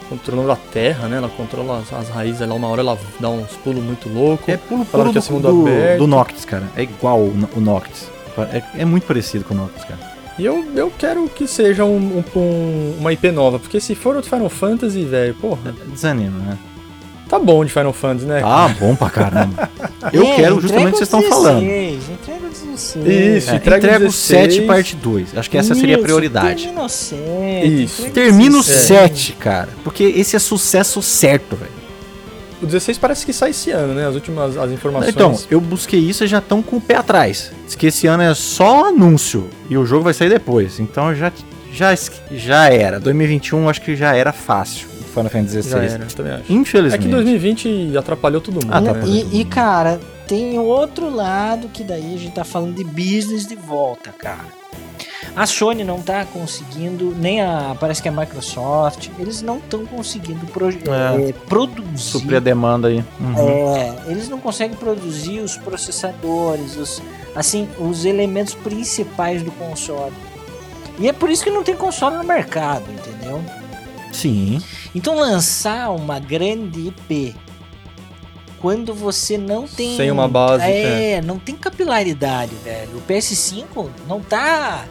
[0.08, 1.16] Controlando a terra, né?
[1.16, 2.54] Ela controla as, as raízes lá.
[2.54, 4.46] Uma hora ela dá uns pulos muito loucos.
[4.46, 5.98] É pulo, pulo que ia do, do, aberto.
[6.00, 6.64] do Noctis, cara.
[6.76, 8.10] É igual o Noctis.
[8.52, 10.12] É, é muito parecido com o Noctis, cara.
[10.38, 13.58] E eu, eu quero que seja um, um- um- uma IP nova.
[13.58, 16.58] Porque se for outro Final Fantasy, velho, porra, Desanima, né?
[17.32, 18.40] Tá bom de Final Fantasy, né?
[18.40, 19.70] Tá bom pra caramba.
[20.12, 21.60] Eu É, quero justamente o que vocês estão falando.
[21.60, 23.06] 16, Entrega o 16.
[23.06, 23.50] Isso.
[23.50, 24.54] É, entrega entrega, o 16.
[24.54, 25.36] 7 parte 2.
[25.38, 26.62] Acho que essa seria a Isso, prioridade.
[26.64, 27.82] Termina o 7.
[27.84, 28.10] Isso.
[28.10, 28.62] Termina o É.
[28.62, 29.68] 7, cara.
[29.84, 31.70] Porque esse é sucesso certo, velho.
[32.60, 34.06] O 16 parece que sai esse ano, né?
[34.06, 35.12] As últimas as informações.
[35.14, 37.50] Então, eu busquei isso e já estão com o pé atrás.
[37.66, 40.78] Diz que esse ano é só anúncio e o jogo vai sair depois.
[40.78, 41.32] Então já,
[41.72, 41.92] já,
[42.30, 43.00] já era.
[43.00, 44.86] 2021 acho que já era fácil.
[45.12, 45.92] Final Fantasy 16.
[45.92, 46.52] era, também acho.
[46.52, 47.02] É Infelizmente.
[47.02, 48.68] que 2020 atrapalhou todo mundo.
[48.70, 49.02] Ah, né?
[49.06, 53.54] E, e, cara, tem outro lado que daí a gente tá falando de business de
[53.54, 54.62] volta, cara.
[55.34, 57.74] A Sony não tá conseguindo, nem a.
[57.78, 60.46] Parece que a Microsoft, eles não estão conseguindo
[60.90, 61.28] É.
[61.28, 61.98] é, produzir.
[61.98, 63.02] Suprir a demanda aí.
[63.18, 63.48] Uhum.
[63.48, 67.02] É, eles não conseguem produzir os processadores, os,
[67.34, 70.12] assim, os elementos principais do console.
[70.98, 73.42] E é por isso que não tem console no mercado, entendeu?
[74.12, 74.60] Sim.
[74.94, 77.34] Então lançar uma grande IP
[78.62, 82.96] quando você não tem Sem uma base, é, não tem capilaridade, velho.
[82.96, 84.84] O PS5 não tá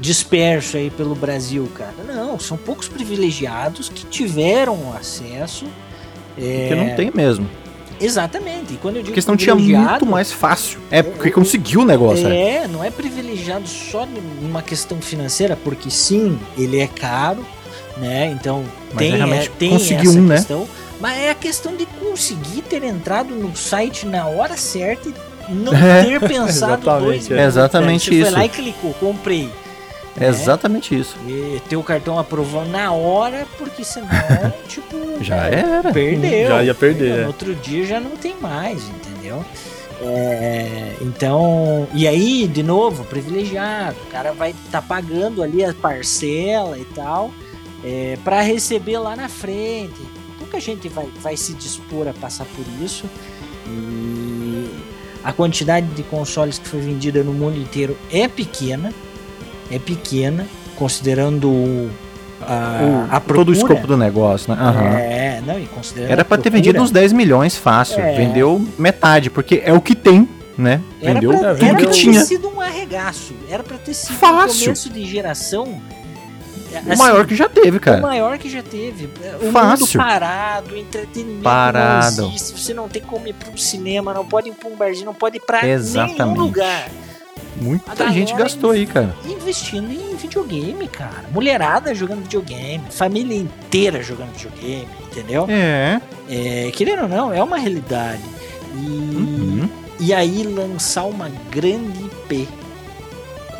[0.00, 1.94] disperso aí pelo Brasil, cara.
[2.08, 5.66] Não, são poucos privilegiados que tiveram acesso.
[6.38, 7.46] É, Porque não tem mesmo.
[8.00, 8.72] Exatamente.
[8.72, 10.80] E quando eu digo Porque senão tinha muito mais fácil.
[10.90, 12.26] É porque conseguiu o negócio.
[12.26, 12.62] É.
[12.62, 14.06] é, não é privilegiado só
[14.40, 17.44] numa questão financeira, porque sim, ele é caro,
[17.96, 18.26] né?
[18.26, 20.36] Então Mas tem, é realmente é, tem conseguiu essa um, né?
[20.36, 20.68] questão.
[21.00, 25.14] Mas é a questão de conseguir ter entrado no site na hora certa e
[25.52, 27.34] não É, ter pensado exatamente, dois é.
[27.34, 28.22] minutos, Exatamente velho.
[28.22, 28.30] Você isso.
[28.30, 29.50] foi lá e clicou, comprei.
[30.20, 31.16] É exatamente isso.
[31.26, 34.08] E teu cartão aprovou na hora, porque senão,
[34.68, 35.92] tipo, Já era.
[35.92, 36.48] Perdeu.
[36.48, 37.20] Já ia perder, é.
[37.22, 39.44] No outro dia já não tem mais, entendeu?
[40.02, 43.96] É, então, e aí, de novo, privilegiado.
[44.08, 47.30] O cara vai estar pagando ali a parcela e tal,
[47.84, 50.00] é, para receber lá na frente.
[50.38, 53.04] Pouca gente vai, vai se dispor a passar por isso.
[53.66, 54.68] E
[55.22, 58.92] a quantidade de consoles que foi vendida no mundo inteiro é pequena.
[59.70, 61.90] É pequena, considerando
[62.40, 63.38] a, a procura.
[63.38, 64.60] Todo o escopo do negócio, né?
[64.60, 64.98] Aham.
[64.98, 68.00] É, não, e considerando Era a pra ter vendido uns 10 milhões fácil.
[68.00, 68.16] É.
[68.16, 70.28] Vendeu metade, porque é o que tem,
[70.58, 70.80] né?
[71.00, 72.20] Era Vendeu pra, é, tudo era que pra tinha.
[72.20, 73.34] ter sido um arregaço.
[73.48, 74.62] Era pra ter sido Fácil.
[74.62, 75.80] um começo de geração.
[76.94, 78.00] O maior que já teve, O cara.
[78.00, 79.08] maior que já teve.
[79.42, 79.86] O Fácil.
[79.86, 82.22] mundo parado, o entretenimento Parado.
[82.22, 82.58] não existe.
[82.60, 85.14] Você não tem como ir pra um cinema, não pode ir pra um barzinho, não
[85.14, 86.18] pode ir pra Exatamente.
[86.22, 86.88] nenhum lugar.
[87.56, 89.14] Muita gente gastou aí, cara.
[89.26, 91.24] Investindo em videogame, cara.
[91.32, 92.82] Mulherada jogando videogame.
[92.90, 95.46] Família inteira jogando videogame, entendeu?
[95.48, 96.00] É.
[96.28, 98.22] É, querendo ou não, é uma realidade.
[98.76, 99.68] E, Uhum.
[99.98, 102.48] e aí lançar uma grande IP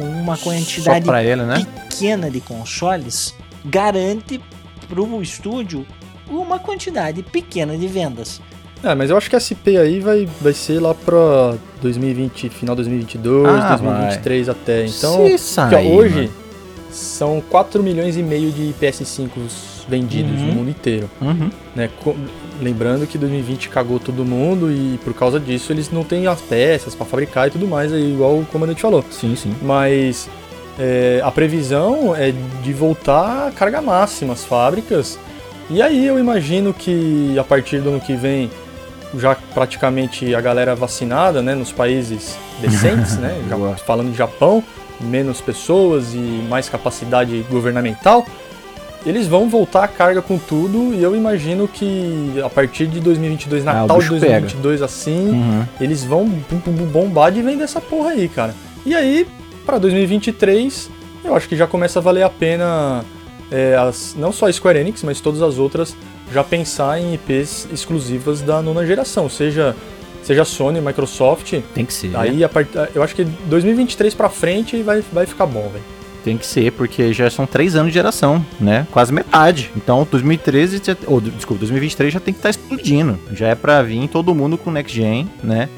[0.01, 1.66] com uma quantidade pra ele, né?
[1.88, 3.34] pequena de consoles
[3.64, 4.40] garante
[4.88, 5.86] pro estúdio
[6.28, 8.40] uma quantidade pequena de vendas.
[8.82, 12.74] É, mas eu acho que a SP aí vai, vai ser lá pra 2020, final
[12.74, 14.86] 2022, Ah, 2023 até.
[14.86, 16.30] Então, sair, hoje mano.
[16.90, 19.28] são 4 milhões e meio de PS5
[19.88, 20.46] vendidos Uhum.
[20.46, 21.11] no mundo inteiro.
[21.20, 21.51] Uhum.
[21.76, 21.90] né?
[22.61, 26.94] Lembrando que 2020 cagou todo mundo e por causa disso eles não têm as peças
[26.94, 29.04] pra fabricar e tudo mais, igual o comandante falou.
[29.11, 29.54] Sim, sim.
[29.62, 30.28] Mas
[30.78, 32.32] é, a previsão é
[32.62, 35.18] de voltar a carga máxima às fábricas.
[35.70, 38.50] E aí eu imagino que a partir do ano que vem,
[39.16, 43.34] já praticamente a galera vacinada, né, nos países decentes, né,
[43.86, 44.62] falando de Japão,
[45.00, 48.26] menos pessoas e mais capacidade governamental,
[49.07, 53.66] eles vão voltar a carga com tudo e eu imagino que a partir de 2022,
[53.66, 54.40] Ah, Natal de bicho pega.
[54.40, 55.64] 2022 assim, Uhum.
[55.80, 56.26] eles vão
[56.92, 58.55] bombar de vender essa porra aí, cara.
[58.84, 59.26] E aí,
[59.64, 60.90] pra 2023,
[61.24, 63.05] eu acho que já começa a valer a pena,
[63.51, 65.96] é, as, não só a Square Enix, mas todas as outras,
[66.32, 69.74] já pensar em IPs exclusivas da nona geração, seja,
[70.22, 71.55] seja Sony, Microsoft.
[71.74, 72.16] Tem que ser.
[72.16, 72.68] Aí, a part...
[72.94, 75.84] eu acho que 2023 pra frente vai, vai ficar bom, velho.
[76.24, 78.86] Tem que ser, porque já são três anos de geração, né?
[78.92, 79.70] Quase metade.
[79.74, 83.18] Então, 2013, já- ou, desculpa, 2023 já tem que estar explodindo.
[83.32, 85.68] Já é pra vir todo mundo com Next Gen, né?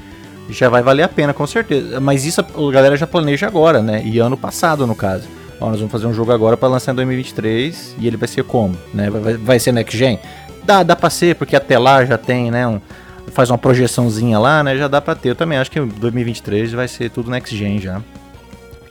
[0.51, 2.01] Já vai valer a pena, com certeza.
[2.01, 4.03] Mas isso a galera já planeja agora, né?
[4.05, 5.29] E ano passado, no caso.
[5.61, 8.43] Ó, nós vamos fazer um jogo agora pra lançar em 2023 e ele vai ser
[8.43, 8.77] como?
[8.93, 9.09] Né?
[9.09, 10.19] Vai, vai ser Next Gen?
[10.65, 12.67] Dá, dá pra ser, porque até lá já tem, né?
[12.67, 12.81] Um,
[13.29, 14.77] faz uma projeçãozinha lá, né?
[14.77, 15.29] Já dá pra ter.
[15.31, 18.03] Eu também acho que 2023 vai ser tudo Next Gen já.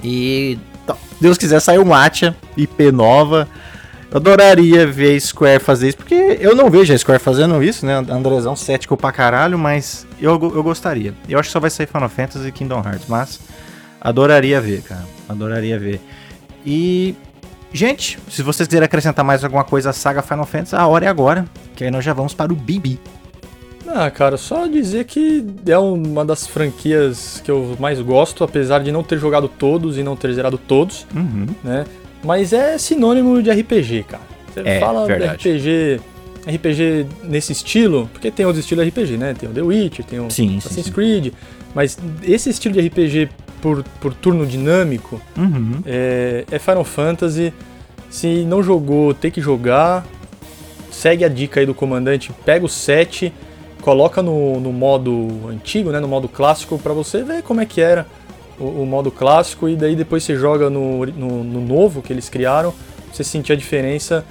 [0.03, 3.47] E tá, Deus quiser sair um Atia IP nova.
[4.09, 7.95] Eu adoraria ver Square fazer isso, porque eu não vejo a Square fazendo isso, né?
[8.09, 11.13] Andrezão cético pra caralho, mas eu, eu gostaria.
[11.29, 13.39] Eu acho que só vai sair Final Fantasy e Kingdom Hearts, mas
[14.01, 15.05] adoraria ver, cara.
[15.29, 16.01] Adoraria ver.
[16.65, 17.15] E,
[17.71, 21.07] gente, se vocês quiserem acrescentar mais alguma coisa à saga Final Fantasy, a hora é
[21.07, 22.99] agora, que aí nós já vamos para o Bibi.
[23.87, 28.91] Ah, cara, só dizer que é uma das franquias que eu mais gosto, apesar de
[28.91, 31.05] não ter jogado todos e não ter zerado todos.
[31.15, 31.47] Uhum.
[31.63, 31.85] né?
[32.23, 34.23] Mas é sinônimo de RPG, cara.
[34.53, 35.37] Você É, fala verdade.
[35.37, 36.01] de RPG,
[36.57, 39.33] RPG nesse estilo, porque tem outros estilos de RPG, né?
[39.33, 40.91] Tem o The Witcher, tem o Sim, Assassin's sim.
[40.91, 41.33] Creed,
[41.73, 43.29] mas esse estilo de RPG
[43.61, 45.79] por, por turno dinâmico Uhum.
[45.85, 47.51] é, é Final Fantasy.
[48.09, 50.05] Se não jogou, tem que jogar.
[50.91, 53.31] Segue a dica aí do comandante, pega o 7,
[53.81, 57.81] coloca no, no modo antigo, né, no modo clássico, pra você ver como é que
[57.81, 58.07] era
[58.59, 62.29] o, o modo clássico e daí depois você joga no, no, no novo que eles
[62.29, 64.25] criaram, pra você sentir a diferença.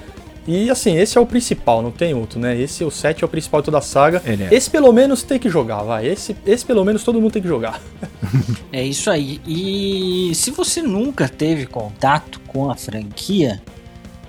[0.47, 2.59] E assim, esse é o principal, não tem outro, né?
[2.59, 4.23] Esse, o 7 é o principal de toda a saga.
[4.25, 4.55] Ele é.
[4.55, 6.07] Esse pelo menos tem que jogar, vai.
[6.07, 7.81] Esse, esse pelo menos todo mundo tem que jogar.
[8.73, 9.41] É isso aí.
[9.45, 13.61] E se você nunca teve contato com a franquia,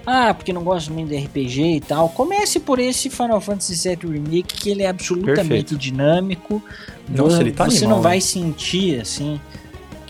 [0.06, 4.12] ah, porque não gosta muito de RPG e tal, comece por esse Final Fantasy VII
[4.14, 5.78] Remake, que ele é absolutamente Perfeito.
[5.78, 6.62] dinâmico.
[7.08, 8.22] Nossa, ele tá Você animal, não vai né?
[8.22, 9.40] sentir assim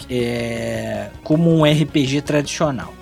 [0.09, 2.93] é, como um RPG tradicional.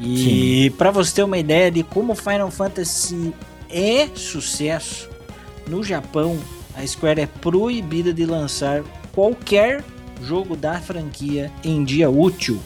[0.00, 3.34] E para você ter uma ideia de como Final Fantasy
[3.68, 5.08] é sucesso
[5.66, 6.38] no Japão,
[6.76, 8.82] a Square é proibida de lançar
[9.12, 9.82] qualquer
[10.22, 12.60] jogo da franquia em dia útil.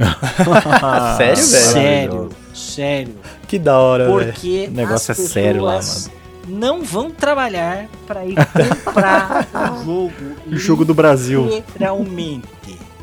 [1.16, 1.46] Sério, velho?
[1.46, 3.14] Sério, sério.
[3.46, 4.32] Que da hora, velho.
[4.32, 6.10] Porque O negócio as é sério lá, pessoas
[6.48, 9.46] Não vão trabalhar para ir comprar
[9.80, 10.12] o jogo.
[10.46, 11.46] O jogo do Brasil.
[11.46, 12.48] Literalmente.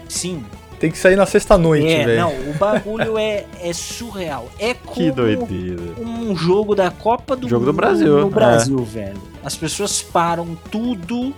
[0.10, 0.43] Sim.
[0.80, 2.22] Tem que sair na sexta-noite, É, velho.
[2.22, 4.48] não, o bagulho é, é surreal.
[4.60, 5.82] É como Que doideira.
[5.99, 8.30] um jogo da Copa do Jogo do Mundo Brasil, no é.
[8.30, 9.22] Brasil, velho.
[9.44, 11.34] As pessoas param tudo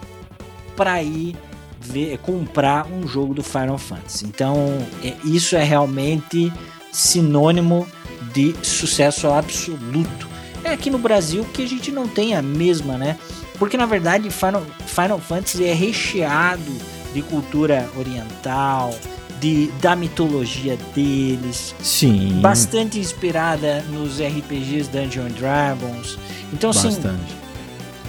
[0.76, 1.38] pra ir
[1.82, 4.26] ver, comprar um jogo do Final Fantasy.
[4.26, 6.52] Então, é- isso é realmente
[6.92, 7.88] sinônimo
[8.34, 10.28] de sucesso absoluto.
[10.64, 13.18] É aqui no Brasil que a gente não tem a mesma, né?
[13.58, 16.72] Porque na verdade Final, Final Fantasy é recheado
[17.14, 18.94] de cultura oriental,
[19.40, 22.40] de, da mitologia deles, Sim.
[22.42, 26.18] bastante inspirada nos RPGs Dungeons Dragons.
[26.54, 27.34] Então, assim, Bastante.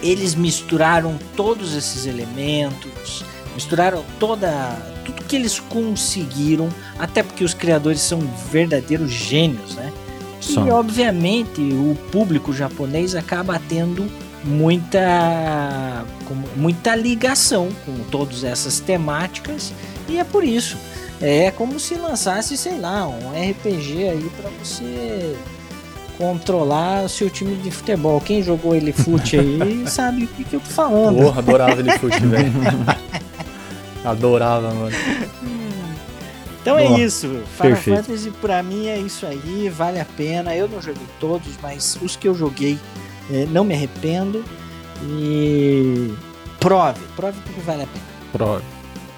[0.02, 3.24] eles misturaram todos esses elementos,
[3.60, 4.50] misturaram toda
[5.04, 6.68] tudo que eles conseguiram,
[6.98, 8.20] até porque os criadores são
[8.50, 9.92] verdadeiros gênios, né?
[10.40, 10.66] São.
[10.66, 14.10] E obviamente o público japonês acaba tendo
[14.42, 16.02] muita
[16.56, 19.70] muita ligação com todas essas temáticas
[20.08, 20.78] e é por isso
[21.20, 25.36] é como se lançasse sei lá um RPG aí para você
[26.16, 30.56] controlar o seu time de futebol quem jogou ele fute aí sabe o que, que
[30.56, 32.50] eu tô falando Porra, adorava ele fute, velho.
[34.04, 34.96] Adorava, mano.
[36.60, 36.98] Então Boa.
[36.98, 37.26] é isso.
[37.26, 38.04] Final Perfeito.
[38.04, 40.54] Fantasy pra mim é isso aí, vale a pena.
[40.54, 42.78] Eu não joguei todos, mas os que eu joguei
[43.30, 44.44] eh, não me arrependo.
[45.02, 46.12] E
[46.58, 48.04] prove, prove porque vale a pena.
[48.32, 48.64] Prove.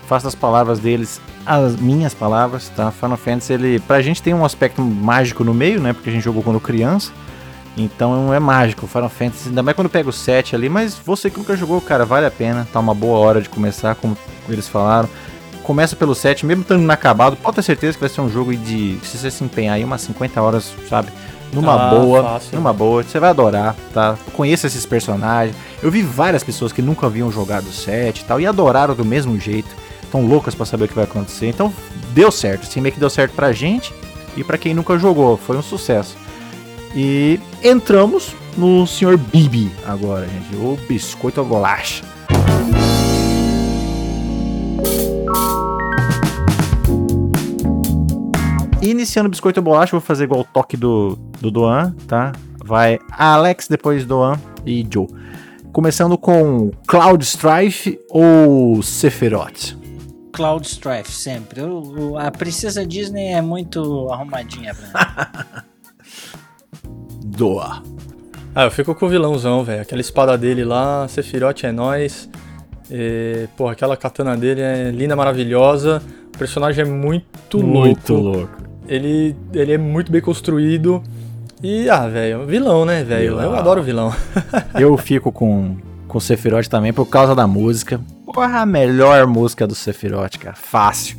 [0.07, 2.91] Faça as palavras deles as minhas palavras, tá?
[2.91, 5.93] Final Fantasy, ele, pra gente tem um aspecto mágico no meio, né?
[5.93, 7.13] Porque a gente jogou quando criança.
[7.77, 11.39] Então é mágico, Final Fantasy, ainda mais quando pega o 7 ali, mas você que
[11.39, 14.17] nunca jogou, cara, vale a pena, tá uma boa hora de começar, como
[14.49, 15.09] eles falaram.
[15.63, 18.99] Começa pelo 7, mesmo estando inacabado, pode ter certeza que vai ser um jogo de,
[19.03, 21.09] se você se empenhar aí umas 50 horas, sabe?
[21.53, 22.57] Numa ah, boa, fácil.
[22.57, 24.17] numa boa, você vai adorar, tá?
[24.33, 25.55] Conheça esses personagens.
[25.83, 29.05] Eu vi várias pessoas que nunca haviam jogado o 7 e tal, e adoraram do
[29.05, 29.69] mesmo jeito
[30.13, 31.49] estão loucas para saber o que vai acontecer.
[31.49, 31.73] Então
[32.13, 33.95] deu certo, esse remake deu certo pra gente
[34.37, 36.17] e para quem nunca jogou, foi um sucesso.
[36.95, 39.17] E entramos no Sr.
[39.17, 42.05] Bibi agora, gente, o biscoito a bolacha.
[48.83, 52.33] Iniciando o biscoito a bolacha, vou fazer igual o toque do, do Doan, tá?
[52.63, 55.07] Vai Alex, depois Doan e Joe.
[55.73, 59.79] Começando com Cloud Strife ou Sephiroth?
[60.33, 61.63] Cloud Strife, sempre.
[61.63, 65.62] O, o, a princesa Disney é muito arrumadinha pra
[68.55, 69.83] Ah, eu fico com o vilãozão, velho.
[69.83, 72.29] Aquela espada dele lá, Sephiroth é nós.
[72.91, 76.03] E, pô, aquela katana dele é linda, maravilhosa.
[76.35, 78.39] O personagem é muito, muito louco.
[78.39, 78.57] louco.
[78.87, 81.03] Ele, ele é muito bem construído.
[81.63, 83.41] E, ah, velho, vilão, né, velho?
[83.41, 84.13] Eu adoro vilão.
[84.79, 88.01] eu fico com, com o Sephiroth também por causa da música.
[88.27, 90.57] Porra, a melhor música do Sephiroth, cara.
[90.57, 91.17] Fácil.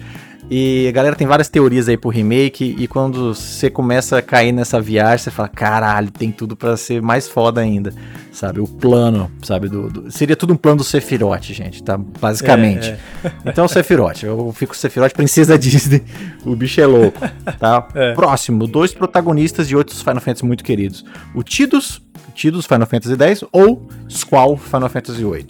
[0.49, 4.51] E a galera tem várias teorias aí pro remake, e quando você começa a cair
[4.51, 7.93] nessa viagem, você fala, caralho, tem tudo para ser mais foda ainda,
[8.31, 8.59] sabe?
[8.59, 9.69] O plano, sabe?
[9.69, 11.97] Do, do, seria tudo um plano do Sephiroth, gente, tá?
[11.97, 12.89] Basicamente.
[12.89, 13.31] É, é.
[13.45, 16.03] Então, Sephiroth, eu fico com Sephiroth, princesa Disney,
[16.45, 17.19] o bicho é louco,
[17.57, 17.87] tá?
[17.95, 18.13] É.
[18.13, 21.05] Próximo, dois protagonistas de outros Final Fantasy muito queridos.
[21.33, 22.01] O Tidus,
[22.35, 25.47] Tidus Final Fantasy X, ou Squall Final Fantasy VIII.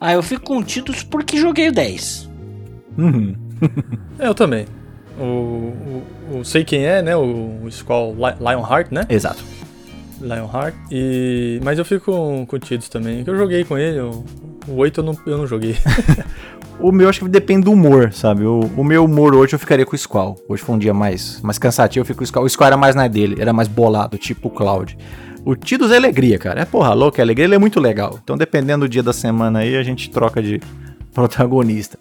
[0.00, 2.30] Ah, eu fico com Tidus porque joguei o 10.
[2.96, 3.34] Uhum.
[4.18, 4.66] eu também.
[5.18, 6.02] O, o,
[6.38, 7.16] o, sei quem é, né?
[7.16, 9.06] O, o Skull Lionheart, né?
[9.08, 9.44] Exato.
[10.20, 10.74] Lionheart.
[10.90, 13.24] E, mas eu fico com, com o Tidus também.
[13.26, 14.00] Eu joguei com ele.
[14.00, 14.24] O,
[14.68, 15.76] o 8 eu não, eu não joguei.
[16.78, 18.44] o meu acho que depende do humor, sabe?
[18.44, 20.38] O, o meu humor hoje eu ficaria com o Squall.
[20.48, 22.44] Hoje foi um dia mais, mais cansativo, eu fico com o Squall.
[22.44, 24.96] O Squall era mais na dele, era mais bolado, tipo o Cloud.
[25.44, 26.60] O Tidus é alegria, cara.
[26.60, 28.18] É porra louca, é alegria, ele é muito legal.
[28.22, 30.60] Então, dependendo do dia da semana aí, a gente troca de
[31.14, 31.98] protagonista.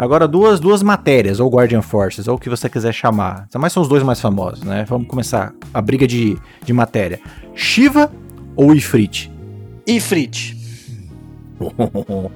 [0.00, 3.46] Agora, duas, duas matérias, ou Guardian Forces, ou o que você quiser chamar.
[3.58, 4.86] Mas são os dois mais famosos, né?
[4.88, 7.20] Vamos começar a briga de, de matéria.
[7.54, 8.10] Shiva
[8.56, 9.30] ou Ifrit?
[9.86, 10.56] Ifrit.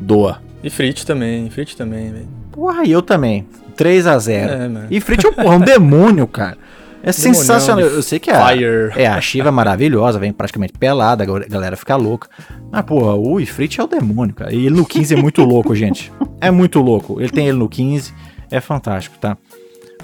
[0.00, 0.40] Doa.
[0.62, 2.28] Ifrit também, Ifrit também, velho.
[2.52, 3.48] Porra, eu também.
[3.74, 6.56] 3 a 0 é, Ifrit é um, um demônio, cara.
[7.02, 7.84] É sensacional.
[7.84, 8.92] Eu sei que a, Fire.
[8.94, 12.28] é, a Shiva é maravilhosa, vem praticamente pelada, a galera fica louca.
[12.70, 14.52] Mas, pô, o Ifrit é o demônio, cara.
[14.52, 16.12] E ele no 15 é muito louco, gente.
[16.40, 17.20] É muito louco.
[17.20, 18.12] Ele tem ele no 15,
[18.50, 19.36] é fantástico, tá?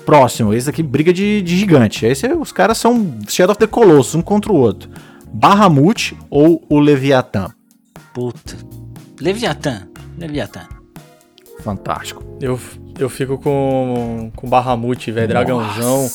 [0.05, 2.07] Próximo, esse aqui, briga de, de gigante.
[2.07, 4.89] Esse, os caras são Shadow of the Colossus, um contra o outro.
[5.33, 7.51] Bahamut ou o Leviatã?
[8.15, 8.57] Puta.
[9.21, 9.89] Leviatã.
[10.17, 10.61] Leviatã.
[11.63, 12.23] Fantástico.
[12.41, 12.59] Eu,
[12.99, 15.29] eu fico com, com Bahamut, velho.
[15.29, 16.09] Dragãozão.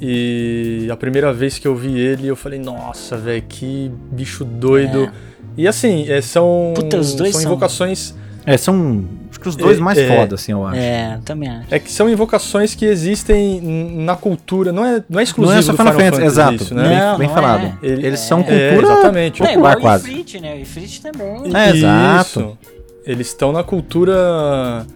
[0.00, 5.04] E a primeira vez que eu vi ele, eu falei, nossa, velho, que bicho doido.
[5.04, 5.12] É.
[5.56, 8.14] E assim, é, são, Puta, os dois são invocações.
[8.46, 10.78] É, são acho que os dois é, mais é, foda, assim, eu acho.
[10.78, 11.74] É, também acho.
[11.74, 15.62] É que são invocações que existem na cultura, não é, não é exclusivo não é
[15.62, 16.82] só do Final, Final Fantasy, exato, isso, né?
[16.82, 17.78] Não, bem, não falado.
[17.82, 17.86] É.
[17.86, 19.42] Eles são cultura é, exatamente.
[19.42, 20.04] popular é, quase.
[20.04, 20.54] O Ifrit, né?
[20.54, 21.56] O Ifrit também.
[21.56, 22.58] É, exato.
[23.06, 24.86] Eles estão na cultura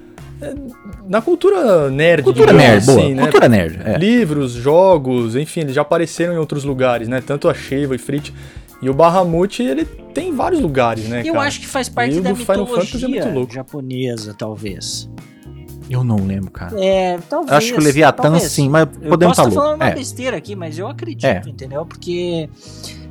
[1.07, 3.15] na cultura nerd, cultura nerd, assim, boa.
[3.15, 3.23] né?
[3.23, 3.81] Cultura nerd.
[3.85, 3.99] É.
[3.99, 7.21] Livros, jogos, enfim, eles já apareceram em outros lugares, né?
[7.21, 8.33] Tanto a Sheva e Frit.
[8.81, 11.23] E o Bahamut, ele tem vários lugares, né?
[11.25, 11.47] Eu cara?
[11.47, 15.09] acho que faz parte e da mitologia é japonesa, talvez.
[15.91, 16.79] Eu não lembro, cara.
[16.79, 17.51] É, talvez.
[17.51, 19.95] Eu acho que o Leviatã sim, mas podemos estar falando uma é.
[19.95, 21.43] besteira aqui, mas eu acredito, é.
[21.47, 21.85] entendeu?
[21.87, 22.49] Porque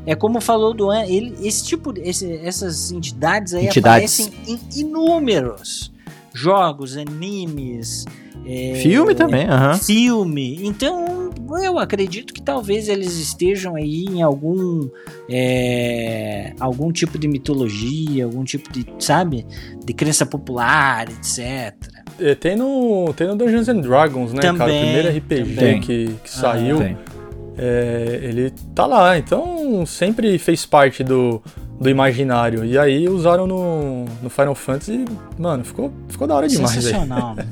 [0.05, 4.21] é como falou o Duan, ele, esse tipo, esse, essas entidades aí entidades.
[4.21, 5.91] aparecem em inúmeros
[6.37, 8.05] jogos, animes.
[8.45, 9.71] É, filme também, aham.
[9.73, 9.77] Uhum.
[9.77, 10.59] Filme.
[10.65, 11.31] Então,
[11.61, 14.87] eu acredito que talvez eles estejam aí em algum
[15.29, 19.45] é, algum tipo de mitologia, algum tipo de, sabe,
[19.83, 21.73] de crença popular, etc.
[22.19, 24.71] É, tem no tem no Dungeons and Dragons, né, também, cara?
[24.71, 26.79] O primeiro RPG que, que saiu.
[26.79, 27.17] Ah,
[27.57, 31.41] é, ele tá lá, então sempre fez parte do,
[31.79, 32.65] do imaginário.
[32.65, 35.05] E aí usaram no, no Final Fantasy,
[35.37, 36.71] mano, ficou, ficou da hora demais.
[36.71, 37.45] Sensacional, né?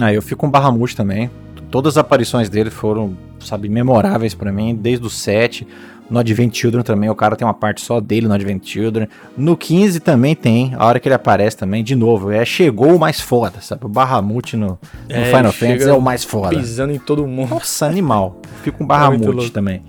[0.00, 1.30] ah, eu fico com Bahamut também.
[1.70, 5.66] Todas as aparições dele foram, sabe, memoráveis para mim, desde o 7.
[6.08, 9.08] No Advent Children também, o cara tem uma parte só dele no Advent Children.
[9.36, 12.98] No 15 também tem, a hora que ele aparece também, de novo, é chegou o
[12.98, 13.84] mais foda, sabe?
[13.84, 14.78] O Bahamut no, no
[15.08, 16.56] É, Final Fantasy é o mais foda.
[16.56, 17.50] Pisando em todo mundo.
[17.50, 18.40] Nossa, animal.
[18.62, 19.86] Fica um muito Bahamut louco.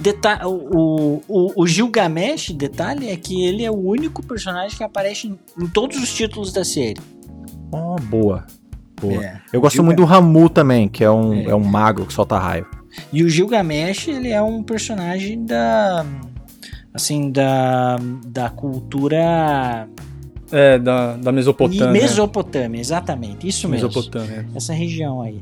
[0.00, 5.28] Deta o, o, o Gilgamesh, detalhe, é que ele é o único personagem que aparece
[5.28, 7.00] em, em todos os títulos da série.
[7.70, 8.46] Oh, boa.
[9.00, 9.24] Boa.
[9.24, 9.40] É.
[9.52, 11.44] Eu gosto Gilga- muito do Ramu também, que é um, É.
[11.50, 11.54] é.
[11.54, 12.66] um mago que solta raio.
[13.12, 16.04] E o Gilgamesh, ele é um personagem da.
[16.92, 17.96] Assim, da.
[18.26, 19.88] Da cultura.
[20.52, 21.90] É, da, da Mesopotâmia.
[21.92, 23.46] Mesopotâmia, exatamente.
[23.46, 23.86] Isso mesmo.
[23.86, 24.46] Mesopotâmia.
[24.54, 25.40] essa região aí.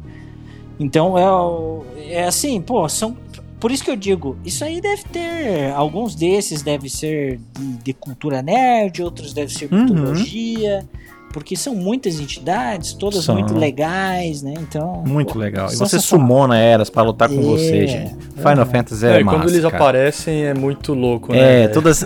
[0.79, 3.17] Então é, o- é assim, pô, são.
[3.61, 5.73] Por isso que eu digo, isso aí deve ter.
[5.75, 9.85] Alguns desses devem ser de, de cultura nerd, outros devem ser Uhum.
[9.85, 10.85] mitologia.
[11.31, 13.35] Porque são muitas entidades, todas São.
[13.35, 14.55] muito legais, né?
[14.59, 15.05] Então.
[15.07, 15.69] Muito pô, legal.
[15.71, 18.15] E você sumona eras pra lutar com É, você, gente.
[18.35, 18.65] Final é.
[18.65, 19.77] Fantasy É, é, massa, quando eles cara.
[19.77, 21.65] aparecem é muito louco, né?
[21.65, 22.03] É, todos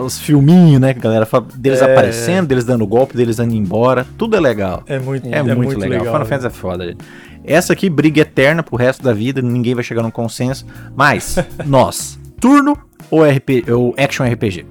[0.00, 1.92] os filminhos, né, que a galera fala, deles É.
[1.92, 4.06] aparecendo, deles dando golpe, deles indo embora.
[4.16, 4.82] Tudo é legal.
[4.86, 6.00] É muito, É, muito, legal.
[6.00, 6.26] Final velho.
[6.26, 6.98] Fantasy é foda, gente.
[7.44, 10.64] Essa aqui, briga eterna pro resto da vida, ninguém vai chegar num consenso.
[10.94, 11.36] Mas,
[11.66, 12.76] nós, turno
[13.10, 14.64] ou, RP, ou Action RPG?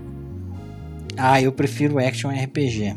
[1.18, 2.95] Ah, eu prefiro action RPG.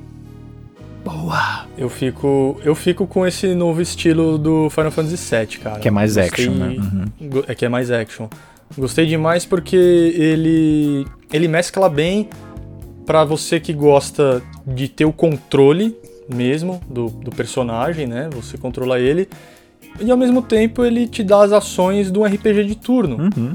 [1.05, 1.67] Boa!
[1.77, 5.79] Eu fico, eu fico com esse novo estilo do Final Fantasy VII, cara.
[5.81, 6.69] Que é mais Gostei- action, né?
[6.79, 7.43] Uhum.
[7.47, 8.29] É que é mais action.
[8.79, 12.31] Gostei demais porque ele ele mescla bem
[13.05, 15.95] pra você que gosta de ter o controle
[16.33, 18.31] mesmo do, do personagem, né?
[18.33, 19.29] Você controla ele.
[20.01, 23.17] E ao mesmo tempo ele te dá as ações de um RPG de turno.
[23.37, 23.55] Uhum.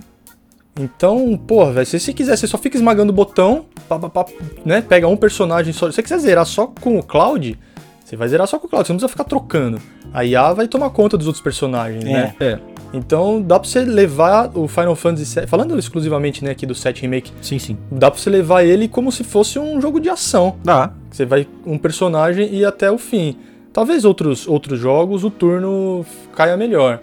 [0.79, 4.25] Então, porra, velho, se você quiser, você só fica esmagando o botão, pá, pá, pá,
[4.63, 4.81] né?
[4.81, 5.87] Pega um personagem só.
[5.89, 7.59] Se você quiser zerar só com o Cloud,
[8.03, 9.81] você vai zerar só com o Cloud, você não precisa ficar trocando.
[10.13, 12.33] A IA vai tomar conta dos outros personagens, né?
[12.39, 12.59] É,
[12.93, 17.01] Então dá pra você levar o Final Fantasy VII, falando exclusivamente né, aqui do 7
[17.01, 17.77] Remake, sim, sim.
[17.91, 20.55] dá pra você levar ele como se fosse um jogo de ação.
[20.63, 20.91] Dá.
[21.11, 23.37] Você vai um personagem e até o fim.
[23.71, 26.05] Talvez outros, outros jogos o turno
[26.35, 26.99] caia melhor.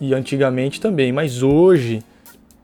[0.00, 2.02] E antigamente também, mas hoje,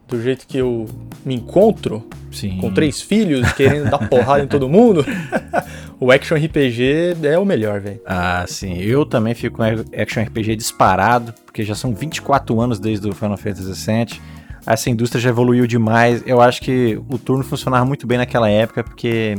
[0.09, 0.87] do jeito que eu
[1.25, 2.59] me encontro, Sim.
[2.59, 5.05] com três filhos, querendo dar porrada em todo mundo,
[6.01, 8.01] o Action RPG é o melhor, velho.
[8.07, 8.79] Ah, sim.
[8.79, 13.37] Eu também fico com Action RPG disparado, porque já são 24 anos desde o Final
[13.37, 14.21] Fantasy VII.
[14.67, 16.23] Essa indústria já evoluiu demais.
[16.27, 19.37] Eu acho que o turno funcionava muito bem naquela época, porque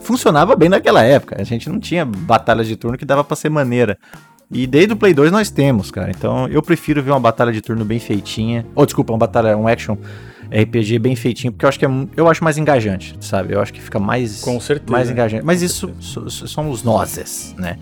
[0.00, 1.36] funcionava bem naquela época.
[1.38, 3.98] A gente não tinha batalhas de turno que dava pra ser maneira.
[4.50, 6.10] E desde o Play 2 nós temos, cara.
[6.10, 8.64] Então eu prefiro ver uma batalha de turno bem feitinha.
[8.74, 9.96] Ou desculpa, uma batalha, um action
[10.50, 13.52] RPG bem feitinho, porque eu acho que é, eu acho mais engajante, sabe?
[13.52, 14.90] Eu acho que fica mais Com certeza.
[14.90, 15.44] mais engajante.
[15.44, 17.76] Mas isso so- so- somos nós, né?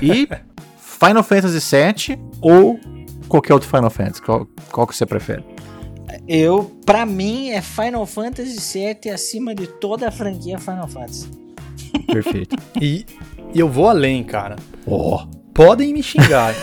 [0.00, 0.26] E
[0.80, 2.80] Final Fantasy VII ou
[3.28, 4.22] qualquer outro Final Fantasy?
[4.22, 5.44] Qual, qual que você prefere?
[6.28, 11.28] Eu, pra mim, é Final Fantasy VII acima de toda a franquia Final Fantasy.
[12.06, 12.56] Perfeito.
[12.80, 13.06] E,
[13.54, 14.56] e eu vou além, cara.
[14.86, 15.20] oh.
[15.54, 16.54] Podem me xingar.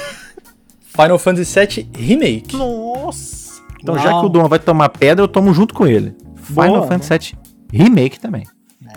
[0.82, 2.56] Final Fantasy VII Remake.
[2.57, 3.61] Nossa!
[3.82, 4.22] Então, já Uau.
[4.22, 6.16] que o Dom vai tomar pedra, eu tomo junto com ele.
[6.49, 7.36] Boa, Final Fantasy
[7.72, 8.45] VII Remake também.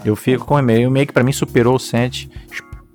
[0.04, 0.80] Eu fico com o remake.
[0.80, 2.28] O remake pra mim superou o 7.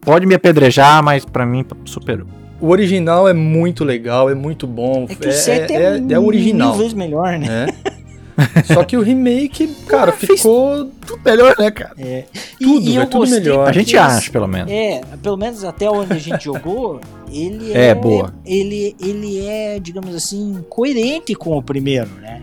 [0.02, 2.28] Pode me apedrejar, mas pra mim superou.
[2.60, 5.06] O original é muito legal, é muito bom.
[5.10, 6.70] É que o 7 é, é, é o original.
[6.70, 7.68] mil vezes melhor, né?
[7.68, 7.94] né?
[8.66, 10.86] Só que o remake, cara, fez ficou.
[11.06, 11.94] Tudo melhor, né, cara?
[11.98, 12.26] É.
[12.60, 13.68] Tudo, é eu tudo melhor.
[13.68, 14.72] A gente acha, pelo menos.
[14.72, 17.00] É, pelo menos até onde a gente jogou,
[17.32, 18.34] ele É, é, boa.
[18.46, 22.42] Ele, ele é, digamos assim, coerente com o primeiro, né?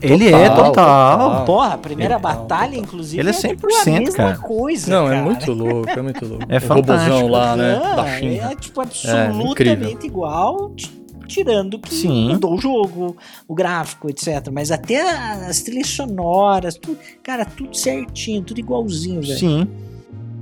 [0.00, 1.18] Ele Total, é total.
[1.18, 1.44] total.
[1.44, 4.38] Porra, a primeira Ele- batalha, inclusive, Ele é tipo 100%, a mesma cara.
[4.38, 5.22] coisa, Não, é cara.
[5.24, 6.44] muito louco, é muito louco.
[6.48, 7.28] É o robôzão fantástico.
[7.28, 7.80] lá, né?
[7.84, 8.52] Ah, Da China.
[8.52, 10.88] É, tipo, absolutamente igual, t-
[11.26, 12.28] tirando que Sim.
[12.32, 13.16] mudou o jogo,
[13.46, 14.48] o gráfico, etc.
[14.52, 15.00] Mas até
[15.48, 19.38] as trilhas sonoras, tudo, cara, tudo certinho, tudo igualzinho, velho.
[19.38, 19.66] Sim.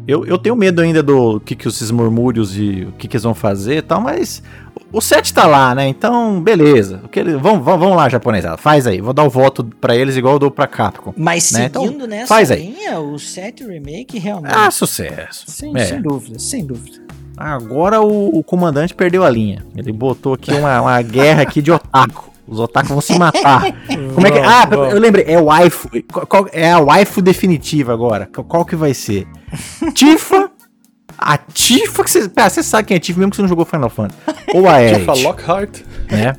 [0.07, 3.25] Eu, eu tenho medo ainda do que, que esses murmúrios e o que, que eles
[3.25, 4.41] vão fazer e tal, mas
[4.97, 5.87] o 7 tá lá, né?
[5.89, 7.01] Então, beleza.
[7.05, 8.57] O que eles, vamos, vamos, vamos lá, japonesada.
[8.57, 9.01] Faz aí.
[9.01, 11.13] Vou dar o voto pra eles igual eu dou pra Capcom.
[11.17, 11.65] Mas Né?
[11.67, 12.67] Então, seguindo nessa faz aí.
[12.75, 14.55] linha, o 7 Remake realmente.
[14.55, 15.45] Ah, sucesso.
[15.49, 15.85] sem, É.
[15.85, 16.99] sem dúvida, sem dúvida.
[17.37, 19.65] Agora o, o comandante perdeu a linha.
[19.77, 22.31] Ele botou aqui uma, uma guerra aqui de otaku.
[22.49, 23.61] Os otaku vão se matar.
[24.15, 24.39] Como é que.
[24.39, 24.95] Ah, vamos.
[24.95, 25.25] eu lembrei.
[25.29, 25.91] É o waifu.
[26.29, 28.29] Qual- é a waifu definitiva agora.
[28.33, 29.27] Qual, qual que vai ser?
[29.95, 30.51] Tifa?
[31.29, 32.29] A Tifa que você.
[32.29, 34.19] Pera, você sabe quem é Tifa mesmo que você não jogou Final Fantasy.
[34.55, 35.81] Ou a Tifa Lockhart.
[36.11, 36.35] né?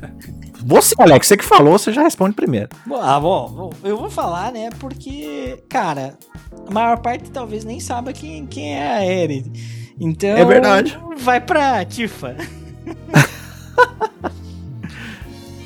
[0.64, 2.68] Você, Alex, você que falou, você já responde primeiro.
[3.00, 4.70] Ah, bom, eu vou falar, né?
[4.78, 6.14] Porque, cara,
[6.66, 9.44] a maior parte talvez nem saiba quem, quem é a Eren.
[10.00, 10.30] Então.
[10.30, 10.98] É verdade.
[11.18, 12.34] Vai pra Tifa.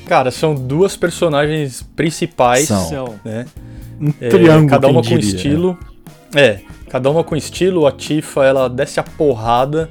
[0.05, 3.15] Cara, são duas personagens principais, São.
[3.23, 3.45] né?
[3.99, 4.69] Um É, triângulo.
[4.69, 5.25] cada uma com diria.
[5.35, 5.77] estilo.
[6.35, 6.59] É,
[6.93, 7.87] cada uma com estilo.
[7.87, 9.89] A Tifa, ela desce a porrada.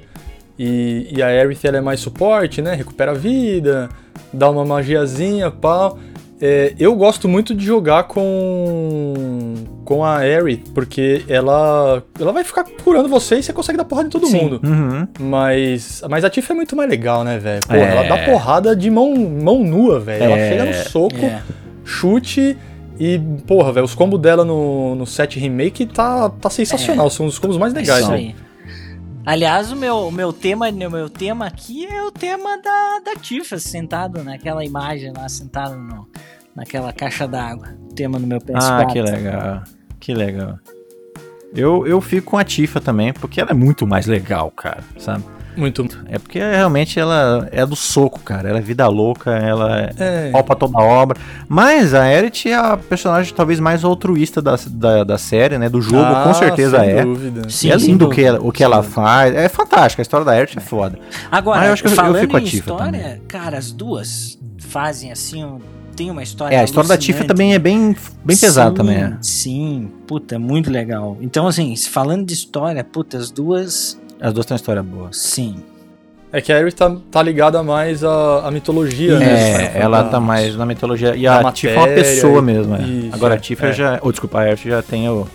[0.56, 2.74] E, e a Aerith, ela é mais suporte, né?
[2.74, 3.88] Recupera a vida,
[4.32, 5.98] dá uma magiazinha, pau.
[6.40, 9.54] É, eu gosto muito de jogar com
[9.84, 14.06] com a Aerith, porque ela ela vai ficar curando você e você consegue dar porrada
[14.08, 14.42] em todo Sim.
[14.42, 14.60] mundo.
[14.64, 15.08] Uhum.
[15.20, 17.62] Mas, mas a Tifa é muito mais legal, né, velho?
[17.68, 17.78] É.
[17.80, 20.22] ela dá porrada de mão, mão nua, velho.
[20.24, 20.48] Ela É.
[20.50, 21.42] chega no soco, É.
[21.84, 22.56] chute
[23.04, 23.18] e,
[23.48, 27.10] porra, velho, os combos dela no, no 7 Remake tá, tá sensacional.
[27.10, 28.12] São os combos mais legais, É.
[28.12, 28.36] Aí.
[29.26, 33.20] Aliás, o meu, o meu tema, o meu tema aqui é o tema da, da
[33.20, 36.08] Tifa sentado naquela imagem lá, sentado no,
[36.54, 37.74] naquela caixa d'água.
[37.90, 38.60] O tema do meu PS4.
[38.60, 39.62] Ah, que legal.
[39.98, 40.58] Que legal.
[41.52, 45.24] Eu, eu fico com a Tifa também, porque ela é muito mais legal, cara, sabe?
[45.56, 45.86] Muito.
[46.08, 48.48] É porque realmente ela é do soco, cara.
[48.48, 50.30] Ela é vida louca, ela é É.
[50.30, 51.18] pau pra toda obra.
[51.48, 55.68] Mas a Aerith é a personagem talvez mais altruísta da, da, da série, né?
[55.68, 57.04] Do jogo, Ah, com certeza sem é.
[57.04, 57.50] Dúvida.
[57.50, 59.34] Sim, E é sem lindo o que, ela, o que ela faz.
[59.34, 60.98] É fantástico, a história da Aerith é foda.
[61.30, 63.58] Agora, Ah, eu acho que eu- eu falando fico com a em Tifa história, cara,
[63.58, 65.58] as duas fazem assim, um-
[65.94, 68.96] tem uma história É, a história da Tifa também é bem, bem pesada Sim, também.
[68.96, 69.16] É.
[69.20, 71.18] Sim, puta, muito legal.
[71.20, 75.08] Então, assim, falando de história, puta, as duas, As duas têm uma história boa.
[75.12, 75.56] sim.
[76.34, 79.74] É que a Aerith tá, tá ligada mais à, à mitologia, né?
[79.76, 81.14] É, ela tá mais na mitologia.
[81.14, 82.80] E a Tifa é uma pessoa mesmo, é.
[82.80, 83.72] isso, Agora é, a Tifa é.
[83.74, 83.98] já.
[84.00, 85.26] Ou desculpa, a Aerith já tem o.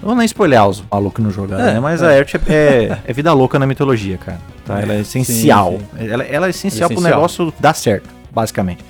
[0.00, 1.80] Não vou nem spoiler os malucos no jogo, É, né?
[1.80, 2.06] Mas é.
[2.06, 4.40] a Aerith é, é vida louca na mitologia, cara.
[4.64, 4.80] Tá?
[4.80, 5.72] Ela é essencial.
[5.72, 6.08] sim.
[6.08, 7.18] Ela, ela é essencial Ela é pro essencial.
[7.18, 8.82] negócio dar certo, basicamente.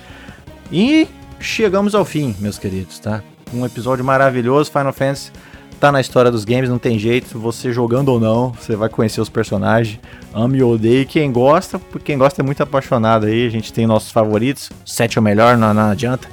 [0.71, 1.09] E
[1.41, 3.21] chegamos ao fim, meus queridos, tá?
[3.53, 4.71] Um episódio maravilhoso.
[4.71, 5.29] Final Fantasy
[5.79, 7.39] tá na história dos games, não tem jeito.
[7.39, 9.99] Você jogando ou não, você vai conhecer os personagens.
[10.33, 11.05] Ame ou odeie.
[11.05, 13.47] Quem gosta, porque quem gosta é muito apaixonado aí.
[13.47, 14.69] A gente tem nossos favoritos.
[14.85, 16.27] Sete o melhor, não, não adianta.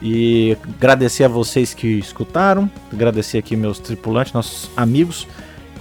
[0.00, 2.70] E agradecer a vocês que escutaram.
[2.92, 5.26] Agradecer aqui meus tripulantes, nossos amigos.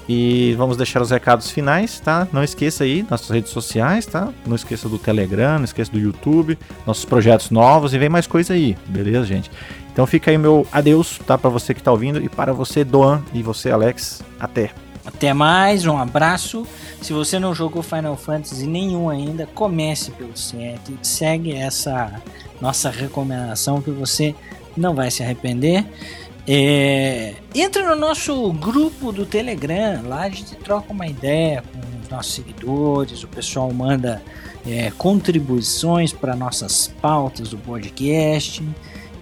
[0.07, 2.27] E vamos deixar os recados finais, tá?
[2.31, 4.29] Não esqueça aí nossas redes sociais, tá?
[4.45, 8.53] Não esqueça do Telegram, não esqueça do YouTube, nossos projetos novos e vem mais coisa
[8.53, 9.51] aí, beleza, gente?
[9.91, 11.37] Então fica aí meu adeus, tá?
[11.37, 14.21] Para você que tá ouvindo e para você, Doan, e você, Alex.
[14.39, 14.71] Até.
[15.03, 16.67] Até mais, um abraço.
[17.01, 20.99] Se você não jogou Final Fantasy nenhum ainda, comece pelo 7.
[21.01, 22.21] Segue essa
[22.61, 24.35] nossa recomendação que você
[24.75, 25.85] não vai se arrepender.
[26.49, 32.09] É, entra no nosso grupo do Telegram, lá a gente troca uma ideia com os
[32.09, 34.21] nossos seguidores, o pessoal manda
[34.65, 38.63] é, contribuições para nossas pautas do podcast.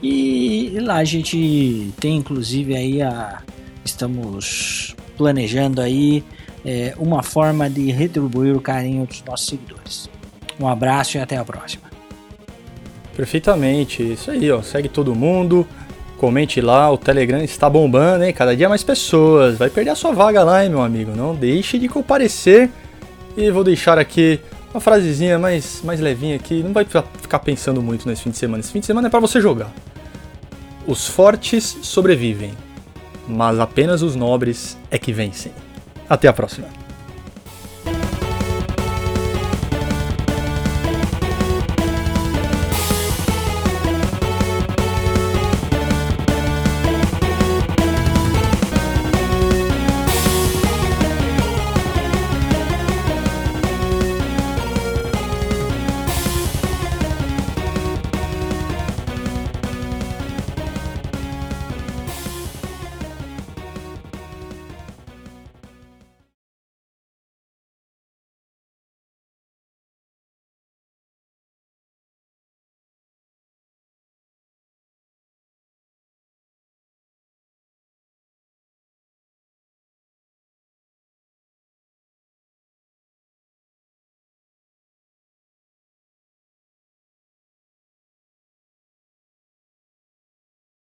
[0.04, 3.42] E, e lá a gente tem inclusive aí a.
[3.84, 6.24] Estamos planejando aí
[6.64, 10.10] é, uma forma de retribuir o carinho dos nossos seguidores.
[10.60, 11.86] Um abraço e até a próxima.
[13.16, 14.62] Perfeitamente, isso aí, ó.
[14.62, 15.68] Segue todo mundo,
[16.18, 18.34] comente lá, o Telegram está bombando, hein?
[18.34, 19.58] Cada dia mais pessoas.
[19.58, 21.12] Vai perder a sua vaga lá, hein, meu amigo?
[21.16, 22.70] Não deixe de comparecer.
[23.38, 24.40] E vou deixar aqui
[24.74, 26.64] uma frasezinha mais, mais levinha aqui.
[26.64, 28.62] Não vai ficar- pensando muito nesse fim de semana.
[28.62, 29.72] Esse fim de semana é para você jogar.
[30.88, 32.54] Os fortes sobrevivem,
[33.28, 35.52] mas apenas os nobres é que vencem.
[36.10, 36.68] Até a próxima.